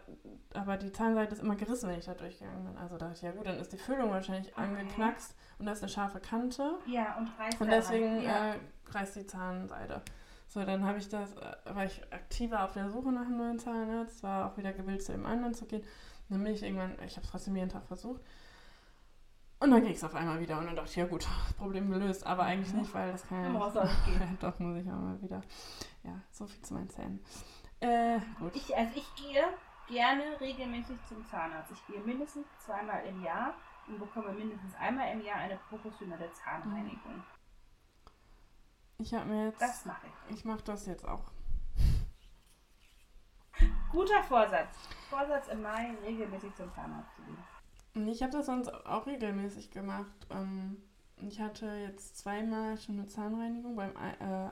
[0.53, 2.77] aber die Zahnseite ist immer gerissen, wenn ich da durchgegangen bin.
[2.77, 4.61] Also dachte ich, ja gut, dann ist die Füllung wahrscheinlich Okay.
[4.63, 6.77] angeknackst und da ist eine scharfe Kante.
[6.87, 8.53] ja, und reißt Und deswegen Ja.
[8.53, 10.01] äh, reißt die Zahnseide.
[10.47, 13.59] So, dann habe ich das, äh, war ich aktiver auf der Suche nach einem neuen
[13.59, 15.83] Zahnarzt, war auch wieder gewillt, zu dem anderen zu gehen.
[16.29, 18.21] Dann bin ich irgendwann, ich habe es trotzdem jeden Tag versucht.
[19.59, 21.27] Und dann ging es auf einmal wieder und dann dachte ich, ja gut,
[21.57, 23.69] Problem gelöst, aber eigentlich nicht, weil das kann ja
[24.05, 24.37] gehen.
[24.39, 25.41] Doch, muss ich auch mal wieder.
[26.03, 27.23] Ja, so viel zu meinen Zähnen.
[27.79, 28.55] Äh, gut.
[28.55, 29.43] Ich, also ich gehe
[29.87, 31.71] gerne regelmäßig zum Zahnarzt.
[31.71, 33.55] Ich gehe mindestens zweimal im Jahr
[33.87, 37.23] und bekomme mindestens einmal im Jahr eine professionelle Zahnreinigung.
[38.99, 40.35] Ich habe mir jetzt, Das mache ich.
[40.37, 41.31] ich mache das jetzt auch.
[43.91, 44.75] Guter Vorsatz.
[45.09, 47.37] Vorsatz im Mai, regelmäßig zum Zahnarzt zu gehen.
[48.07, 50.27] Ich habe das sonst auch regelmäßig gemacht.
[50.29, 50.77] Ähm,
[51.27, 53.75] ich hatte jetzt zweimal schon eine Zahnreinigung.
[53.75, 54.49] Beim äh,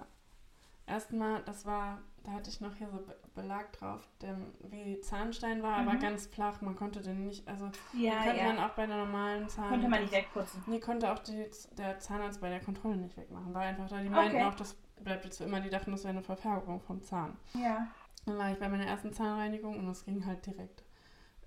[0.88, 4.38] ersten Mal, das war, da hatte ich noch hier so Be- Belag drauf, der
[4.70, 6.00] wie Zahnstein war, aber Mhm.
[6.00, 6.62] ganz flach.
[6.62, 8.66] Man konnte den nicht, also Ja, konnte man ja.
[8.68, 9.70] auch bei einer normalen Zahn.
[9.70, 10.64] Konnte man nicht wegputzen.
[10.68, 11.46] Nee, konnte auch die,
[11.78, 13.54] der Zahnarzt bei der Kontrolle nicht wegmachen.
[13.54, 14.00] War einfach da.
[14.02, 14.46] Die meinten Okay.
[14.46, 15.60] auch, das bleibt jetzt für immer.
[15.60, 17.36] Die dachten, das wäre eine Verfärbung vom Zahn.
[17.54, 17.88] Ja.
[18.26, 20.84] Dann war ich bei meiner ersten Zahnreinigung und es ging halt direkt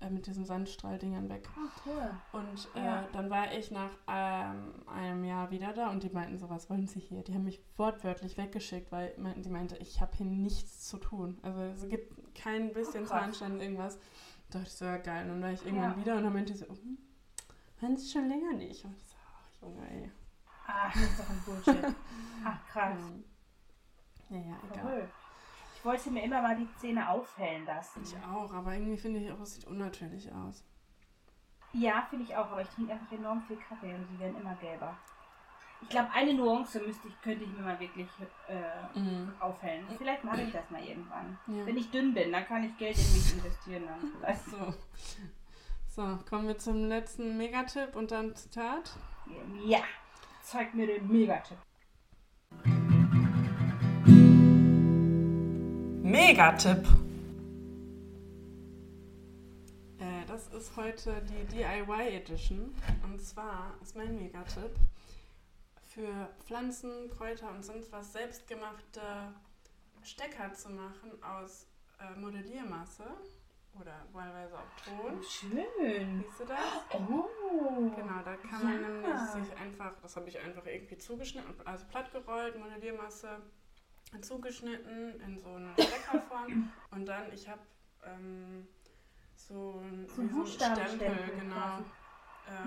[0.01, 1.49] äh, mit diesen Sandstrahldingern weg.
[1.57, 2.09] Oh, cool.
[2.31, 3.07] Und äh, Ja.
[3.11, 6.87] dann war ich nach ähm, einem Jahr wieder da und die meinten so, was wollen
[6.87, 7.21] Sie hier?
[7.23, 11.37] Die haben mich wortwörtlich weggeschickt, weil meinten, die meinte, ich habe hier nichts zu tun.
[11.41, 13.07] Also es gibt kein bisschen Oh.
[13.07, 13.97] Zahnstein, irgendwas.
[14.49, 15.23] Da dachte ich so, ja geil.
[15.23, 15.97] Und dann war ich irgendwann Ja.
[15.97, 16.97] wieder und dann meinte sie so, hm,
[17.81, 18.83] waren Sie schon länger nicht?
[18.85, 20.11] Und ich so, ach Junge, ey.
[20.67, 21.95] Ach, das ist doch ein Bullshit.
[22.45, 22.97] Ach, krass.
[24.29, 24.83] Ja, ja, egal.
[24.85, 25.13] Verrückt.
[25.79, 28.01] Ich wollte mir immer mal die Zähne aufhellen lassen.
[28.03, 30.61] Ich auch, aber irgendwie finde ich auch, es sieht unnatürlich aus.
[31.71, 34.55] Ja, finde ich auch, aber ich trinke einfach enorm viel Kaffee und sie werden immer
[34.55, 34.97] gelber.
[35.81, 38.07] Ich glaube, eine Nuance müsste ich, könnte ich mir mal wirklich
[38.49, 39.31] äh, Mhm.
[39.39, 39.85] aufhellen.
[39.97, 41.37] Vielleicht mache ich das mal irgendwann.
[41.47, 41.65] Ja.
[41.65, 43.83] Wenn ich dünn bin, dann kann ich Geld in mich investieren.
[44.21, 44.35] Dann.
[44.51, 44.73] So.
[45.87, 48.91] So, kommen wir zum letzten Megatipp und dann Zitat.
[49.63, 49.79] Ja,
[50.41, 51.57] zeig mir den Megatipp.
[56.09, 56.87] Megatipp.
[59.99, 62.73] Äh, das ist heute die DIY Edition.
[63.03, 64.71] Und zwar ist mein Megatipp
[65.83, 69.01] für Pflanzen, Kräuter und sonst was selbstgemachte
[70.01, 71.67] Stecker zu machen aus
[71.99, 73.03] äh, Modelliermasse
[73.79, 75.21] oder wahlweise auch Ton.
[75.21, 76.23] Schön.
[76.25, 76.57] Siehst du das?
[76.91, 77.91] Oh.
[77.95, 78.87] Genau, da kann man Ja.
[78.89, 83.41] nämlich sich einfach, das habe ich einfach irgendwie zugeschnitten, also platt gerollt, Modelliermasse
[84.21, 87.61] zugeschnitten in so eine Steckerform und dann, ich habe
[88.03, 88.67] ähm,
[89.35, 91.55] so, ein, So so einen Stempel, genau.
[91.55, 91.83] quasi.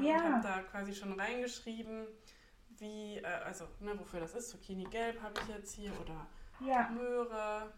[0.03, 0.23] Äh, Ja.
[0.23, 2.07] Habe da quasi schon reingeschrieben,
[2.79, 4.51] wie, äh, also ne, wofür das ist.
[4.51, 6.27] Zucchini gelb habe ich jetzt hier oder
[6.61, 6.89] Ja.
[6.91, 7.73] Möhre.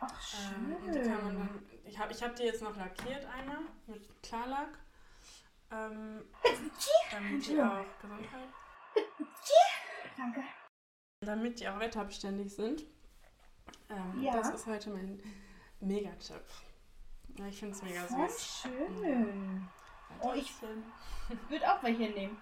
[0.00, 0.86] Ach, Ähm, schön.
[0.86, 4.22] und die kann man dann, ich habe ich hab die jetzt noch lackiert einmal mit
[4.22, 4.78] Klarlack.
[5.70, 6.24] Ähm,
[7.12, 8.48] damit die auch Gesundheit.
[10.16, 10.42] Danke.
[11.20, 12.84] Damit die auch wetterbeständig sind.
[13.90, 14.32] Ähm, Ja.
[14.36, 15.20] Das ist heute mein
[15.80, 16.44] Megatipp.
[17.36, 18.62] Ja, ich finde es mega Voll süß.
[18.62, 19.68] schön.
[20.20, 20.52] Oh, ich-.
[21.48, 22.36] Würde auch welche nehmen.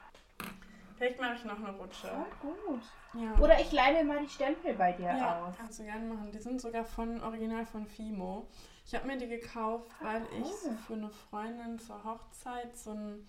[0.97, 2.09] Vielleicht mache ich noch eine Rutsche.
[2.41, 2.83] Voll gut.
[3.15, 3.35] Ja.
[3.39, 5.55] Oder ich leih mir mal die Stempel bei dir ja, aus.
[5.57, 6.31] kannst du gerne machen.
[6.33, 8.47] Die sind sogar von Original von Fimo.
[8.87, 10.77] Ich habe mir die gekauft, weil ich cool.
[10.87, 13.27] für eine Freundin zur Hochzeit so ein,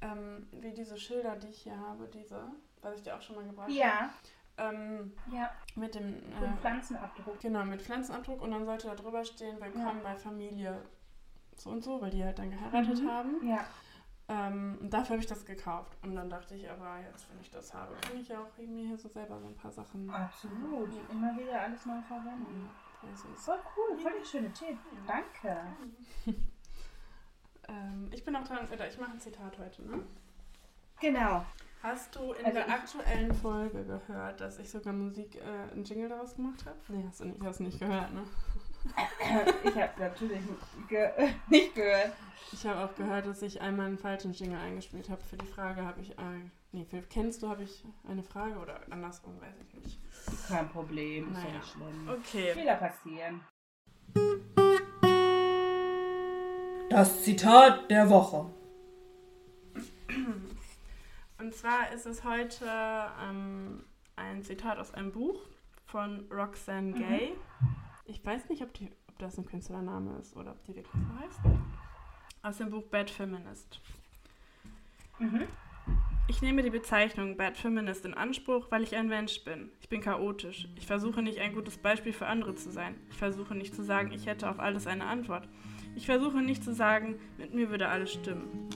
[0.00, 2.50] ähm, wie diese Schilder, die ich hier habe, diese,
[2.82, 4.10] was ich dir auch schon mal gebracht Ja,
[4.58, 5.50] habe, ähm, ja.
[5.74, 7.40] mit dem, äh, Pflanzenabdruck.
[7.40, 10.80] genau, mit Pflanzenabdruck und dann sollte da drüber stehen, willkommen bei Familie
[11.56, 13.08] so und so, weil die halt dann geheiratet Mhm.
[13.10, 13.46] haben.
[13.48, 13.64] Ja.
[14.28, 15.96] Ähm, dafür habe ich das gekauft.
[16.02, 18.86] Und dann dachte ich aber, jetzt, wenn ich das habe, kann ich ja auch mir
[18.86, 20.08] hier so selber so ein paar Sachen.
[20.08, 20.88] Absolut.
[21.10, 22.70] Immer wieder alles neu verwenden.
[23.02, 24.78] Ja, voll cool, voll der schöne Tipp.
[25.06, 25.62] Danke.
[27.68, 30.02] Ähm, ich bin auch dran, ich mache ein Zitat heute, ne?
[31.00, 31.44] Genau.
[31.82, 36.10] Hast du in Also der aktuellen Folge gehört, dass ich sogar Musik, äh, einen Jingle
[36.10, 36.76] daraus gemacht habe?
[36.88, 38.22] Nee, hast du nicht, hast nicht gehört, ne?
[39.64, 40.40] Ich habe natürlich
[40.88, 41.08] ge
[41.48, 42.12] nicht gehört.
[42.52, 45.22] Ich habe auch gehört, dass ich einmal einen falschen Jingle eingespielt habe.
[45.22, 46.22] Für die Frage habe ich, äh,
[46.72, 49.98] nee, für kennst du, habe ich eine Frage oder andersrum, weiß ich nicht.
[50.48, 51.54] Kein Problem, ist ja Naja.
[51.58, 52.10] nicht schlimm.
[52.10, 52.52] Okay.
[52.52, 53.40] Fehler passieren.
[56.90, 58.46] Das Zitat der Woche.
[61.40, 62.66] Und zwar ist es heute
[63.22, 63.82] ähm,
[64.16, 65.40] ein Zitat aus einem Buch
[65.86, 67.32] von Roxanne Gay.
[68.04, 71.24] Ich weiß nicht, ob, die, ob das ein Künstlername ist oder ob die wirklich so
[71.24, 71.40] heißt.
[72.42, 73.80] Aus dem Buch Bad Feminist.
[75.18, 75.46] Mhm.
[76.28, 79.70] Ich nehme die Bezeichnung Bad Feminist in Anspruch, weil ich ein Mensch bin.
[79.80, 80.68] Ich bin chaotisch.
[80.76, 82.96] Ich versuche nicht ein gutes Beispiel für andere zu sein.
[83.08, 85.48] Ich versuche nicht zu sagen, ich hätte auf alles eine Antwort.
[85.96, 88.68] Ich versuche nicht zu sagen, mit mir würde alles stimmen.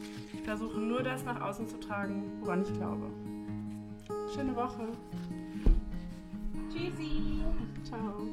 [0.45, 3.07] Ich versuche nur das nach außen zu tragen, woran ich glaube.
[4.35, 4.89] Schöne Woche.
[6.69, 7.41] Tschüssi.
[7.83, 8.29] Ciao.